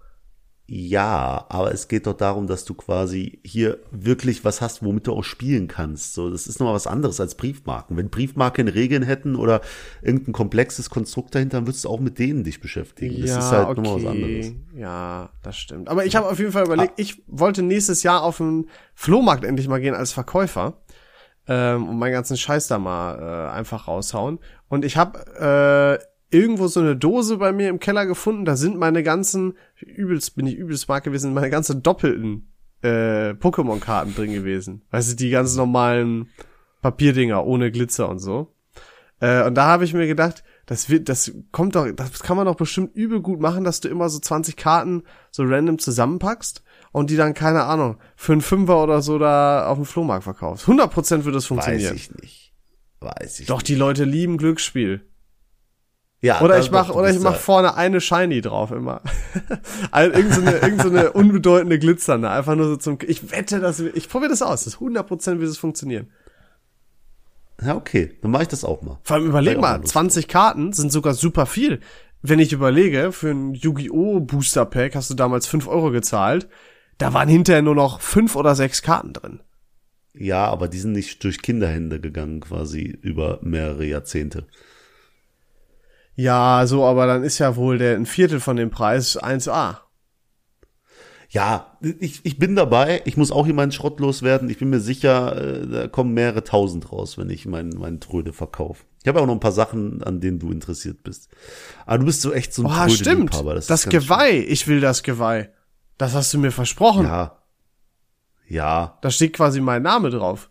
Ja, 0.67 1.45
aber 1.49 1.71
es 1.71 1.87
geht 1.87 2.07
doch 2.07 2.15
darum, 2.17 2.47
dass 2.47 2.65
du 2.65 2.73
quasi 2.73 3.39
hier 3.45 3.77
wirklich 3.91 4.43
was 4.43 4.61
hast, 4.61 4.83
womit 4.83 5.05
du 5.05 5.13
auch 5.13 5.23
spielen 5.23 5.67
kannst. 5.67 6.15
So, 6.15 6.31
das 6.31 6.47
ist 6.47 6.59
nochmal 6.59 6.73
was 6.73 6.87
anderes 6.87 7.19
als 7.19 7.35
Briefmarken. 7.35 7.97
Wenn 7.97 8.09
Briefmarken 8.09 8.67
Regeln 8.67 9.03
hätten 9.03 9.35
oder 9.35 9.61
irgendein 10.01 10.33
komplexes 10.33 10.89
Konstrukt 10.89 11.35
dahinter, 11.35 11.57
dann 11.57 11.67
würdest 11.67 11.85
du 11.85 11.89
auch 11.89 11.99
mit 11.99 12.17
denen 12.17 12.43
dich 12.43 12.61
beschäftigen. 12.61 13.21
Das 13.21 13.29
ist 13.37 13.51
halt 13.51 13.77
nochmal 13.77 13.97
was 14.03 14.05
anderes. 14.09 14.53
Ja, 14.75 15.29
das 15.43 15.55
stimmt. 15.55 15.87
Aber 15.87 16.03
ich 16.05 16.15
habe 16.15 16.27
auf 16.29 16.39
jeden 16.39 16.51
Fall 16.51 16.65
überlegt, 16.65 16.93
ich 16.99 17.21
wollte 17.27 17.61
nächstes 17.61 18.01
Jahr 18.01 18.23
auf 18.23 18.37
den 18.37 18.67
Flohmarkt 18.95 19.43
endlich 19.43 19.67
mal 19.67 19.79
gehen 19.79 19.93
als 19.93 20.13
Verkäufer 20.13 20.81
ähm, 21.47 21.89
und 21.89 21.99
meinen 21.99 22.13
ganzen 22.13 22.37
Scheiß 22.37 22.67
da 22.67 22.79
mal 22.79 23.19
äh, 23.19 23.51
einfach 23.51 23.87
raushauen. 23.87 24.39
Und 24.67 24.85
ich 24.85 24.97
habe 24.97 25.99
äh, 25.99 26.35
irgendwo 26.35 26.67
so 26.67 26.79
eine 26.79 26.95
Dose 26.95 27.37
bei 27.37 27.51
mir 27.51 27.69
im 27.69 27.79
Keller 27.79 28.05
gefunden. 28.05 28.45
Da 28.45 28.55
sind 28.55 28.77
meine 28.77 29.03
ganzen, 29.03 29.53
übelst 29.79 30.35
bin 30.35 30.47
ich 30.47 30.55
übelst 30.55 30.83
smart 30.83 31.03
gewesen, 31.03 31.33
meine 31.33 31.49
ganzen 31.49 31.83
doppelten 31.83 32.51
äh, 32.81 33.31
Pokémon-Karten 33.31 34.15
drin 34.15 34.33
gewesen. 34.33 34.81
Weißt 34.91 35.11
du, 35.11 35.15
die 35.15 35.29
ganz 35.29 35.55
normalen 35.55 36.29
Papierdinger 36.81 37.45
ohne 37.45 37.71
Glitzer 37.71 38.09
und 38.09 38.19
so. 38.19 38.53
Äh, 39.19 39.45
und 39.45 39.55
da 39.55 39.65
habe 39.65 39.85
ich 39.85 39.93
mir 39.93 40.07
gedacht, 40.07 40.43
das 40.65 40.89
wird, 40.89 41.09
das 41.09 41.31
kommt 41.51 41.75
doch, 41.75 41.87
das 41.95 42.23
kann 42.23 42.37
man 42.37 42.47
doch 42.47 42.55
bestimmt 42.55 42.95
übel 42.95 43.21
gut 43.21 43.39
machen, 43.39 43.63
dass 43.63 43.79
du 43.79 43.87
immer 43.87 44.09
so 44.09 44.19
20 44.19 44.57
Karten 44.57 45.03
so 45.31 45.43
random 45.43 45.79
zusammenpackst 45.79 46.63
und 46.95 47.09
die 47.09 47.17
dann, 47.17 47.33
keine 47.33 47.63
Ahnung, 47.65 47.97
für 48.15 48.31
einen 48.31 48.39
Fünfer 48.39 48.81
oder 48.81 49.01
so 49.01 49.19
da 49.19 49.67
auf 49.67 49.75
dem 49.77 49.83
Flohmarkt 49.83 50.23
verkaufst. 50.23 50.65
100% 50.65 51.25
wird 51.25 51.35
das 51.35 51.45
funktionieren. 51.45 51.91
Weiß 51.93 51.99
ich 51.99 52.15
nicht. 52.21 52.53
Weiß 53.01 53.39
ich 53.41 53.47
Doch, 53.47 53.57
nicht. 53.57 53.67
die 53.67 53.75
Leute 53.75 54.05
lieben 54.05 54.37
Glücksspiel. 54.37 55.05
Ja, 56.21 56.39
Oder 56.39 56.57
ich 56.57 56.71
mach, 56.71 56.89
oder 56.91 57.09
ich 57.09 57.19
mach 57.19 57.35
vorne 57.35 57.75
eine 57.75 57.99
Shiny 57.99 58.39
drauf 58.39 58.71
immer. 58.71 59.01
also 59.91 60.15
irgend 60.15 60.33
so 60.35 60.39
eine, 60.41 60.51
irgend 60.53 60.81
so 60.83 60.87
eine 60.87 61.11
unbedeutende 61.11 61.77
Glitzernde. 61.79 62.29
Einfach 62.29 62.55
nur 62.55 62.67
so 62.69 62.77
zum, 62.77 62.97
ich 63.05 63.29
wette, 63.29 63.59
dass, 63.59 63.83
wir- 63.83 63.93
ich 63.93 64.07
probiere 64.07 64.29
das 64.31 64.41
aus. 64.41 64.63
Das 64.63 64.75
ist 64.75 64.79
100% 64.79 65.39
wird 65.39 65.49
es 65.49 65.57
funktionieren. 65.57 66.13
Ja, 67.61 67.75
okay, 67.75 68.17
dann 68.21 68.31
mache 68.31 68.43
ich 68.43 68.47
das 68.49 68.63
auch 68.63 68.81
mal. 68.81 68.99
Vor 69.03 69.17
allem 69.17 69.25
überleg 69.27 69.59
mal, 69.59 69.81
Lust 69.81 69.89
20 69.89 70.29
Karten 70.29 70.71
sind 70.71 70.93
sogar 70.93 71.13
super 71.13 71.45
viel. 71.45 71.81
Wenn 72.21 72.39
ich 72.39 72.53
überlege, 72.53 73.11
für 73.11 73.31
ein 73.31 73.53
Yu-Gi-Oh! 73.53 74.21
Booster 74.21 74.65
Pack 74.65 74.95
hast 74.95 75.09
du 75.09 75.13
damals 75.13 75.45
5 75.45 75.67
Euro 75.67 75.91
gezahlt. 75.91 76.47
Da 76.97 77.13
waren 77.13 77.29
hinterher 77.29 77.61
nur 77.61 77.75
noch 77.75 77.99
5 78.01 78.35
oder 78.35 78.55
6 78.55 78.81
Karten 78.81 79.13
drin. 79.13 79.39
Ja, 80.13 80.45
aber 80.47 80.67
die 80.67 80.79
sind 80.79 80.93
nicht 80.93 81.23
durch 81.23 81.41
Kinderhände 81.41 81.99
gegangen, 81.99 82.39
quasi 82.39 82.97
über 83.01 83.39
mehrere 83.41 83.85
Jahrzehnte. 83.85 84.47
Ja, 86.15 86.65
so, 86.65 86.85
aber 86.85 87.05
dann 87.07 87.23
ist 87.23 87.39
ja 87.39 87.57
wohl 87.57 87.77
der 87.77 87.95
ein 87.95 88.05
Viertel 88.05 88.39
von 88.39 88.55
dem 88.55 88.69
Preis 88.69 89.21
1A. 89.21 89.79
Ja, 91.29 91.77
ich, 91.81 92.21
ich 92.23 92.39
bin 92.39 92.55
dabei. 92.55 93.01
Ich 93.03 93.17
muss 93.17 93.31
auch 93.31 93.45
hier 93.45 93.53
meinen 93.53 93.73
Schrott 93.73 93.99
loswerden. 93.99 94.49
Ich 94.49 94.59
bin 94.59 94.69
mir 94.69 94.79
sicher, 94.79 95.35
äh, 95.35 95.67
da 95.67 95.87
kommen 95.89 96.13
mehrere 96.13 96.45
tausend 96.45 96.93
raus, 96.93 97.17
wenn 97.17 97.29
ich 97.29 97.45
meinen 97.45 97.77
meinen 97.77 97.99
Tröde 97.99 98.31
verkaufe. 98.31 98.85
Ich 99.01 99.07
habe 99.09 99.19
auch 99.19 99.25
noch 99.25 99.33
ein 99.33 99.41
paar 99.41 99.51
Sachen, 99.51 100.01
an 100.01 100.21
denen 100.21 100.39
du 100.39 100.51
interessiert 100.51 101.03
bist. 101.03 101.29
Aber 101.85 101.97
du 101.97 102.05
bist 102.05 102.21
so 102.21 102.31
echt 102.31 102.53
so 102.53 102.63
ein 102.63 102.71
Oh, 102.71 102.89
stimmt. 102.89 103.33
Das, 103.33 103.43
ist 103.43 103.67
ganz 103.67 103.89
Geweih. 103.89 104.45
Ich 104.47 104.67
will 104.67 104.79
das 104.79 105.03
Geweih. 105.03 105.49
Das 105.97 106.13
hast 106.13 106.33
du 106.33 106.37
mir 106.39 106.51
versprochen. 106.51 107.05
Ja. 107.05 107.41
Ja, 108.47 108.99
Da 109.01 109.09
steht 109.09 109.33
quasi 109.33 109.59
mein 109.59 109.81
Name 109.81 110.09
drauf. 110.11 110.49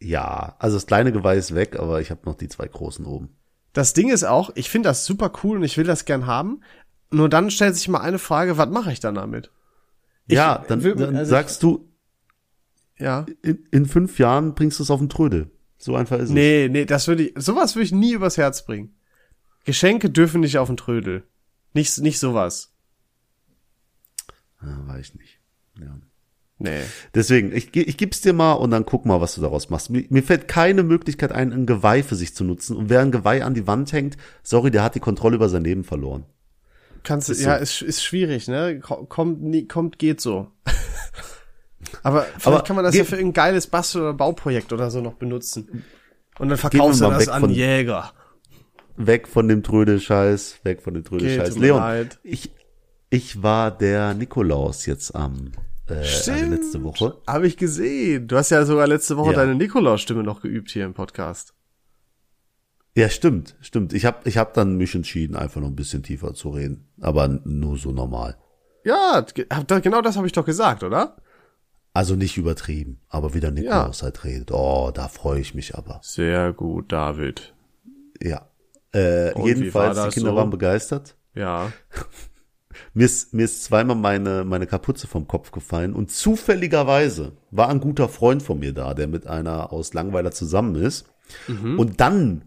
ja. 0.00 0.54
Also 0.58 0.76
das 0.76 0.86
kleine 0.86 1.12
Geweih 1.12 1.36
ist 1.36 1.54
weg, 1.54 1.78
aber 1.78 2.00
ich 2.00 2.10
habe 2.10 2.20
noch 2.26 2.34
die 2.36 2.48
zwei 2.48 2.66
großen 2.68 3.06
oben. 3.06 3.36
Das 3.72 3.94
Ding 3.94 4.10
ist 4.10 4.24
auch, 4.24 4.50
ich 4.54 4.68
finde 4.68 4.88
das 4.90 5.04
super 5.06 5.32
cool 5.42 5.58
und 5.58 5.62
ich 5.64 5.76
will 5.78 5.84
das 5.86 6.04
gern 6.04 6.26
haben. 6.26 6.62
Nur 7.10 7.28
dann 7.28 7.50
stellt 7.50 7.74
sich 7.76 7.88
mal 7.88 8.00
eine 8.00 8.18
Frage, 8.18 8.58
was 8.58 8.68
mache 8.68 8.92
ich 8.92 9.00
dann 9.00 9.14
damit? 9.14 9.50
Ich 10.26 10.34
ja, 10.34 10.64
dann, 10.68 10.82
will- 10.82 10.94
dann 10.96 11.16
also 11.16 11.30
sagst 11.30 11.62
du, 11.62 11.88
Ja. 12.98 13.24
in, 13.42 13.64
in 13.70 13.86
fünf 13.86 14.18
Jahren 14.18 14.54
bringst 14.54 14.78
du 14.78 14.82
es 14.82 14.90
auf 14.90 15.00
den 15.00 15.08
Trödel. 15.08 15.50
So 15.78 15.96
einfach 15.96 16.16
ist 16.18 16.24
es. 16.24 16.30
Nee, 16.30 16.68
nee, 16.70 16.84
das 16.84 17.08
würde 17.08 17.24
ich, 17.28 17.34
sowas 17.36 17.74
würde 17.74 17.84
ich 17.84 17.92
nie 17.92 18.12
übers 18.12 18.36
Herz 18.36 18.64
bringen. 18.66 18.94
Geschenke 19.64 20.10
dürfen 20.10 20.40
nicht 20.42 20.58
auf 20.58 20.68
den 20.68 20.76
Trödel. 20.76 21.24
Nicht, 21.72 21.96
nicht 21.98 22.18
sowas. 22.18 22.69
Ja, 24.62 24.82
weiß 24.86 25.00
ich 25.08 25.14
nicht. 25.14 25.38
Ja. 25.80 25.98
Nee. 26.62 26.80
Deswegen, 27.14 27.56
ich, 27.56 27.72
ge- 27.72 27.84
ich 27.84 27.96
gib's 27.96 28.20
dir 28.20 28.34
mal 28.34 28.52
und 28.52 28.70
dann 28.70 28.84
guck 28.84 29.06
mal, 29.06 29.20
was 29.22 29.34
du 29.34 29.40
daraus 29.40 29.70
machst. 29.70 29.88
Mir, 29.88 30.04
mir 30.10 30.22
fällt 30.22 30.46
keine 30.46 30.82
Möglichkeit 30.82 31.32
ein, 31.32 31.52
ein 31.54 31.64
Geweih 31.64 32.02
für 32.02 32.16
sich 32.16 32.34
zu 32.34 32.44
nutzen. 32.44 32.76
Und 32.76 32.90
wer 32.90 33.00
ein 33.00 33.10
Geweih 33.12 33.44
an 33.44 33.54
die 33.54 33.66
Wand 33.66 33.92
hängt, 33.94 34.18
sorry, 34.42 34.70
der 34.70 34.82
hat 34.82 34.94
die 34.94 35.00
Kontrolle 35.00 35.36
über 35.36 35.48
sein 35.48 35.64
Leben 35.64 35.84
verloren. 35.84 36.24
Kannst 37.02 37.28
du, 37.28 37.32
Ist 37.32 37.40
ja, 37.40 37.56
so. 37.56 37.62
ist, 37.62 37.80
ist 37.80 38.04
schwierig, 38.04 38.46
ne? 38.46 38.78
Ko- 38.80 39.06
Kommt, 39.06 39.40
nie, 39.42 39.66
kommt, 39.66 39.98
geht 39.98 40.20
so. 40.20 40.48
Aber 42.02 42.22
vielleicht 42.22 42.46
Aber 42.46 42.62
kann 42.62 42.76
man 42.76 42.84
das 42.84 42.94
ja 42.94 43.04
für 43.04 43.16
irgendein 43.16 43.44
geiles 43.44 43.66
Bastel- 43.66 44.02
oder 44.02 44.12
Bauprojekt 44.14 44.72
oder 44.74 44.90
so 44.90 45.00
noch 45.00 45.14
benutzen. 45.14 45.84
Und 46.38 46.50
dann 46.50 46.58
verkaufst 46.58 47.00
wir 47.00 47.08
du 47.08 47.14
das 47.14 47.22
weg 47.26 47.34
an 47.34 47.40
von- 47.40 47.50
Jäger. 47.50 48.12
Weg 48.96 49.28
von 49.28 49.48
dem 49.48 49.62
Trödelscheiß, 49.62 50.60
weg 50.64 50.82
von 50.82 50.92
dem 50.92 51.04
Trödelscheiß. 51.04 51.56
Leon, 51.56 51.78
leid. 51.78 52.18
ich, 52.22 52.50
ich 53.10 53.42
war 53.42 53.70
der 53.76 54.14
Nikolaus 54.14 54.86
jetzt 54.86 55.14
am 55.14 55.52
äh, 55.88 55.94
äh, 55.94 56.44
letzte 56.44 56.82
Woche. 56.84 57.16
Habe 57.26 57.46
ich 57.48 57.56
gesehen. 57.56 58.28
Du 58.28 58.36
hast 58.36 58.50
ja 58.50 58.64
sogar 58.64 58.86
letzte 58.86 59.16
Woche 59.16 59.32
Ja. 59.32 59.38
deine 59.38 59.56
Nikolaus-Stimme 59.56 60.22
noch 60.22 60.40
geübt 60.40 60.70
hier 60.70 60.84
im 60.84 60.94
Podcast. 60.94 61.54
Ja, 62.96 63.08
stimmt, 63.08 63.56
stimmt. 63.60 63.92
Ich 63.92 64.04
habe 64.04 64.28
ich 64.28 64.36
hab 64.38 64.54
dann 64.54 64.76
mich 64.76 64.94
entschieden, 64.94 65.36
einfach 65.36 65.60
noch 65.60 65.68
ein 65.68 65.76
bisschen 65.76 66.02
tiefer 66.02 66.34
zu 66.34 66.50
reden. 66.50 66.88
Aber 67.00 67.28
nur 67.28 67.76
so 67.78 67.92
normal. 67.92 68.36
Ja, 68.84 69.24
genau 69.80 70.00
das 70.00 70.16
habe 70.16 70.26
ich 70.26 70.32
doch 70.32 70.44
gesagt, 70.44 70.82
oder? 70.82 71.16
Also 71.92 72.14
nicht 72.14 72.36
übertrieben, 72.36 73.00
aber 73.08 73.34
wie 73.34 73.40
der 73.40 73.50
Nikolaus 73.50 74.02
halt 74.04 74.22
redet. 74.24 74.52
Oh, 74.52 74.90
da 74.94 75.08
freue 75.08 75.40
ich 75.40 75.54
mich 75.54 75.74
aber. 75.76 76.00
Sehr 76.02 76.52
gut, 76.52 76.92
David. 76.92 77.52
Ja. 78.22 78.48
Äh, 78.92 79.32
Und 79.34 79.46
jedenfalls, 79.46 80.00
die 80.04 80.10
Kinder 80.10 80.30
so? 80.30 80.36
waren 80.36 80.50
begeistert. 80.50 81.16
Ja. 81.34 81.72
Mir 82.94 83.06
ist, 83.06 83.34
mir 83.34 83.44
ist 83.44 83.64
zweimal 83.64 83.96
meine, 83.96 84.44
meine 84.44 84.66
Kapuze 84.66 85.06
vom 85.06 85.26
Kopf 85.26 85.50
gefallen 85.50 85.92
und 85.94 86.10
zufälligerweise 86.10 87.32
war 87.50 87.68
ein 87.68 87.80
guter 87.80 88.08
Freund 88.08 88.42
von 88.42 88.58
mir 88.60 88.72
da, 88.72 88.94
der 88.94 89.08
mit 89.08 89.26
einer 89.26 89.72
aus 89.72 89.92
Langweiler 89.94 90.30
zusammen 90.30 90.76
ist. 90.76 91.06
Und 91.78 92.00
dann 92.00 92.42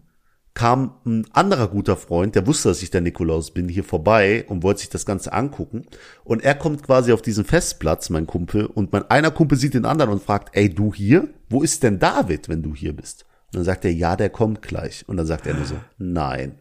kam 0.54 0.94
ein 1.04 1.26
anderer 1.32 1.68
guter 1.68 1.96
Freund, 1.96 2.36
der 2.36 2.46
wusste, 2.46 2.68
dass 2.68 2.82
ich 2.82 2.90
der 2.90 3.00
Nikolaus 3.00 3.50
bin, 3.50 3.68
hier 3.68 3.82
vorbei 3.82 4.44
und 4.48 4.62
wollte 4.62 4.80
sich 4.80 4.88
das 4.88 5.04
Ganze 5.04 5.32
angucken. 5.32 5.84
Und 6.22 6.44
er 6.44 6.54
kommt 6.54 6.84
quasi 6.84 7.12
auf 7.12 7.22
diesen 7.22 7.44
Festplatz, 7.44 8.08
mein 8.08 8.26
Kumpel, 8.26 8.66
und 8.66 8.92
mein 8.92 9.10
einer 9.10 9.32
Kumpel 9.32 9.58
sieht 9.58 9.74
den 9.74 9.84
anderen 9.84 10.12
und 10.12 10.22
fragt, 10.22 10.56
ey, 10.56 10.72
du 10.72 10.94
hier? 10.94 11.28
Wo 11.48 11.62
ist 11.62 11.82
denn 11.82 11.98
David, 11.98 12.48
wenn 12.48 12.62
du 12.62 12.74
hier 12.74 12.94
bist? 12.94 13.26
Und 13.46 13.56
dann 13.56 13.64
sagt 13.64 13.84
er, 13.84 13.92
ja, 13.92 14.16
der 14.16 14.30
kommt 14.30 14.62
gleich. 14.62 15.04
Und 15.08 15.16
dann 15.16 15.26
sagt 15.26 15.46
er 15.46 15.54
nur 15.54 15.66
so, 15.66 15.74
nein. 15.98 16.60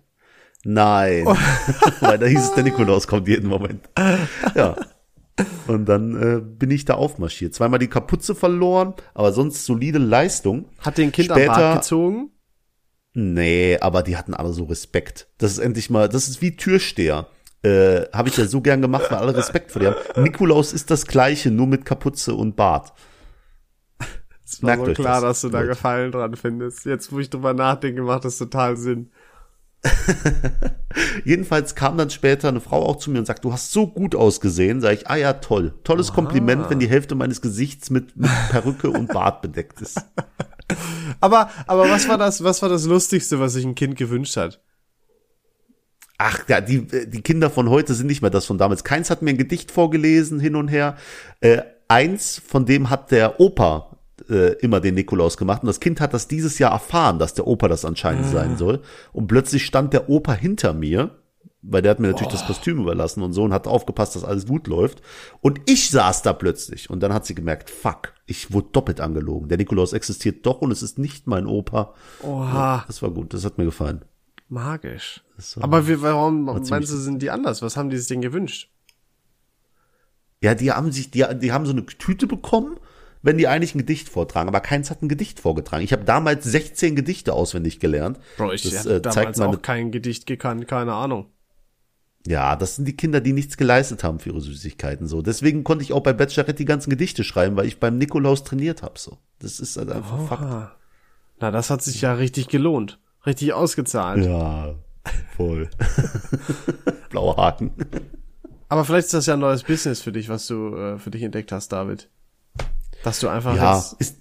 Nein. 0.64 1.26
Weil 2.00 2.18
da 2.20 2.26
hieß 2.26 2.40
es, 2.40 2.54
der 2.54 2.64
Nikolaus 2.64 3.08
kommt 3.08 3.28
jeden 3.28 3.50
Moment. 3.50 3.90
Ja. 4.56 4.76
Und 5.68 5.86
dann 5.86 6.22
äh, 6.22 6.40
bin 6.42 6.72
ich 6.72 6.86
da 6.86 6.94
aufmarschiert. 6.94 7.54
Zweimal 7.56 7.80
die 7.80 7.88
Kapuze 7.88 8.36
verloren, 8.36 8.94
aber 9.14 9.34
sonst 9.34 9.66
solide 9.66 9.98
Leistung. 9.98 10.70
Hat 10.80 10.98
den 10.98 11.12
Kind 11.12 11.32
am 11.32 11.38
Später- 11.38 11.54
Bart 11.56 11.82
gezogen? 11.82 12.30
Nee, 13.16 13.78
aber 13.80 14.02
die 14.02 14.18
hatten 14.18 14.34
alle 14.34 14.54
so 14.54 14.64
Respekt. 14.64 15.28
Das 15.38 15.52
ist 15.52 15.60
endlich 15.60 15.90
mal, 15.92 16.10
das 16.10 16.28
ist 16.28 16.42
wie 16.42 16.56
Türsteher. 16.56 17.28
Äh, 17.62 18.02
Habe 18.12 18.30
ich 18.30 18.38
ja 18.38 18.46
so 18.46 18.60
gern 18.62 18.82
gemacht, 18.82 19.06
weil 19.12 19.20
alle 19.20 19.36
Respekt 19.36 19.72
vor 19.72 19.82
dir 19.82 19.96
haben. 20.16 20.24
Nikolaus 20.24 20.74
ist 20.74 20.90
das 20.92 21.06
gleiche, 21.06 21.52
nur 21.52 21.68
mit 21.68 21.86
Kapuze 21.86 22.34
und 22.34 22.56
Bart. 22.56 22.92
Es 24.46 24.62
war 24.62 24.76
Merkt 24.78 24.98
so 24.98 25.02
klar, 25.04 25.22
das, 25.22 25.42
dass 25.42 25.42
du 25.42 25.50
da. 25.50 25.64
Gefallen 25.64 26.12
dran 26.12 26.36
findest. 26.36 26.86
Jetzt, 26.86 27.12
wo 27.12 27.20
ich 27.20 27.30
drüber 27.30 27.54
nachdenke, 27.54 28.02
macht 28.02 28.26
das 28.26 28.38
total 28.38 28.78
Sinn. 28.78 29.12
Jedenfalls 31.26 31.76
kam 31.76 31.98
dann 31.98 32.10
später 32.10 32.48
eine 32.48 32.62
Frau 32.62 32.86
auch 32.86 32.98
zu 32.98 33.12
mir 33.12 33.20
und 33.20 33.26
sagt, 33.26 33.44
du 33.44 33.52
hast 33.52 33.72
so 33.72 33.88
gut 33.88 34.16
ausgesehen. 34.16 34.82
Sag 34.82 34.94
ich, 34.94 35.08
ah 35.08 35.16
ja, 35.16 35.34
toll. 35.34 35.74
Tolles 35.84 36.14
Kompliment, 36.14 36.70
wenn 36.70 36.80
die 36.80 36.90
Hälfte 36.90 37.16
meines 37.16 37.42
Gesichts 37.42 37.90
mit, 37.90 38.16
mit 38.16 38.30
Perücke 38.50 38.90
und 38.90 39.08
Bart 39.08 39.42
bedeckt 39.42 39.82
ist. 39.82 40.02
Aber, 41.20 41.52
aber 41.68 41.90
was 41.90 42.08
war 42.08 42.18
das, 42.18 42.44
was 42.44 42.62
war 42.62 42.70
das 42.70 42.86
Lustigste, 42.86 43.40
was 43.40 43.54
sich 43.54 43.66
ein 43.66 43.76
Kind 43.76 43.96
gewünscht 43.96 44.38
hat? 44.38 44.62
Ach 46.18 46.40
ja, 46.48 46.62
die, 46.62 46.88
die 46.88 47.22
Kinder 47.22 47.50
von 47.50 47.70
heute 47.70 47.94
sind 47.94 48.08
nicht 48.08 48.22
mehr 48.22 48.32
das 48.32 48.46
von 48.46 48.58
damals. 48.58 48.84
Keins 48.84 49.10
hat 49.10 49.22
mir 49.22 49.32
ein 49.32 49.38
Gedicht 49.38 49.72
vorgelesen, 49.72 50.40
hin 50.40 50.56
und 50.56 50.70
her. 50.70 50.96
Äh, 51.42 51.62
eins, 51.90 52.42
von 52.46 52.66
dem 52.66 52.90
hat 52.90 53.12
der 53.12 53.40
Opa 53.40 53.93
äh, 54.30 54.54
immer 54.60 54.80
den 54.80 54.96
Nikolaus 54.96 55.38
gemacht. 55.38 55.64
Und 55.64 55.68
das 55.68 55.80
Kind 55.80 56.00
hat 56.02 56.14
das 56.14 56.28
dieses 56.28 56.60
Jahr 56.60 56.72
erfahren, 56.72 57.20
dass 57.20 57.34
der 57.34 57.48
Opa 57.48 57.68
das 57.68 57.86
anscheinend 57.86 58.26
sein 58.28 58.58
soll. 58.58 58.82
Und 59.12 59.28
plötzlich 59.28 59.66
stand 59.66 59.94
der 59.94 60.10
Opa 60.10 60.34
hinter 60.34 60.74
mir, 60.74 61.12
weil 61.62 61.82
der 61.82 61.92
hat 61.92 62.00
mir 62.00 62.08
natürlich 62.10 62.32
das 62.34 62.46
Kostüm 62.46 62.80
überlassen 62.82 63.24
und 63.24 63.32
so 63.34 63.44
und 63.44 63.54
hat 63.54 63.68
aufgepasst, 63.68 64.16
dass 64.16 64.24
alles 64.26 64.46
gut 64.48 64.68
läuft. 64.68 65.02
Und 65.42 65.62
ich 65.66 65.90
saß 65.92 66.22
da 66.22 66.34
plötzlich. 66.34 66.90
Und 66.90 67.02
dann 67.02 67.14
hat 67.14 67.26
sie 67.26 67.36
gemerkt, 67.36 67.70
fuck, 67.70 68.14
ich 68.26 68.52
wurde 68.52 68.68
doppelt 68.74 69.00
angelogen. 69.00 69.48
Der 69.48 69.58
Nikolaus 69.58 69.94
existiert 69.94 70.46
doch 70.46 70.62
und 70.62 70.72
es 70.72 70.84
ist 70.84 71.00
nicht 71.00 71.26
mein 71.28 71.48
Opa. 71.48 71.94
Oha, 72.22 72.84
Das 72.88 73.02
war 73.02 73.12
gut, 73.12 73.34
das 73.34 73.46
hat 73.46 73.58
mir 73.58 73.66
gefallen. 73.66 74.04
magisch. 74.50 75.22
Aber 75.62 75.88
wie, 75.88 76.02
warum 76.02 76.44
meinst 76.46 76.92
du, 76.92 76.98
sind 76.98 77.22
die 77.22 77.32
anders? 77.32 77.62
Was 77.62 77.76
haben 77.78 77.90
die 77.90 77.98
sich 77.98 78.08
denn 78.08 78.22
gewünscht? 78.22 78.70
Ja, 80.42 80.56
die 80.56 80.72
haben 80.72 80.92
sich, 80.92 81.10
die, 81.10 81.26
die 81.40 81.54
haben 81.54 81.66
so 81.66 81.72
eine 81.72 81.86
Tüte 81.86 82.28
bekommen, 82.28 82.78
wenn 83.24 83.38
die 83.38 83.48
eigentlich 83.48 83.74
ein 83.74 83.80
Gedicht 83.80 84.10
vortragen, 84.10 84.50
aber 84.50 84.60
keins 84.60 84.92
hat 84.92 85.02
ein 85.02 85.10
Gedicht 85.10 85.40
vorgetragen. 85.40 85.84
Ich 85.84 85.94
habe 85.94 86.04
damals 86.04 86.44
16 86.44 86.96
Gedichte 86.96 87.34
auswendig 87.34 87.80
gelernt. 87.80 88.20
Bro, 88.38 88.52
ich 88.52 88.64
das, 88.64 88.86
äh, 88.86 89.02
damals 89.02 89.16
zeigt 89.16 89.38
meine, 89.38 89.58
auch 89.58 89.62
kein 89.62 89.92
Gedicht 89.92 90.28
gekannt, 90.28 90.68
keine 90.68 90.94
Ahnung. 90.94 91.28
ja, 92.28 92.56
das 92.56 92.76
sind 92.76 92.86
die 92.86 92.96
Kinder, 92.96 93.22
die 93.22 93.34
nichts 93.34 93.58
geleistet 93.58 94.04
haben 94.04 94.20
für 94.20 94.30
ihre 94.30 94.42
Süßigkeiten 94.42 95.08
so. 95.08 95.22
Deswegen 95.22 95.64
konnte 95.64 95.84
ich 95.84 95.94
auch 95.94 96.04
bei 96.04 96.14
Bachelorette 96.14 96.54
die 96.58 96.66
ganzen 96.66 96.90
Gedichte 96.90 97.24
schreiben, 97.24 97.56
weil 97.56 97.66
ich 97.66 97.80
beim 97.80 97.98
Nikolaus 97.98 98.44
trainiert 98.44 98.84
habe 98.84 99.00
so. 99.00 99.18
Das 99.40 99.60
ist 99.60 99.78
halt 99.78 99.90
einfach 99.90 100.28
Fakt. 100.28 100.44
Ah. 100.44 100.76
Na, 101.40 101.50
das 101.50 101.70
hat 101.70 101.82
sich 101.82 102.02
ja 102.02 102.14
richtig 102.14 102.50
gelohnt. 102.50 103.00
Richtig 103.26 103.54
ausgezahlt. 103.54 104.26
Ja, 104.26 104.76
voll. 105.36 105.70
Blauer 107.10 107.38
Haken. 107.38 107.72
Aber 108.68 108.84
vielleicht 108.86 109.06
ist 109.06 109.14
das 109.14 109.26
ja 109.28 109.36
ein 109.36 109.40
neues 109.40 109.64
Business 109.64 110.02
für 110.02 110.12
dich, 110.12 110.30
was 110.30 110.48
du 110.48 110.76
äh, 110.76 110.98
für 110.98 111.12
dich 111.12 111.24
entdeckt 111.24 111.52
hast, 111.52 111.72
David. 111.72 112.10
Dass 113.04 113.20
du 113.20 113.28
einfach 113.28 113.56
Ja, 113.56 113.76
jetzt, 113.76 113.94
ist, 114.00 114.18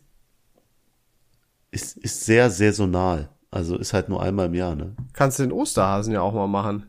ist, 1.71 1.97
ist 1.99 2.25
sehr 2.25 2.51
saisonal. 2.51 3.31
Also 3.51 3.77
ist 3.77 3.93
halt 3.93 4.09
nur 4.09 4.23
einmal 4.23 4.47
im 4.47 4.55
Jahr, 4.55 4.75
ne? 4.75 4.95
Kannst 5.13 5.39
den 5.39 5.53
Osterhasen 5.53 6.13
ja 6.13 6.21
auch 6.21 6.33
mal 6.35 6.47
machen. 6.47 6.87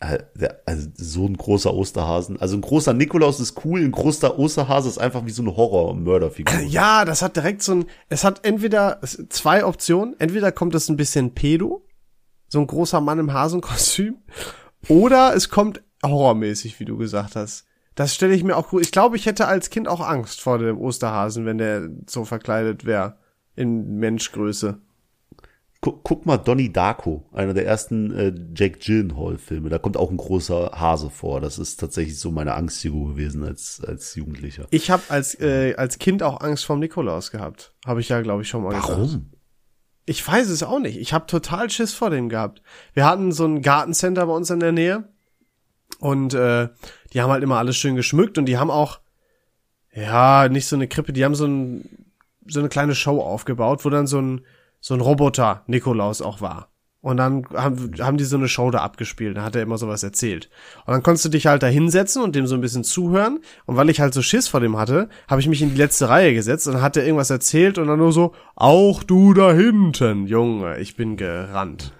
Äh, 0.00 0.18
Also 0.64 0.88
so 0.94 1.26
ein 1.26 1.36
großer 1.36 1.74
Osterhasen. 1.74 2.40
Also 2.40 2.56
ein 2.56 2.60
großer 2.60 2.92
Nikolaus 2.92 3.40
ist 3.40 3.64
cool, 3.64 3.80
ein 3.80 3.90
großer 3.90 4.38
Osterhase 4.38 4.88
ist 4.88 4.98
einfach 4.98 5.24
wie 5.26 5.30
so 5.30 5.42
eine 5.42 5.56
Horror-Mörderfigur. 5.56 6.60
Ja, 6.60 7.04
das 7.04 7.22
hat 7.22 7.36
direkt 7.36 7.62
so 7.62 7.72
ein, 7.74 7.86
es 8.08 8.22
hat 8.22 8.44
entweder 8.46 9.00
zwei 9.28 9.64
Optionen. 9.64 10.14
Entweder 10.20 10.52
kommt 10.52 10.74
es 10.74 10.88
ein 10.88 10.96
bisschen 10.96 11.34
pedo, 11.34 11.84
so 12.48 12.60
ein 12.60 12.66
großer 12.66 13.00
Mann 13.00 13.18
im 13.18 13.32
Hasenkostüm, 13.32 14.18
oder 14.88 15.34
es 15.34 15.48
kommt 15.48 15.82
horrormäßig, 16.04 16.78
wie 16.78 16.84
du 16.84 16.96
gesagt 16.96 17.34
hast. 17.34 17.64
Das 17.98 18.14
stelle 18.14 18.32
ich 18.32 18.44
mir 18.44 18.56
auch 18.56 18.72
cool. 18.72 18.80
Ich 18.80 18.92
glaube, 18.92 19.16
ich 19.16 19.26
hätte 19.26 19.48
als 19.48 19.70
Kind 19.70 19.88
auch 19.88 19.98
Angst 20.00 20.40
vor 20.40 20.58
dem 20.58 20.78
Osterhasen, 20.78 21.44
wenn 21.46 21.58
der 21.58 21.88
so 22.06 22.24
verkleidet 22.24 22.84
wäre. 22.84 23.16
In 23.56 23.96
Menschgröße. 23.96 24.78
Guck, 25.80 26.04
guck 26.04 26.24
mal 26.24 26.36
Donnie 26.36 26.72
Darko, 26.72 27.28
einer 27.32 27.54
der 27.54 27.66
ersten 27.66 28.12
äh, 28.12 28.32
Jake 28.54 28.78
Gyllenhaal-Filme. 28.78 29.68
Da 29.68 29.80
kommt 29.80 29.96
auch 29.96 30.12
ein 30.12 30.16
großer 30.16 30.70
Hase 30.74 31.10
vor. 31.10 31.40
Das 31.40 31.58
ist 31.58 31.80
tatsächlich 31.80 32.20
so 32.20 32.30
meine 32.30 32.54
Angstfigur 32.54 33.14
gewesen 33.14 33.42
als, 33.42 33.82
als 33.84 34.14
Jugendlicher. 34.14 34.68
Ich 34.70 34.92
habe 34.92 35.02
als, 35.08 35.34
äh, 35.40 35.74
als 35.74 35.98
Kind 35.98 36.22
auch 36.22 36.40
Angst 36.40 36.66
vorm 36.66 36.78
Nikolaus 36.78 37.32
gehabt. 37.32 37.74
Habe 37.84 38.00
ich 38.00 38.10
ja, 38.10 38.20
glaube 38.20 38.42
ich, 38.42 38.48
schon 38.48 38.62
mal 38.62 38.74
gesagt. 38.74 38.90
Warum? 38.90 39.32
Ich 40.06 40.24
weiß 40.24 40.50
es 40.50 40.62
auch 40.62 40.78
nicht. 40.78 40.98
Ich 40.98 41.12
habe 41.12 41.26
total 41.26 41.68
Schiss 41.68 41.94
vor 41.94 42.10
dem 42.10 42.28
gehabt. 42.28 42.62
Wir 42.94 43.06
hatten 43.06 43.32
so 43.32 43.44
ein 43.44 43.60
Gartencenter 43.60 44.24
bei 44.24 44.32
uns 44.34 44.50
in 44.50 44.60
der 44.60 44.70
Nähe 44.70 45.08
und 45.98 46.34
äh, 46.34 46.68
die 47.12 47.20
haben 47.20 47.30
halt 47.30 47.42
immer 47.42 47.58
alles 47.58 47.76
schön 47.76 47.96
geschmückt 47.96 48.38
und 48.38 48.46
die 48.46 48.58
haben 48.58 48.70
auch 48.70 49.00
ja 49.94 50.48
nicht 50.48 50.66
so 50.66 50.76
eine 50.76 50.88
Krippe, 50.88 51.12
die 51.12 51.24
haben 51.24 51.34
so 51.34 51.46
ein 51.46 52.06
so 52.46 52.60
eine 52.60 52.68
kleine 52.68 52.94
Show 52.94 53.20
aufgebaut, 53.20 53.84
wo 53.84 53.90
dann 53.90 54.06
so 54.06 54.20
ein 54.20 54.42
so 54.80 54.94
ein 54.94 55.00
Roboter 55.00 55.62
Nikolaus 55.66 56.22
auch 56.22 56.40
war. 56.40 56.68
Und 57.00 57.18
dann 57.18 57.46
haben, 57.54 57.92
haben 58.00 58.16
die 58.16 58.24
so 58.24 58.36
eine 58.36 58.48
Show 58.48 58.70
da 58.72 58.80
abgespielt, 58.80 59.36
da 59.36 59.44
hat 59.44 59.54
er 59.54 59.62
immer 59.62 59.78
sowas 59.78 60.02
erzählt. 60.02 60.50
Und 60.84 60.92
dann 60.92 61.02
konntest 61.02 61.26
du 61.26 61.28
dich 61.28 61.46
halt 61.46 61.62
da 61.62 61.68
hinsetzen 61.68 62.22
und 62.22 62.34
dem 62.34 62.48
so 62.48 62.56
ein 62.56 62.60
bisschen 62.60 62.82
zuhören. 62.82 63.38
Und 63.66 63.76
weil 63.76 63.88
ich 63.88 64.00
halt 64.00 64.14
so 64.14 64.20
Schiss 64.20 64.48
vor 64.48 64.60
dem 64.60 64.76
hatte, 64.76 65.08
habe 65.28 65.40
ich 65.40 65.48
mich 65.48 65.62
in 65.62 65.70
die 65.70 65.76
letzte 65.76 66.08
Reihe 66.08 66.34
gesetzt 66.34 66.66
und 66.66 66.74
dann 66.74 66.82
hat 66.82 66.96
er 66.96 67.04
irgendwas 67.04 67.30
erzählt 67.30 67.78
und 67.78 67.86
dann 67.86 68.00
nur 68.00 68.12
so, 68.12 68.34
auch 68.56 69.04
du 69.04 69.32
da 69.32 69.52
hinten, 69.52 70.26
Junge, 70.26 70.78
ich 70.80 70.96
bin 70.96 71.16
gerannt. 71.16 71.92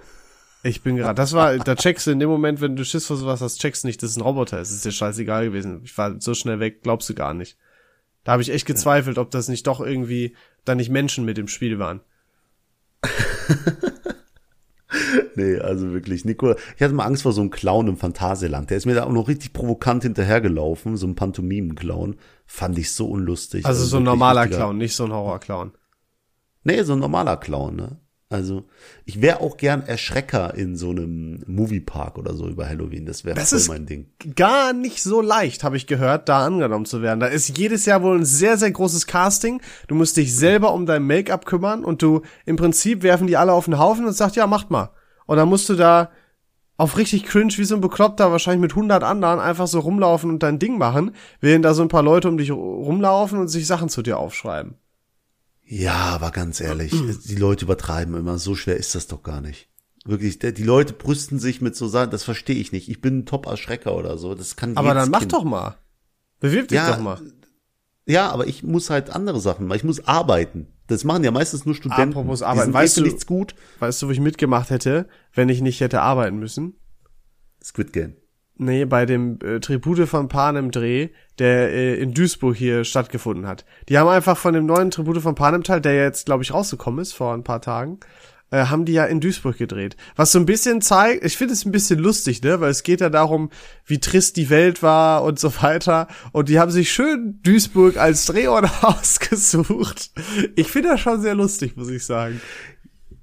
Ich 0.62 0.82
bin 0.82 0.96
gerannt. 0.96 1.18
Das 1.18 1.32
war, 1.34 1.56
da 1.58 1.74
checkst 1.76 2.06
du 2.06 2.10
in 2.10 2.18
dem 2.18 2.28
Moment, 2.28 2.60
wenn 2.60 2.74
du 2.76 2.84
Schiss 2.84 3.06
vor 3.06 3.16
sowas 3.16 3.40
hast, 3.40 3.60
checkst 3.60 3.84
du 3.84 3.88
nicht, 3.88 4.02
dass 4.02 4.10
es 4.10 4.16
ein 4.16 4.22
Roboter 4.22 4.60
ist. 4.60 4.70
Es 4.70 4.76
ist 4.76 4.84
dir 4.84 4.90
scheißegal 4.92 5.46
gewesen. 5.46 5.82
Ich 5.84 5.96
war 5.96 6.20
so 6.20 6.34
schnell 6.34 6.58
weg, 6.60 6.82
glaubst 6.82 7.08
du 7.08 7.14
gar 7.14 7.32
nicht. 7.34 7.56
Da 8.24 8.32
habe 8.32 8.42
ich 8.42 8.50
echt 8.50 8.66
gezweifelt, 8.66 9.18
ob 9.18 9.30
das 9.30 9.48
nicht 9.48 9.66
doch 9.66 9.80
irgendwie 9.80 10.34
da 10.64 10.74
nicht 10.74 10.90
Menschen 10.90 11.24
mit 11.24 11.38
im 11.38 11.48
Spiel 11.48 11.78
waren. 11.78 12.00
Nee, 15.34 15.58
also 15.58 15.92
wirklich, 15.92 16.24
Nico, 16.24 16.54
ich 16.76 16.82
hatte 16.82 16.94
mal 16.94 17.04
Angst 17.04 17.22
vor 17.22 17.32
so 17.32 17.40
einem 17.42 17.50
Clown 17.50 17.86
im 17.88 17.96
Phantasialand. 17.96 18.70
Der 18.70 18.78
ist 18.78 18.86
mir 18.86 18.94
da 18.94 19.04
auch 19.04 19.12
noch 19.12 19.28
richtig 19.28 19.52
provokant 19.52 20.02
hinterhergelaufen, 20.02 20.96
so 20.96 21.06
ein 21.06 21.14
Pantomimen-Clown. 21.14 22.16
Fand 22.46 22.78
ich 22.78 22.92
so 22.92 23.06
unlustig. 23.06 23.64
Also 23.66 23.84
so 23.84 23.98
ein 23.98 24.02
normaler 24.02 24.42
richtiger- 24.42 24.56
Clown, 24.64 24.78
nicht 24.78 24.96
so 24.96 25.04
ein 25.04 25.12
Horrorclown. 25.12 25.72
Nee, 26.64 26.82
so 26.82 26.94
ein 26.94 26.98
normaler 26.98 27.36
Clown, 27.36 27.76
ne? 27.76 28.00
Also, 28.30 28.64
ich 29.06 29.22
wäre 29.22 29.40
auch 29.40 29.56
gern 29.56 29.80
Erschrecker 29.80 30.54
in 30.54 30.76
so 30.76 30.90
einem 30.90 31.42
Moviepark 31.46 32.18
oder 32.18 32.34
so 32.34 32.46
über 32.46 32.68
Halloween. 32.68 33.06
Das 33.06 33.24
wäre 33.24 33.40
voll 33.40 33.64
mein 33.68 33.86
Ding. 33.86 34.06
Gar 34.36 34.74
nicht 34.74 35.02
so 35.02 35.22
leicht, 35.22 35.64
habe 35.64 35.78
ich 35.78 35.86
gehört, 35.86 36.28
da 36.28 36.44
angenommen 36.44 36.84
zu 36.84 37.00
werden. 37.00 37.20
Da 37.20 37.26
ist 37.26 37.56
jedes 37.56 37.86
Jahr 37.86 38.02
wohl 38.02 38.18
ein 38.18 38.26
sehr, 38.26 38.58
sehr 38.58 38.70
großes 38.70 39.06
Casting. 39.06 39.62
Du 39.86 39.94
musst 39.94 40.18
dich 40.18 40.36
selber 40.36 40.74
um 40.74 40.84
dein 40.84 41.04
Make-up 41.04 41.46
kümmern 41.46 41.86
und 41.86 42.02
du, 42.02 42.20
im 42.44 42.56
Prinzip 42.56 43.02
werfen 43.02 43.28
die 43.28 43.38
alle 43.38 43.52
auf 43.52 43.64
den 43.64 43.78
Haufen 43.78 44.04
und 44.04 44.12
sagt, 44.12 44.36
ja, 44.36 44.46
macht 44.46 44.70
mal. 44.70 44.90
Und 45.24 45.38
dann 45.38 45.48
musst 45.48 45.70
du 45.70 45.74
da 45.74 46.10
auf 46.76 46.98
richtig 46.98 47.24
cringe 47.24 47.56
wie 47.56 47.64
so 47.64 47.76
ein 47.76 47.80
Bekloppter 47.80 48.30
wahrscheinlich 48.30 48.60
mit 48.60 48.72
100 48.72 49.04
anderen 49.04 49.40
einfach 49.40 49.66
so 49.66 49.80
rumlaufen 49.80 50.28
und 50.30 50.42
dein 50.42 50.58
Ding 50.58 50.76
machen, 50.76 51.12
während 51.40 51.64
da 51.64 51.72
so 51.72 51.80
ein 51.80 51.88
paar 51.88 52.02
Leute 52.02 52.28
um 52.28 52.36
dich 52.36 52.50
rumlaufen 52.52 53.38
und 53.38 53.48
sich 53.48 53.66
Sachen 53.66 53.88
zu 53.88 54.02
dir 54.02 54.18
aufschreiben. 54.18 54.74
Ja, 55.70 55.94
aber 55.96 56.30
ganz 56.30 56.60
ehrlich, 56.60 56.92
die 57.26 57.34
Leute 57.36 57.64
übertreiben 57.66 58.14
immer. 58.16 58.38
So 58.38 58.54
schwer 58.54 58.76
ist 58.76 58.94
das 58.94 59.06
doch 59.06 59.22
gar 59.22 59.40
nicht. 59.42 59.68
Wirklich, 60.04 60.38
die 60.38 60.62
Leute 60.62 60.94
brüsten 60.94 61.38
sich 61.38 61.60
mit 61.60 61.76
so 61.76 61.88
Sachen, 61.88 62.10
das 62.10 62.24
verstehe 62.24 62.56
ich 62.56 62.72
nicht. 62.72 62.88
Ich 62.88 63.02
bin 63.02 63.18
ein 63.18 63.26
Top-Erschrecker 63.26 63.94
oder 63.94 64.16
so. 64.16 64.34
Das 64.34 64.56
kann 64.56 64.76
Aber 64.78 64.94
dann 64.94 65.10
mach 65.10 65.20
kind. 65.20 65.32
doch 65.34 65.44
mal. 65.44 65.76
Bewirb 66.40 66.68
dich 66.68 66.76
Ja, 66.76 66.92
doch 66.92 67.00
mal. 67.02 67.20
Ja, 68.06 68.30
aber 68.30 68.46
ich 68.46 68.62
muss 68.62 68.88
halt 68.88 69.10
andere 69.10 69.40
Sachen 69.40 69.66
machen. 69.66 69.76
Ich 69.76 69.84
muss 69.84 70.06
arbeiten. 70.06 70.68
Das 70.86 71.04
machen 71.04 71.22
ja 71.24 71.30
meistens 71.30 71.66
nur 71.66 71.74
Studenten. 71.74 72.12
Apropos 72.16 72.40
arbeiten, 72.40 72.72
weißt 72.72 72.96
eh 72.96 73.00
du- 73.02 73.06
nichts 73.08 73.26
gut. 73.26 73.54
Weißt 73.80 74.00
du, 74.00 74.06
wo 74.06 74.10
ich 74.10 74.20
mitgemacht 74.20 74.70
hätte, 74.70 75.06
wenn 75.34 75.50
ich 75.50 75.60
nicht 75.60 75.80
hätte 75.80 76.00
arbeiten 76.00 76.38
müssen? 76.38 76.76
Squid 77.62 77.92
Game. 77.92 78.16
Nee, 78.60 78.84
bei 78.86 79.06
dem 79.06 79.38
äh, 79.40 79.60
Tribute 79.60 80.08
von 80.08 80.26
Panem 80.26 80.72
Dreh, 80.72 81.10
der 81.38 81.70
äh, 81.72 81.94
in 81.94 82.12
Duisburg 82.12 82.56
hier 82.56 82.82
stattgefunden 82.82 83.46
hat. 83.46 83.64
Die 83.88 83.96
haben 83.96 84.08
einfach 84.08 84.36
von 84.36 84.52
dem 84.52 84.66
neuen 84.66 84.90
Tribute 84.90 85.22
von 85.22 85.36
Panem 85.36 85.62
Teil, 85.62 85.80
der 85.80 85.94
jetzt, 85.94 86.26
glaube 86.26 86.42
ich, 86.42 86.52
rausgekommen 86.52 87.00
ist 87.00 87.12
vor 87.12 87.34
ein 87.34 87.44
paar 87.44 87.62
Tagen, 87.62 88.00
äh, 88.50 88.64
haben 88.64 88.84
die 88.84 88.94
ja 88.94 89.04
in 89.04 89.20
Duisburg 89.20 89.58
gedreht. 89.58 89.96
Was 90.16 90.32
so 90.32 90.40
ein 90.40 90.46
bisschen 90.46 90.80
zeigt, 90.80 91.24
ich 91.24 91.36
finde 91.36 91.54
es 91.54 91.64
ein 91.64 91.70
bisschen 91.70 92.00
lustig, 92.00 92.42
ne, 92.42 92.60
weil 92.60 92.70
es 92.70 92.82
geht 92.82 93.00
ja 93.00 93.10
darum, 93.10 93.50
wie 93.86 94.00
trist 94.00 94.36
die 94.36 94.50
Welt 94.50 94.82
war 94.82 95.22
und 95.22 95.38
so 95.38 95.54
weiter. 95.62 96.08
Und 96.32 96.48
die 96.48 96.58
haben 96.58 96.72
sich 96.72 96.90
schön 96.90 97.38
Duisburg 97.44 97.96
als 97.96 98.26
Drehort 98.26 98.68
ausgesucht. 98.82 100.10
Ich 100.56 100.66
finde 100.66 100.88
das 100.88 101.00
schon 101.00 101.20
sehr 101.20 101.36
lustig, 101.36 101.76
muss 101.76 101.90
ich 101.90 102.04
sagen. 102.04 102.40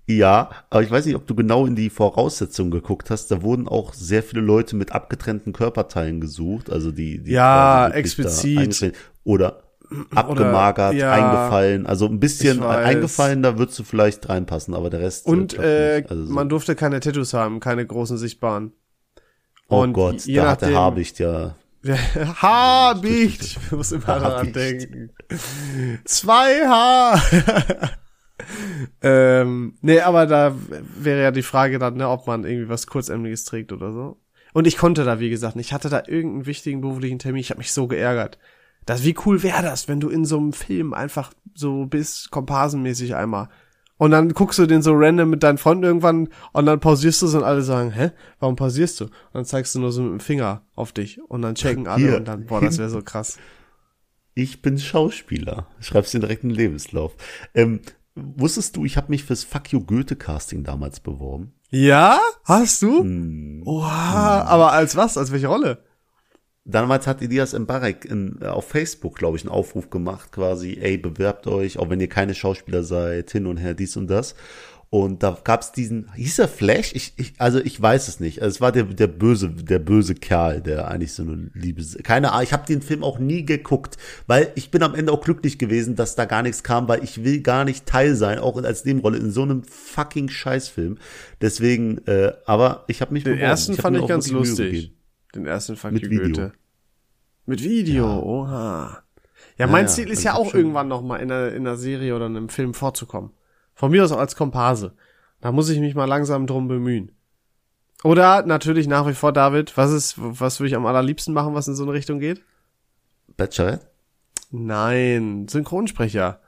Ja, 0.07 0.51
aber 0.69 0.83
ich 0.83 0.91
weiß 0.91 1.05
nicht, 1.05 1.15
ob 1.15 1.25
du 1.25 1.33
genau 1.33 1.65
in 1.65 1.75
die 1.75 1.89
Voraussetzungen 1.89 2.69
geguckt 2.71 3.09
hast. 3.09 3.31
Da 3.31 3.41
wurden 3.41 3.67
auch 3.67 3.93
sehr 3.93 4.21
viele 4.21 4.41
Leute 4.41 4.75
mit 4.75 4.91
abgetrennten 4.91 5.51
Körperteilen 5.51 6.21
gesucht, 6.21 6.69
also 6.69 6.91
die, 6.91 7.23
die 7.23 7.31
Ja, 7.31 7.89
explizit. 7.89 8.93
oder 9.23 9.63
abgemagert, 10.13 10.93
ja, 10.95 11.11
eingefallen, 11.11 11.85
also 11.85 12.07
ein 12.07 12.19
bisschen 12.19 12.63
eingefallen, 12.63 13.43
da 13.43 13.57
würdest 13.57 13.77
du 13.79 13.83
vielleicht 13.83 14.27
reinpassen, 14.29 14.73
aber 14.73 14.89
der 14.89 14.99
Rest 15.01 15.25
Und 15.27 15.53
klappt 15.53 15.65
äh. 15.67 16.03
Also 16.09 16.25
so. 16.25 16.33
man 16.33 16.49
durfte 16.49 16.75
keine 16.75 16.99
Tattoos 16.99 17.33
haben, 17.33 17.59
keine 17.59 17.85
großen 17.85 18.17
sichtbaren. 18.17 18.71
oh 19.69 19.81
und 19.81 19.93
Gott, 19.93 20.23
da 20.27 20.49
hat 20.51 20.61
der 20.61 20.75
Habicht 20.75 21.19
ja 21.19 21.55
Habicht. 22.41 23.43
Ich 23.43 23.71
muss 23.71 23.91
immer 23.91 24.05
daran 24.19 24.51
denken. 24.51 25.11
Zwei 26.05 26.67
H. 26.67 27.21
ähm, 29.01 29.77
nee, 29.81 29.99
aber 29.99 30.25
da 30.25 30.55
wäre 30.97 31.21
ja 31.21 31.31
die 31.31 31.41
Frage 31.41 31.79
dann, 31.79 31.95
ne, 31.95 32.09
ob 32.09 32.27
man 32.27 32.43
irgendwie 32.43 32.69
was 32.69 32.87
Kurzämliges 32.87 33.45
trägt 33.45 33.71
oder 33.71 33.91
so. 33.93 34.17
Und 34.53 34.67
ich 34.67 34.77
konnte 34.77 35.03
da, 35.03 35.19
wie 35.19 35.29
gesagt, 35.29 35.55
nicht. 35.55 35.67
Ich 35.67 35.73
hatte 35.73 35.89
da 35.89 36.03
irgendeinen 36.07 36.45
wichtigen 36.45 36.81
beruflichen 36.81 37.19
Termin. 37.19 37.41
Ich 37.41 37.49
habe 37.49 37.57
mich 37.57 37.73
so 37.73 37.87
geärgert. 37.87 38.39
Das, 38.85 39.03
wie 39.03 39.15
cool 39.25 39.43
wäre 39.43 39.63
das, 39.63 39.87
wenn 39.87 39.99
du 39.99 40.09
in 40.09 40.25
so 40.25 40.37
einem 40.37 40.53
Film 40.53 40.93
einfach 40.93 41.33
so 41.53 41.85
bist, 41.85 42.31
komparsenmäßig 42.31 43.15
einmal. 43.15 43.49
Und 43.97 44.11
dann 44.11 44.33
guckst 44.33 44.59
du 44.59 44.65
den 44.65 44.81
so 44.81 44.93
random 44.93 45.29
mit 45.29 45.43
deinen 45.43 45.57
Freunden 45.57 45.85
irgendwann 45.85 46.29
und 46.51 46.65
dann 46.65 46.79
pausierst 46.79 47.21
du 47.21 47.27
so 47.27 47.37
und 47.37 47.43
alle 47.45 47.61
sagen, 47.61 47.91
hä, 47.91 48.11
warum 48.39 48.55
pausierst 48.55 48.99
du? 48.99 49.05
Und 49.05 49.11
dann 49.33 49.45
zeigst 49.45 49.73
du 49.73 49.79
nur 49.79 49.91
so 49.91 50.01
mit 50.01 50.11
dem 50.11 50.19
Finger 50.19 50.61
auf 50.75 50.91
dich 50.91 51.19
und 51.29 51.41
dann 51.41 51.55
checken 51.55 51.87
alle 51.87 52.03
Hier. 52.03 52.17
und 52.17 52.27
dann, 52.27 52.45
boah, 52.45 52.59
das 52.61 52.77
wäre 52.77 52.89
so 52.89 53.01
krass. 53.01 53.37
Ich 54.33 54.61
bin 54.61 54.77
Schauspieler. 54.77 55.67
Schreib's 55.79 56.11
dir 56.11 56.19
direkt 56.19 56.43
in 56.43 56.49
den 56.49 56.57
Lebenslauf. 56.57 57.13
Ähm, 57.53 57.79
wusstest 58.15 58.75
du, 58.75 58.85
ich 58.85 58.97
habe 58.97 59.11
mich 59.11 59.23
fürs 59.23 59.43
Fuck 59.43 59.71
You 59.71 59.81
Goethe 59.81 60.15
Casting 60.15 60.63
damals 60.63 60.99
beworben? 60.99 61.53
Ja? 61.69 62.19
Hast 62.43 62.81
du? 62.81 63.01
Hm. 63.01 63.63
Oha, 63.65 64.43
aber 64.43 64.71
als 64.71 64.95
was? 64.95 65.17
Als 65.17 65.31
welche 65.31 65.47
Rolle? 65.47 65.83
Damals 66.67 67.05
hat 67.05 67.21
Elias 67.21 67.53
Mbarek 67.53 68.05
in, 68.05 68.39
äh, 68.41 68.47
auf 68.47 68.67
Facebook, 68.67 69.17
glaube 69.17 69.37
ich, 69.37 69.43
einen 69.43 69.51
Aufruf 69.51 69.91
gemacht, 69.91 70.31
quasi, 70.31 70.79
ey, 70.81 70.97
bewerbt 70.97 71.45
euch, 71.45 71.77
auch 71.77 71.91
wenn 71.91 71.99
ihr 71.99 72.09
keine 72.09 72.33
Schauspieler 72.33 72.81
seid, 72.81 73.29
hin 73.29 73.45
und 73.45 73.57
her, 73.57 73.75
dies 73.75 73.95
und 73.97 74.07
das. 74.07 74.33
Und 74.89 75.23
da 75.23 75.37
gab's 75.43 75.71
diesen, 75.71 76.13
hieß 76.13 76.39
er 76.39 76.47
Flash? 76.47 76.93
Ich, 76.93 77.13
ich, 77.17 77.33
also 77.37 77.59
ich 77.59 77.81
weiß 77.81 78.07
es 78.07 78.19
nicht. 78.19 78.41
Also 78.41 78.55
es 78.55 78.61
war 78.61 78.71
der, 78.71 78.83
der 78.83 79.07
böse, 79.07 79.49
der 79.49 79.79
böse 79.79 80.15
Kerl, 80.15 80.61
der 80.61 80.87
eigentlich 80.87 81.13
so 81.13 81.23
eine 81.23 81.49
Liebe, 81.53 81.83
keine 82.03 82.31
Ahnung. 82.31 82.43
Ich 82.43 82.53
habe 82.53 82.65
den 82.65 82.81
Film 82.81 83.03
auch 83.03 83.19
nie 83.19 83.45
geguckt, 83.45 83.97
weil 84.27 84.51
ich 84.55 84.71
bin 84.71 84.83
am 84.83 84.95
Ende 84.95 85.11
auch 85.11 85.21
glücklich 85.21 85.57
gewesen, 85.57 85.95
dass 85.95 86.15
da 86.15 86.25
gar 86.25 86.43
nichts 86.43 86.63
kam, 86.63 86.87
weil 86.87 87.03
ich 87.03 87.23
will 87.23 87.41
gar 87.41 87.65
nicht 87.65 87.85
Teil 87.85 88.15
sein, 88.15 88.39
auch 88.39 88.61
als 88.63 88.85
Nebenrolle 88.85 89.17
in 89.17 89.31
so 89.31 89.41
einem 89.41 89.63
fucking 89.63 90.29
Scheißfilm. 90.29 90.97
Deswegen, 91.41 91.97
äh, 92.07 92.33
aber 92.45 92.85
ich 92.87 93.01
habe 93.01 93.11
mich 93.13 93.23
Den 93.23 93.33
beworben. 93.33 93.49
ersten 93.49 93.73
hab 93.73 93.81
fand 93.81 93.97
ich 93.97 94.07
ganz 94.07 94.29
lustig. 94.29 94.93
Den 95.33 95.45
ersten 95.45 95.77
Mit 95.91 96.03
You 96.03 96.09
Video. 96.09 96.27
Goethe. 96.27 96.51
Mit 97.45 97.63
Video, 97.63 98.05
Ja. 98.07 98.19
oha. 98.19 99.03
Ja, 99.57 99.67
mein 99.67 99.85
ja, 99.85 99.91
Ziel 99.91 100.09
ist 100.09 100.19
das 100.19 100.23
ja 100.23 100.33
auch 100.35 100.53
irgendwann 100.53 100.87
noch 100.87 101.01
mal 101.01 101.17
in 101.17 101.31
einer, 101.31 101.49
in 101.53 101.65
einer 101.67 101.77
Serie 101.77 102.15
oder 102.15 102.25
in 102.27 102.35
einem 102.35 102.49
Film 102.49 102.73
vorzukommen. 102.73 103.31
Von 103.75 103.91
mir 103.91 104.03
aus 104.03 104.11
auch 104.11 104.19
als 104.19 104.35
Komparse. 104.35 104.95
Da 105.41 105.51
muss 105.51 105.69
ich 105.69 105.79
mich 105.79 105.93
mal 105.93 106.05
langsam 106.05 106.47
drum 106.47 106.67
bemühen. 106.67 107.11
Oder 108.03 108.45
natürlich 108.45 108.87
nach 108.87 109.07
wie 109.07 109.13
vor, 109.13 109.33
David, 109.33 109.77
was 109.77 109.91
ist, 109.91 110.15
was 110.17 110.59
würde 110.59 110.69
ich 110.69 110.75
am 110.75 110.85
allerliebsten 110.85 111.33
machen, 111.33 111.53
was 111.53 111.67
in 111.67 111.75
so 111.75 111.83
eine 111.83 111.93
Richtung 111.93 112.19
geht? 112.19 112.41
Bachelorette? 113.37 113.89
Nein, 114.51 115.47
Synchronsprecher. 115.47 116.39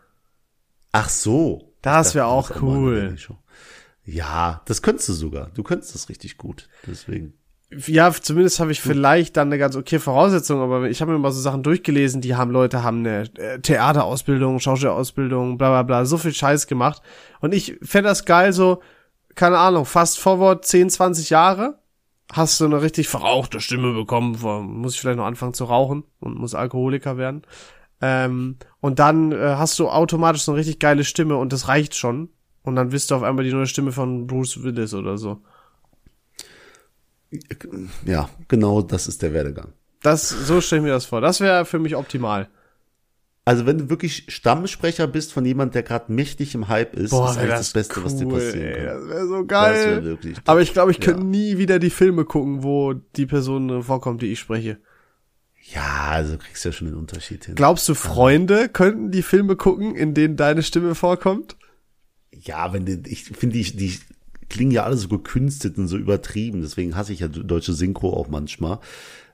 Ach 0.91 1.09
so. 1.09 1.73
Das 1.81 2.15
wäre 2.15 2.25
auch 2.25 2.61
cool. 2.61 3.15
Ja, 4.03 4.61
das 4.65 4.81
könntest 4.81 5.09
du 5.09 5.13
sogar. 5.13 5.51
Du 5.53 5.63
könntest 5.63 5.93
das 5.93 6.09
richtig 6.09 6.37
gut. 6.37 6.69
Deswegen. 6.85 7.36
Ja, 7.69 8.11
zumindest 8.13 8.61
habe 8.61 8.71
ich 8.71 8.79
vielleicht 8.79 9.35
dann 9.35 9.49
eine 9.49 9.57
ganz 9.57 9.75
okay 9.75 9.99
Voraussetzung, 9.99 10.61
aber 10.61 10.89
ich 10.89 11.01
habe 11.01 11.11
mir 11.11 11.19
mal 11.19 11.33
so 11.33 11.41
Sachen 11.41 11.63
durchgelesen, 11.63 12.21
die 12.21 12.35
haben 12.35 12.51
Leute 12.51 12.81
haben 12.81 12.99
eine 12.99 13.23
äh, 13.37 13.59
Theaterausbildung, 13.59 14.59
Schauspielausbildung, 14.61 15.57
bla 15.57 15.69
bla 15.69 15.83
bla, 15.83 16.05
so 16.05 16.17
viel 16.17 16.33
Scheiß 16.33 16.67
gemacht. 16.67 17.01
Und 17.41 17.53
ich 17.53 17.77
fände 17.81 18.07
das 18.07 18.23
geil, 18.23 18.53
so, 18.53 18.81
keine 19.35 19.57
Ahnung, 19.57 19.83
fast 19.83 20.17
forward 20.17 20.63
10, 20.63 20.89
20 20.91 21.29
Jahre, 21.29 21.79
hast 22.31 22.59
du 22.61 22.65
eine 22.65 22.81
richtig 22.81 23.09
verrauchte 23.09 23.59
Stimme 23.59 23.93
bekommen, 23.93 24.37
muss 24.79 24.95
ich 24.95 25.01
vielleicht 25.01 25.17
noch 25.17 25.25
anfangen 25.25 25.53
zu 25.53 25.65
rauchen 25.65 26.05
und 26.21 26.37
muss 26.37 26.55
Alkoholiker 26.55 27.17
werden. 27.17 27.41
Ähm, 27.99 28.57
und 28.79 28.99
dann 28.99 29.33
äh, 29.33 29.55
hast 29.57 29.77
du 29.79 29.89
automatisch 29.89 30.43
so 30.43 30.53
eine 30.53 30.59
richtig 30.59 30.79
geile 30.79 31.03
Stimme 31.03 31.35
und 31.35 31.51
das 31.51 31.67
reicht 31.67 31.95
schon. 31.95 32.29
Und 32.63 32.75
dann 32.75 32.89
bist 32.89 33.11
du 33.11 33.15
auf 33.15 33.23
einmal 33.23 33.45
die 33.45 33.53
neue 33.53 33.67
Stimme 33.67 33.91
von 33.91 34.27
Bruce 34.27 34.63
Willis 34.63 34.93
oder 34.93 35.17
so. 35.17 35.41
Ja, 38.05 38.29
genau 38.47 38.81
das 38.81 39.07
ist 39.07 39.21
der 39.21 39.33
Werdegang. 39.33 39.73
Das, 40.01 40.29
so 40.29 40.61
stelle 40.61 40.81
ich 40.81 40.85
mir 40.85 40.91
das 40.93 41.05
vor. 41.05 41.21
Das 41.21 41.41
wäre 41.41 41.65
für 41.65 41.79
mich 41.79 41.95
optimal. 41.95 42.47
Also 43.45 43.65
wenn 43.65 43.77
du 43.77 43.89
wirklich 43.89 44.25
Stammsprecher 44.27 45.07
bist 45.07 45.31
von 45.31 45.45
jemand, 45.45 45.73
der 45.73 45.83
gerade 45.83 46.11
mächtig 46.11 46.53
im 46.53 46.67
Hype 46.67 46.93
ist, 46.95 47.05
ist 47.05 47.11
wär 47.13 47.23
eigentlich 47.29 47.49
das 47.51 47.71
Beste, 47.71 48.03
was 48.03 48.17
dir 48.17 48.27
passieren 48.27 48.61
ey, 48.61 48.73
kann. 48.73 48.85
Das 48.99 49.07
wäre 49.09 49.27
so 49.27 49.37
Das 49.43 49.47
geil. 49.47 49.85
wäre 49.87 50.03
wirklich 50.03 50.37
Aber 50.45 50.61
ich 50.61 50.73
glaube, 50.73 50.91
ich 50.91 50.99
könnte 50.99 51.21
Ja. 51.21 51.27
nie 51.27 51.57
wieder 51.57 51.79
die 51.79 51.89
Filme 51.89 52.25
gucken, 52.25 52.63
wo 52.63 52.93
die 52.93 53.25
Person 53.25 53.83
vorkommt, 53.83 54.21
die 54.21 54.27
ich 54.27 54.39
spreche. 54.39 54.79
Ja, 55.73 56.09
also 56.11 56.33
du 56.33 56.39
kriegst 56.39 56.63
ja 56.65 56.71
schon 56.71 56.87
den 56.87 56.95
Unterschied 56.97 57.45
hin. 57.45 57.55
Glaubst 57.55 57.87
du, 57.89 57.93
Freunde 57.93 58.69
könnten 58.69 59.11
die 59.11 59.23
Filme 59.23 59.55
gucken, 59.55 59.95
in 59.95 60.13
denen 60.13 60.35
deine 60.35 60.61
Stimme 60.63 60.93
vorkommt? 60.95 61.55
Ja, 62.31 62.71
wenn 62.73 62.85
die, 62.85 63.01
ich 63.09 63.23
finde, 63.25 63.57
die, 63.57 63.75
die 63.75 63.99
klingen 64.49 64.71
ja 64.71 64.83
alle 64.83 64.97
so 64.97 65.07
gekünstet 65.07 65.77
und 65.77 65.87
so 65.87 65.97
übertrieben. 65.97 66.61
Deswegen 66.61 66.95
hasse 66.95 67.13
ich 67.13 67.19
ja 67.19 67.27
deutsche 67.27 67.73
Synchro 67.73 68.13
auch 68.13 68.27
manchmal. 68.29 68.79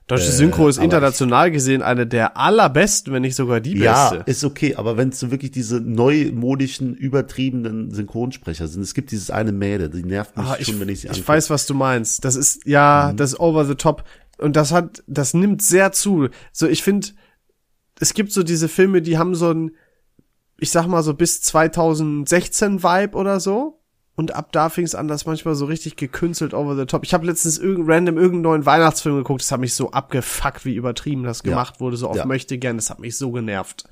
Deutsche 0.06 0.28
Äh, 0.28 0.32
Synchro 0.32 0.68
ist 0.68 0.76
aber 0.76 0.84
international 0.84 1.50
gesehen 1.50 1.80
eine 1.80 2.06
der 2.06 2.36
allerbesten, 2.36 3.12
wenn 3.14 3.22
nicht 3.22 3.36
sogar 3.36 3.60
die 3.60 3.78
Ja, 3.78 4.10
beste. 4.10 4.30
ist 4.30 4.44
okay, 4.44 4.74
aber 4.74 4.98
wenn 4.98 5.08
es 5.08 5.18
so 5.20 5.30
wirklich 5.30 5.50
diese 5.50 5.80
neumodischen, 5.80 6.94
übertriebenen 6.94 7.90
Synchronsprecher 7.92 8.68
sind, 8.68 8.82
es 8.82 8.92
gibt 8.92 9.12
dieses 9.12 9.30
eine 9.30 9.52
Mädel, 9.52 9.88
die 9.88 10.02
nervt 10.04 10.36
mich 10.36 10.46
Ah, 10.46 10.56
ich, 10.58 10.66
schon, 10.66 10.78
wenn 10.80 10.90
ich 10.90 11.00
sie 11.00 11.06
ich 11.06 11.12
angucke. 11.12 11.28
weiß, 11.28 11.48
was 11.48 11.64
du 11.66 11.72
meinst. 11.74 12.22
Das 12.24 12.36
ist, 12.36 12.66
ja, 12.66 13.10
Mhm. 13.12 13.16
das 13.16 13.32
ist 13.32 13.40
over 13.40 13.64
the 13.64 13.76
top. 13.76 14.04
Und 14.36 14.56
das 14.56 14.72
hat, 14.72 15.02
das 15.06 15.32
nimmt 15.32 15.62
sehr 15.62 15.92
zu. 15.92 16.28
So, 16.52 16.66
ich 16.68 16.82
finde, 16.82 17.08
es 17.98 18.12
gibt 18.12 18.30
so 18.32 18.42
diese 18.42 18.68
Filme, 18.68 19.00
die 19.00 19.16
haben 19.16 19.34
so 19.34 19.50
ein, 19.52 19.70
ich 20.58 20.70
sag 20.70 20.86
mal 20.86 21.02
so 21.02 21.14
bis 21.14 21.40
2016 21.42 22.82
Vibe 22.82 23.16
oder 23.16 23.40
so. 23.40 23.80
Und 24.16 24.34
ab 24.34 24.52
da 24.52 24.68
fing 24.68 24.84
es 24.84 24.94
an, 24.94 25.08
das 25.08 25.26
manchmal 25.26 25.56
so 25.56 25.64
richtig 25.64 25.96
gekünstelt 25.96 26.54
over 26.54 26.76
the 26.76 26.86
top. 26.86 27.04
Ich 27.04 27.14
habe 27.14 27.26
letztens 27.26 27.58
irgend, 27.58 27.88
random 27.88 28.16
irgendeinen 28.16 28.42
neuen 28.42 28.66
Weihnachtsfilm 28.66 29.16
geguckt, 29.16 29.40
das 29.42 29.50
hat 29.50 29.60
mich 29.60 29.74
so 29.74 29.90
abgefuckt, 29.90 30.64
wie 30.64 30.74
übertrieben 30.76 31.24
das 31.24 31.38
Ja. 31.44 31.50
gemacht 31.50 31.80
wurde, 31.80 31.96
so 31.96 32.08
auf 32.08 32.16
Ja. 32.16 32.24
möchte 32.26 32.56
gern, 32.58 32.76
das 32.76 32.90
hat 32.90 33.00
mich 33.00 33.16
so 33.16 33.32
genervt. 33.32 33.84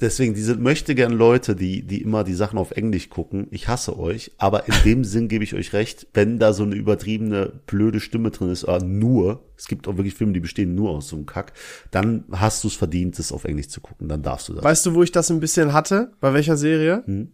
Deswegen, 0.00 0.34
diese 0.34 0.56
möchte 0.56 0.94
gern 0.94 1.12
Leute, 1.12 1.54
die, 1.54 1.82
die 1.82 2.00
immer 2.00 2.24
die 2.24 2.34
Sachen 2.34 2.58
auf 2.58 2.70
Englisch 2.70 3.10
gucken, 3.10 3.46
ich 3.50 3.68
hasse 3.68 3.98
euch, 3.98 4.32
aber 4.38 4.66
in 4.66 4.74
dem 4.84 5.04
Sinn 5.04 5.28
gebe 5.28 5.44
ich 5.44 5.54
euch 5.54 5.72
recht, 5.74 6.06
wenn 6.14 6.38
da 6.38 6.52
so 6.54 6.62
eine 6.62 6.74
übertriebene, 6.74 7.52
blöde 7.66 8.00
Stimme 8.00 8.30
drin 8.30 8.50
ist, 8.50 8.64
oder 8.64 8.82
nur, 8.82 9.42
es 9.58 9.68
gibt 9.68 9.86
auch 9.88 9.96
wirklich 9.96 10.14
Filme, 10.14 10.32
die 10.32 10.40
bestehen 10.40 10.74
nur 10.74 10.90
aus 10.90 11.08
so 11.08 11.16
einem 11.16 11.26
Kack, 11.26 11.52
dann 11.90 12.24
hast 12.32 12.64
du 12.64 12.68
es 12.68 12.74
verdient, 12.74 13.18
das 13.18 13.30
auf 13.30 13.44
Englisch 13.44 13.68
zu 13.68 13.80
gucken, 13.80 14.08
dann 14.08 14.22
darfst 14.22 14.48
du 14.48 14.54
das. 14.54 14.64
Weißt 14.64 14.86
du, 14.86 14.94
wo 14.94 15.02
ich 15.02 15.12
das 15.12 15.30
ein 15.30 15.40
bisschen 15.40 15.72
hatte? 15.74 16.12
Bei 16.20 16.32
welcher 16.32 16.56
Serie? 16.56 17.02
Hm? 17.04 17.32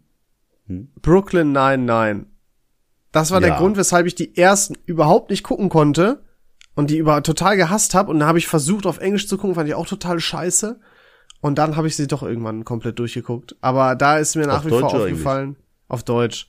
Hm? 0.67 0.89
Brooklyn 1.01 1.53
99. 1.53 2.27
Das 3.13 3.31
war 3.31 3.41
der 3.41 3.51
Ja. 3.51 3.59
Grund, 3.59 3.77
weshalb 3.77 4.07
ich 4.07 4.15
die 4.15 4.37
ersten 4.37 4.75
überhaupt 4.85 5.31
nicht 5.31 5.43
gucken 5.43 5.69
konnte 5.69 6.23
und 6.75 6.91
die 6.91 6.99
über 6.99 7.23
total 7.23 7.57
gehasst 7.57 7.95
habe 7.95 8.11
und 8.11 8.21
dann 8.21 8.29
habe 8.29 8.39
ich 8.39 8.47
versucht 8.47 8.87
auf 8.87 8.99
Englisch 8.99 9.29
zu 9.29 9.39
gucken, 9.39 9.55
fand 9.55 9.69
ich 9.69 9.75
auch 9.75 9.87
total 9.87 10.21
scheiße 10.21 10.79
und 11.41 11.57
dann 11.57 11.77
habe 11.77 11.87
ich 11.89 11.97
sie 11.97 12.07
doch 12.07 12.23
irgendwann 12.23 12.65
komplett 12.65 12.99
durchgeguckt. 12.99 13.57
Aber 13.61 13.95
da 13.95 14.19
ist 14.19 14.37
mir 14.37 14.47
nach 14.47 14.59
Auf 14.59 14.67
wie 14.67 14.71
Deutsch 14.71 14.91
vor 14.91 15.01
aufgefallen 15.01 15.57
auf 15.89 16.03
Deutsch. 16.03 16.49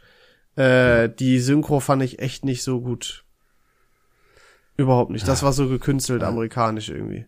Äh, 0.55 1.09
die 1.09 1.39
Synchro 1.39 1.80
fand 1.80 2.01
ich 2.01 2.20
echt 2.20 2.43
nicht 2.43 2.63
so 2.63 2.82
gut. 2.82 3.24
Überhaupt 4.76 5.11
nicht. 5.11 5.28
Das 5.28 5.43
war 5.43 5.53
so 5.53 5.68
gekünstelt 5.68 6.24
amerikanisch 6.24 6.89
irgendwie. 6.89 7.26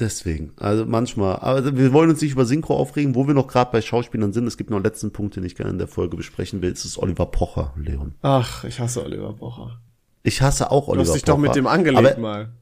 Deswegen, 0.00 0.52
also 0.56 0.86
manchmal, 0.86 1.36
aber 1.36 1.76
wir 1.76 1.92
wollen 1.92 2.08
uns 2.08 2.22
nicht 2.22 2.32
über 2.32 2.46
Synchro 2.46 2.74
aufregen, 2.74 3.14
wo 3.14 3.26
wir 3.26 3.34
noch 3.34 3.46
gerade 3.46 3.70
bei 3.70 3.82
Schauspielern 3.82 4.32
sind. 4.32 4.46
Es 4.46 4.56
gibt 4.56 4.70
noch 4.70 4.78
einen 4.78 4.84
letzten 4.84 5.12
Punkt, 5.12 5.36
den 5.36 5.44
ich 5.44 5.54
gerne 5.56 5.70
in 5.72 5.78
der 5.78 5.88
Folge 5.88 6.16
besprechen 6.16 6.62
will. 6.62 6.72
Es 6.72 6.86
ist 6.86 6.96
Oliver 6.96 7.26
Pocher, 7.26 7.74
Leon. 7.76 8.14
Ach, 8.22 8.64
ich 8.64 8.80
hasse 8.80 9.04
Oliver 9.04 9.34
Pocher. 9.34 9.78
Ich 10.22 10.40
hasse 10.40 10.70
auch 10.70 10.86
Du 10.86 10.92
Oliver 10.92 11.08
hast 11.08 11.14
dich 11.16 11.22
Pocher. 11.24 11.32
doch 11.34 11.38
mit 11.38 11.54
dem 11.54 11.66
angelegt 11.66 12.12
aber, 12.12 12.18
mal. 12.18 12.52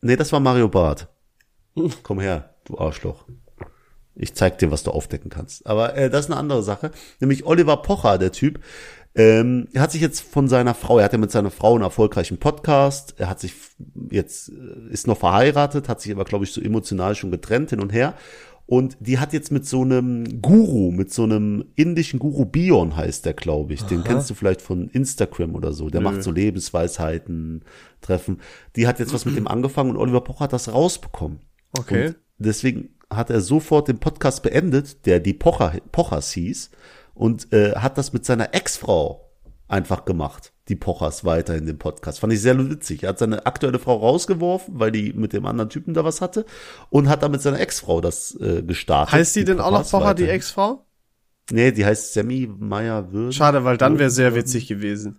Nee, 0.00 0.14
das 0.14 0.32
war 0.32 0.38
Mario 0.38 0.68
Barth. 0.68 1.08
Komm 2.04 2.20
her, 2.20 2.54
du 2.64 2.78
Arschloch. 2.78 3.24
Ich 4.14 4.34
zeig 4.34 4.58
dir, 4.58 4.70
was 4.70 4.82
du 4.84 4.90
aufdecken 4.92 5.30
kannst. 5.30 5.66
Aber 5.66 5.96
äh, 5.96 6.10
das 6.10 6.26
ist 6.26 6.30
eine 6.30 6.40
andere 6.40 6.62
Sache. 6.62 6.92
Nämlich 7.20 7.46
Oliver 7.46 7.78
Pocher, 7.78 8.18
der 8.18 8.32
Typ, 8.32 8.60
ähm, 9.14 9.68
er 9.72 9.82
hat 9.82 9.92
sich 9.92 10.00
jetzt 10.00 10.20
von 10.20 10.48
seiner 10.48 10.74
Frau, 10.74 10.98
er 10.98 11.04
hat 11.04 11.12
ja 11.12 11.18
mit 11.18 11.30
seiner 11.30 11.50
Frau 11.50 11.74
einen 11.74 11.82
erfolgreichen 11.82 12.38
Podcast, 12.38 13.14
er 13.18 13.28
hat 13.28 13.40
sich 13.40 13.54
jetzt, 14.10 14.50
äh, 14.50 14.92
ist 14.92 15.06
noch 15.06 15.18
verheiratet, 15.18 15.88
hat 15.88 16.00
sich 16.00 16.12
aber, 16.12 16.24
glaube 16.24 16.44
ich, 16.44 16.52
so 16.52 16.60
emotional 16.60 17.14
schon 17.14 17.30
getrennt 17.30 17.70
hin 17.70 17.80
und 17.80 17.92
her. 17.92 18.14
Und 18.66 18.98
die 19.00 19.18
hat 19.18 19.32
jetzt 19.32 19.50
mit 19.50 19.64
so 19.64 19.80
einem 19.80 20.42
Guru, 20.42 20.90
mit 20.90 21.10
so 21.10 21.22
einem 21.22 21.64
indischen 21.74 22.18
Guru, 22.18 22.44
Bion 22.44 22.96
heißt 22.96 23.24
der, 23.24 23.32
glaube 23.32 23.72
ich. 23.72 23.82
Den 23.84 24.04
kennst 24.04 24.28
du 24.28 24.34
vielleicht 24.34 24.60
von 24.60 24.88
Instagram 24.88 25.54
oder 25.54 25.72
so. 25.72 25.88
Der 25.88 26.02
macht 26.02 26.22
so 26.22 26.30
Lebensweisheiten, 26.30 27.64
Treffen. 28.02 28.42
Die 28.76 28.86
hat 28.86 28.98
jetzt 28.98 29.14
was 29.14 29.24
mit 29.24 29.38
dem 29.38 29.48
angefangen 29.48 29.92
und 29.92 29.96
Oliver 29.96 30.20
Pocher 30.20 30.40
hat 30.40 30.52
das 30.52 30.70
rausbekommen. 30.70 31.38
Okay. 31.78 32.08
Und 32.08 32.16
deswegen 32.36 32.90
hat 33.08 33.30
er 33.30 33.40
sofort 33.40 33.88
den 33.88 34.00
Podcast 34.00 34.42
beendet, 34.42 35.06
der 35.06 35.18
die 35.20 35.32
Pocher, 35.32 35.72
Pochers 35.90 36.30
hieß, 36.32 36.70
und 37.18 37.52
äh, 37.52 37.74
hat 37.76 37.98
das 37.98 38.12
mit 38.12 38.24
seiner 38.24 38.54
Ex-Frau 38.54 39.28
einfach 39.66 40.06
gemacht, 40.06 40.52
die 40.68 40.76
Pochers 40.76 41.24
weiter 41.26 41.54
in 41.54 41.66
dem 41.66 41.76
Podcast. 41.78 42.20
Fand 42.20 42.32
ich 42.32 42.40
sehr 42.40 42.56
witzig. 42.70 43.02
Er 43.02 43.10
hat 43.10 43.18
seine 43.18 43.44
aktuelle 43.44 43.78
Frau 43.78 43.96
rausgeworfen, 43.96 44.78
weil 44.80 44.90
die 44.92 45.12
mit 45.12 45.34
dem 45.34 45.44
anderen 45.44 45.68
Typen 45.68 45.92
da 45.92 46.04
was 46.04 46.20
hatte, 46.22 46.46
und 46.88 47.08
hat 47.10 47.22
dann 47.22 47.32
mit 47.32 47.42
seiner 47.42 47.60
Ex-Frau 47.60 48.00
das 48.00 48.34
äh, 48.40 48.62
gestartet. 48.62 49.12
Heißt 49.12 49.36
die 49.36 49.44
denn 49.44 49.60
auch 49.60 49.70
noch 49.70 49.78
Pochers 49.82 49.90
Pocher, 49.90 50.14
die 50.14 50.22
weiterhin. 50.22 50.36
Ex-Frau? 50.36 50.84
Nee, 51.50 51.72
die 51.72 51.84
heißt 51.84 52.14
Sammy 52.14 52.48
Meyer 52.58 53.12
Würden. 53.12 53.32
Schade, 53.32 53.64
weil 53.64 53.76
dann 53.76 53.98
wäre 53.98 54.10
sehr 54.10 54.34
witzig 54.34 54.66
gewesen. 54.68 55.18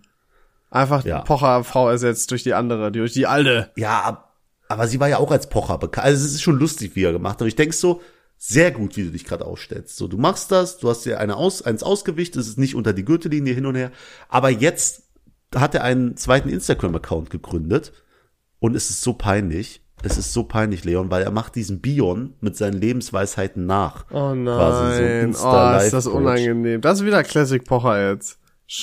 Einfach 0.70 1.04
Ja. 1.04 1.20
Pocher 1.22 1.64
Frau 1.64 1.88
ersetzt 1.88 2.30
durch 2.30 2.42
die 2.44 2.54
andere, 2.54 2.90
durch 2.92 3.12
die 3.12 3.26
alte. 3.26 3.70
Ja, 3.76 4.00
ab- 4.02 4.36
aber 4.68 4.86
sie 4.86 5.00
war 5.00 5.08
ja 5.08 5.18
auch 5.18 5.32
als 5.32 5.48
Pocher 5.48 5.78
bekannt. 5.78 6.06
Also 6.06 6.24
es 6.24 6.32
ist 6.34 6.42
schon 6.42 6.56
lustig, 6.58 6.94
wie 6.94 7.02
er 7.02 7.12
gemacht 7.12 7.34
hat. 7.34 7.40
Aber 7.42 7.48
ich 7.48 7.56
denk 7.56 7.74
so, 7.74 8.00
sehr 8.42 8.70
gut, 8.70 8.96
wie 8.96 9.04
du 9.04 9.10
dich 9.10 9.26
gerade 9.26 9.44
ausstellst. 9.44 9.98
So, 9.98 10.08
du 10.08 10.16
machst 10.16 10.50
das, 10.50 10.78
du 10.78 10.88
hast 10.88 11.04
dir 11.04 11.20
eine 11.20 11.36
aus, 11.36 11.60
eins 11.60 11.82
ausgewicht, 11.82 12.36
es 12.36 12.48
ist 12.48 12.58
nicht 12.58 12.74
unter 12.74 12.94
die 12.94 13.04
Gürtellinie 13.04 13.52
hin 13.52 13.66
und 13.66 13.74
her. 13.74 13.92
Aber 14.30 14.48
jetzt 14.48 15.02
hat 15.54 15.74
er 15.74 15.84
einen 15.84 16.16
zweiten 16.16 16.48
Instagram-Account 16.48 17.28
gegründet 17.28 17.92
und 18.58 18.74
es 18.74 18.88
ist 18.88 19.02
so 19.02 19.12
peinlich. 19.12 19.82
Es 20.02 20.16
ist 20.16 20.32
so 20.32 20.44
peinlich, 20.44 20.86
Leon, 20.86 21.10
weil 21.10 21.22
er 21.22 21.30
macht 21.30 21.54
diesen 21.54 21.82
Bion 21.82 22.32
mit 22.40 22.56
seinen 22.56 22.80
Lebensweisheiten 22.80 23.66
nach. 23.66 24.06
Oh 24.10 24.30
so 24.30 24.34
nein, 24.34 25.24
Insta 25.26 25.76
oh, 25.76 25.80
ist 25.82 25.92
das 25.92 26.06
unangenehm. 26.06 26.80
Das 26.80 27.00
ist 27.00 27.04
wieder 27.04 27.22
Classic 27.22 27.62
Pocher 27.62 28.10
jetzt. 28.10 28.38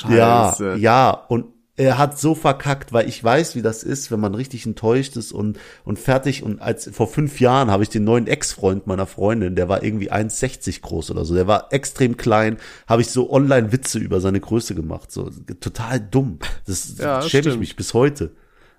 Ja, 0.08 0.53
Scheiße. 0.55 0.76
ja, 0.76 1.10
und 1.10 1.45
er 1.78 1.99
hat 1.99 2.19
so 2.19 2.34
verkackt, 2.34 2.91
weil 2.91 3.07
ich 3.07 3.23
weiß, 3.23 3.55
wie 3.55 3.61
das 3.61 3.84
ist, 3.84 4.09
wenn 4.09 4.19
man 4.19 4.34
richtig 4.34 4.65
enttäuscht 4.65 5.15
ist 5.15 5.32
und, 5.32 5.59
und 5.86 5.99
fertig. 5.99 6.41
Und 6.41 6.59
als 6.59 6.89
vor 6.91 7.07
fünf 7.07 7.39
Jahren 7.39 7.69
habe 7.69 7.84
ich 7.84 7.89
den 7.89 8.03
neuen 8.03 8.25
Ex-Freund 8.25 8.88
meiner 8.88 9.05
Freundin, 9.05 9.55
der 9.55 9.69
war 9.69 9.84
irgendwie 9.84 10.11
1,60 10.11 10.82
groß 10.82 11.11
oder 11.11 11.23
so, 11.23 11.36
der 11.36 11.45
war 11.45 11.71
extrem 11.71 12.17
klein, 12.17 12.57
habe 12.88 13.03
ich 13.03 13.11
so 13.11 13.32
Online-Witze 13.32 13.99
über 13.99 14.19
seine 14.21 14.39
Größe 14.39 14.73
gemacht. 14.73 15.11
So 15.11 15.30
total 15.59 15.99
dumm. 15.99 16.39
Das 16.65 16.95
Ja, 16.97 17.17
das 17.17 17.30
schäme 17.30 17.41
ich 17.41 17.47
stimmt. 17.49 17.59
mich 17.59 17.75
bis 17.75 17.93
heute. 17.93 18.32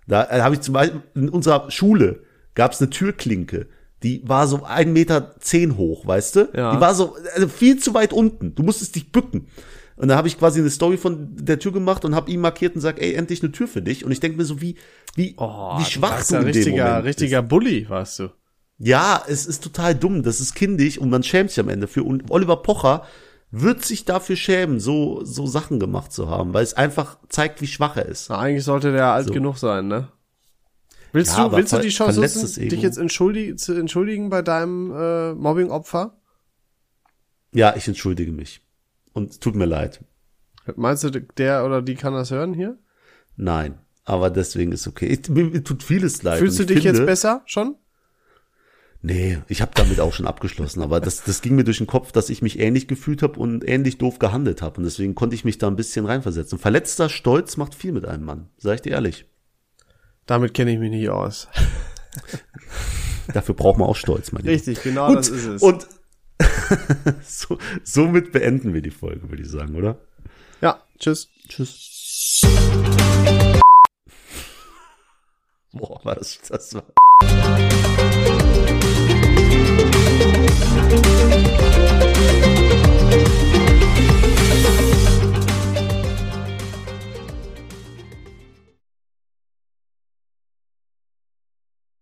Da 0.08 0.24
äh, 0.24 0.40
habe 0.40 0.56
ich 0.56 0.60
zum 0.62 0.74
Beispiel 0.74 1.00
in 1.14 1.28
unserer 1.28 1.70
Schule 1.70 2.22
gab 2.56 2.72
es 2.72 2.80
eine 2.80 2.90
Türklinke. 2.90 3.68
Die 4.02 4.22
war 4.26 4.48
so 4.48 4.64
ein 4.64 4.92
Meter 4.92 5.36
zehn 5.38 5.76
hoch, 5.76 6.04
weißt 6.04 6.36
du? 6.36 6.48
Ja. 6.52 6.74
Die 6.74 6.80
war 6.80 6.94
so 6.94 7.16
also 7.34 7.46
viel 7.46 7.78
zu 7.78 7.94
weit 7.94 8.12
unten. 8.12 8.56
Du 8.56 8.64
musstest 8.64 8.96
dich 8.96 9.12
bücken. 9.12 9.46
Und 9.98 10.08
da 10.08 10.16
habe 10.16 10.28
ich 10.28 10.38
quasi 10.38 10.60
eine 10.60 10.70
Story 10.70 10.96
von 10.96 11.28
der 11.36 11.58
Tür 11.58 11.72
gemacht 11.72 12.04
und 12.04 12.14
habe 12.14 12.30
ihn 12.30 12.40
markiert 12.40 12.74
und 12.76 12.80
sag, 12.80 13.00
ey, 13.02 13.14
endlich 13.14 13.42
eine 13.42 13.50
Tür 13.52 13.66
für 13.66 13.82
dich. 13.82 14.04
Und 14.04 14.12
ich 14.12 14.20
denke 14.20 14.38
mir 14.38 14.44
so, 14.44 14.60
wie, 14.60 14.76
wie, 15.16 15.34
Oh, 15.36 15.76
wie 15.78 15.84
schwach 15.84 16.24
du 16.24 16.34
ja 16.34 16.40
in 16.40 16.46
dem 16.46 16.54
richtiger, 16.54 16.84
Moment 16.86 17.04
richtiger 17.06 17.42
Bully, 17.42 17.88
warst 17.88 18.18
du. 18.20 18.28
bist. 18.28 18.34
Ja, 18.78 19.22
es 19.26 19.44
ist 19.46 19.62
total 19.64 19.96
dumm. 19.96 20.22
Das 20.22 20.40
ist 20.40 20.54
kindisch 20.54 20.98
und 20.98 21.10
man 21.10 21.24
schämt 21.24 21.50
sich 21.50 21.58
am 21.58 21.68
Ende 21.68 21.88
für. 21.88 22.04
Und 22.04 22.30
Oliver 22.30 22.62
Pocher 22.62 23.02
wird 23.50 23.84
sich 23.84 24.04
dafür 24.04 24.36
schämen, 24.36 24.78
so, 24.78 25.24
so 25.24 25.46
Sachen 25.46 25.80
gemacht 25.80 26.12
zu 26.12 26.30
haben, 26.30 26.54
weil 26.54 26.62
es 26.62 26.74
einfach 26.74 27.18
zeigt, 27.28 27.60
wie 27.60 27.66
schwach 27.66 27.96
er 27.96 28.06
ist. 28.06 28.28
Na, 28.30 28.38
eigentlich 28.38 28.64
sollte 28.64 28.92
der 28.92 29.06
alt 29.06 29.26
So. 29.26 29.32
genug 29.32 29.58
sein, 29.58 29.88
ne? 29.88 30.08
Willst 31.12 31.36
Ja, 31.36 31.48
du, 31.48 31.56
willst 31.56 31.72
du 31.72 31.78
die 31.80 31.88
Chance 31.88 32.20
nutzen, 32.20 32.68
dich 32.68 32.82
jetzt 32.82 32.98
entschuldigen, 32.98 33.56
zu 33.58 33.72
entschuldigen 33.72 34.28
bei 34.30 34.42
deinem 34.42 34.92
äh, 34.92 35.32
Mobbing-Opfer? 35.34 36.18
Ja, 37.52 37.74
ich 37.74 37.88
entschuldige 37.88 38.30
mich. 38.30 38.60
Und 39.12 39.40
tut 39.40 39.54
mir 39.54 39.66
leid. 39.66 40.04
Meinst 40.76 41.04
du, 41.04 41.10
der 41.10 41.64
oder 41.64 41.82
die 41.82 41.94
kann 41.94 42.12
das 42.12 42.30
hören 42.30 42.54
hier? 42.54 42.78
Nein. 43.36 43.78
Aber 44.04 44.30
deswegen 44.30 44.72
ist 44.72 44.86
okay. 44.86 45.06
Ich, 45.06 45.28
mir, 45.28 45.44
mir 45.44 45.62
tut 45.62 45.82
vieles 45.82 46.22
leid. 46.22 46.38
Fühlst 46.38 46.58
du 46.58 46.64
dich 46.64 46.82
finde, 46.82 46.98
jetzt 46.98 47.06
besser 47.06 47.42
schon? 47.46 47.76
Nee, 49.00 49.38
ich 49.48 49.62
habe 49.62 49.70
damit 49.74 50.00
auch 50.00 50.12
schon 50.12 50.26
abgeschlossen. 50.26 50.82
Aber 50.82 51.00
das, 51.00 51.22
das 51.22 51.40
ging 51.40 51.54
mir 51.54 51.64
durch 51.64 51.78
den 51.78 51.86
Kopf, 51.86 52.10
dass 52.10 52.30
ich 52.30 52.42
mich 52.42 52.58
ähnlich 52.58 52.88
gefühlt 52.88 53.22
habe 53.22 53.38
und 53.38 53.68
ähnlich 53.68 53.98
doof 53.98 54.18
gehandelt 54.18 54.60
habe. 54.62 54.78
Und 54.78 54.84
deswegen 54.84 55.14
konnte 55.14 55.34
ich 55.34 55.44
mich 55.44 55.58
da 55.58 55.68
ein 55.68 55.76
bisschen 55.76 56.06
reinversetzen. 56.06 56.58
Verletzter 56.58 57.08
Stolz 57.08 57.56
macht 57.56 57.74
viel 57.74 57.92
mit 57.92 58.06
einem 58.06 58.24
Mann. 58.24 58.48
Sag 58.56 58.76
ich 58.76 58.82
dir 58.82 58.92
ehrlich. 58.92 59.26
Damit 60.26 60.52
kenne 60.52 60.72
ich 60.72 60.78
mich 60.78 60.90
nicht 60.90 61.08
aus. 61.10 61.48
Dafür 63.32 63.54
braucht 63.54 63.78
man 63.78 63.88
auch 63.88 63.96
Stolz, 63.96 64.32
mein 64.32 64.42
Lieber. 64.42 64.54
Richtig, 64.54 64.82
genau 64.82 65.08
Gut, 65.08 65.18
das 65.18 65.28
ist 65.28 65.46
es. 65.46 65.62
Und 65.62 65.86
so, 67.22 67.58
somit 67.82 68.32
beenden 68.32 68.74
wir 68.74 68.82
die 68.82 68.90
Folge, 68.90 69.28
würde 69.28 69.42
ich 69.42 69.48
sagen, 69.50 69.74
oder? 69.74 69.98
ja, 70.60 70.82
tschüss. 70.98 71.28
Tschüss. 71.48 72.42
Boah, 75.72 76.04
war 76.04 76.14
das, 76.14 76.38
das 76.48 76.74
war. 76.74 76.84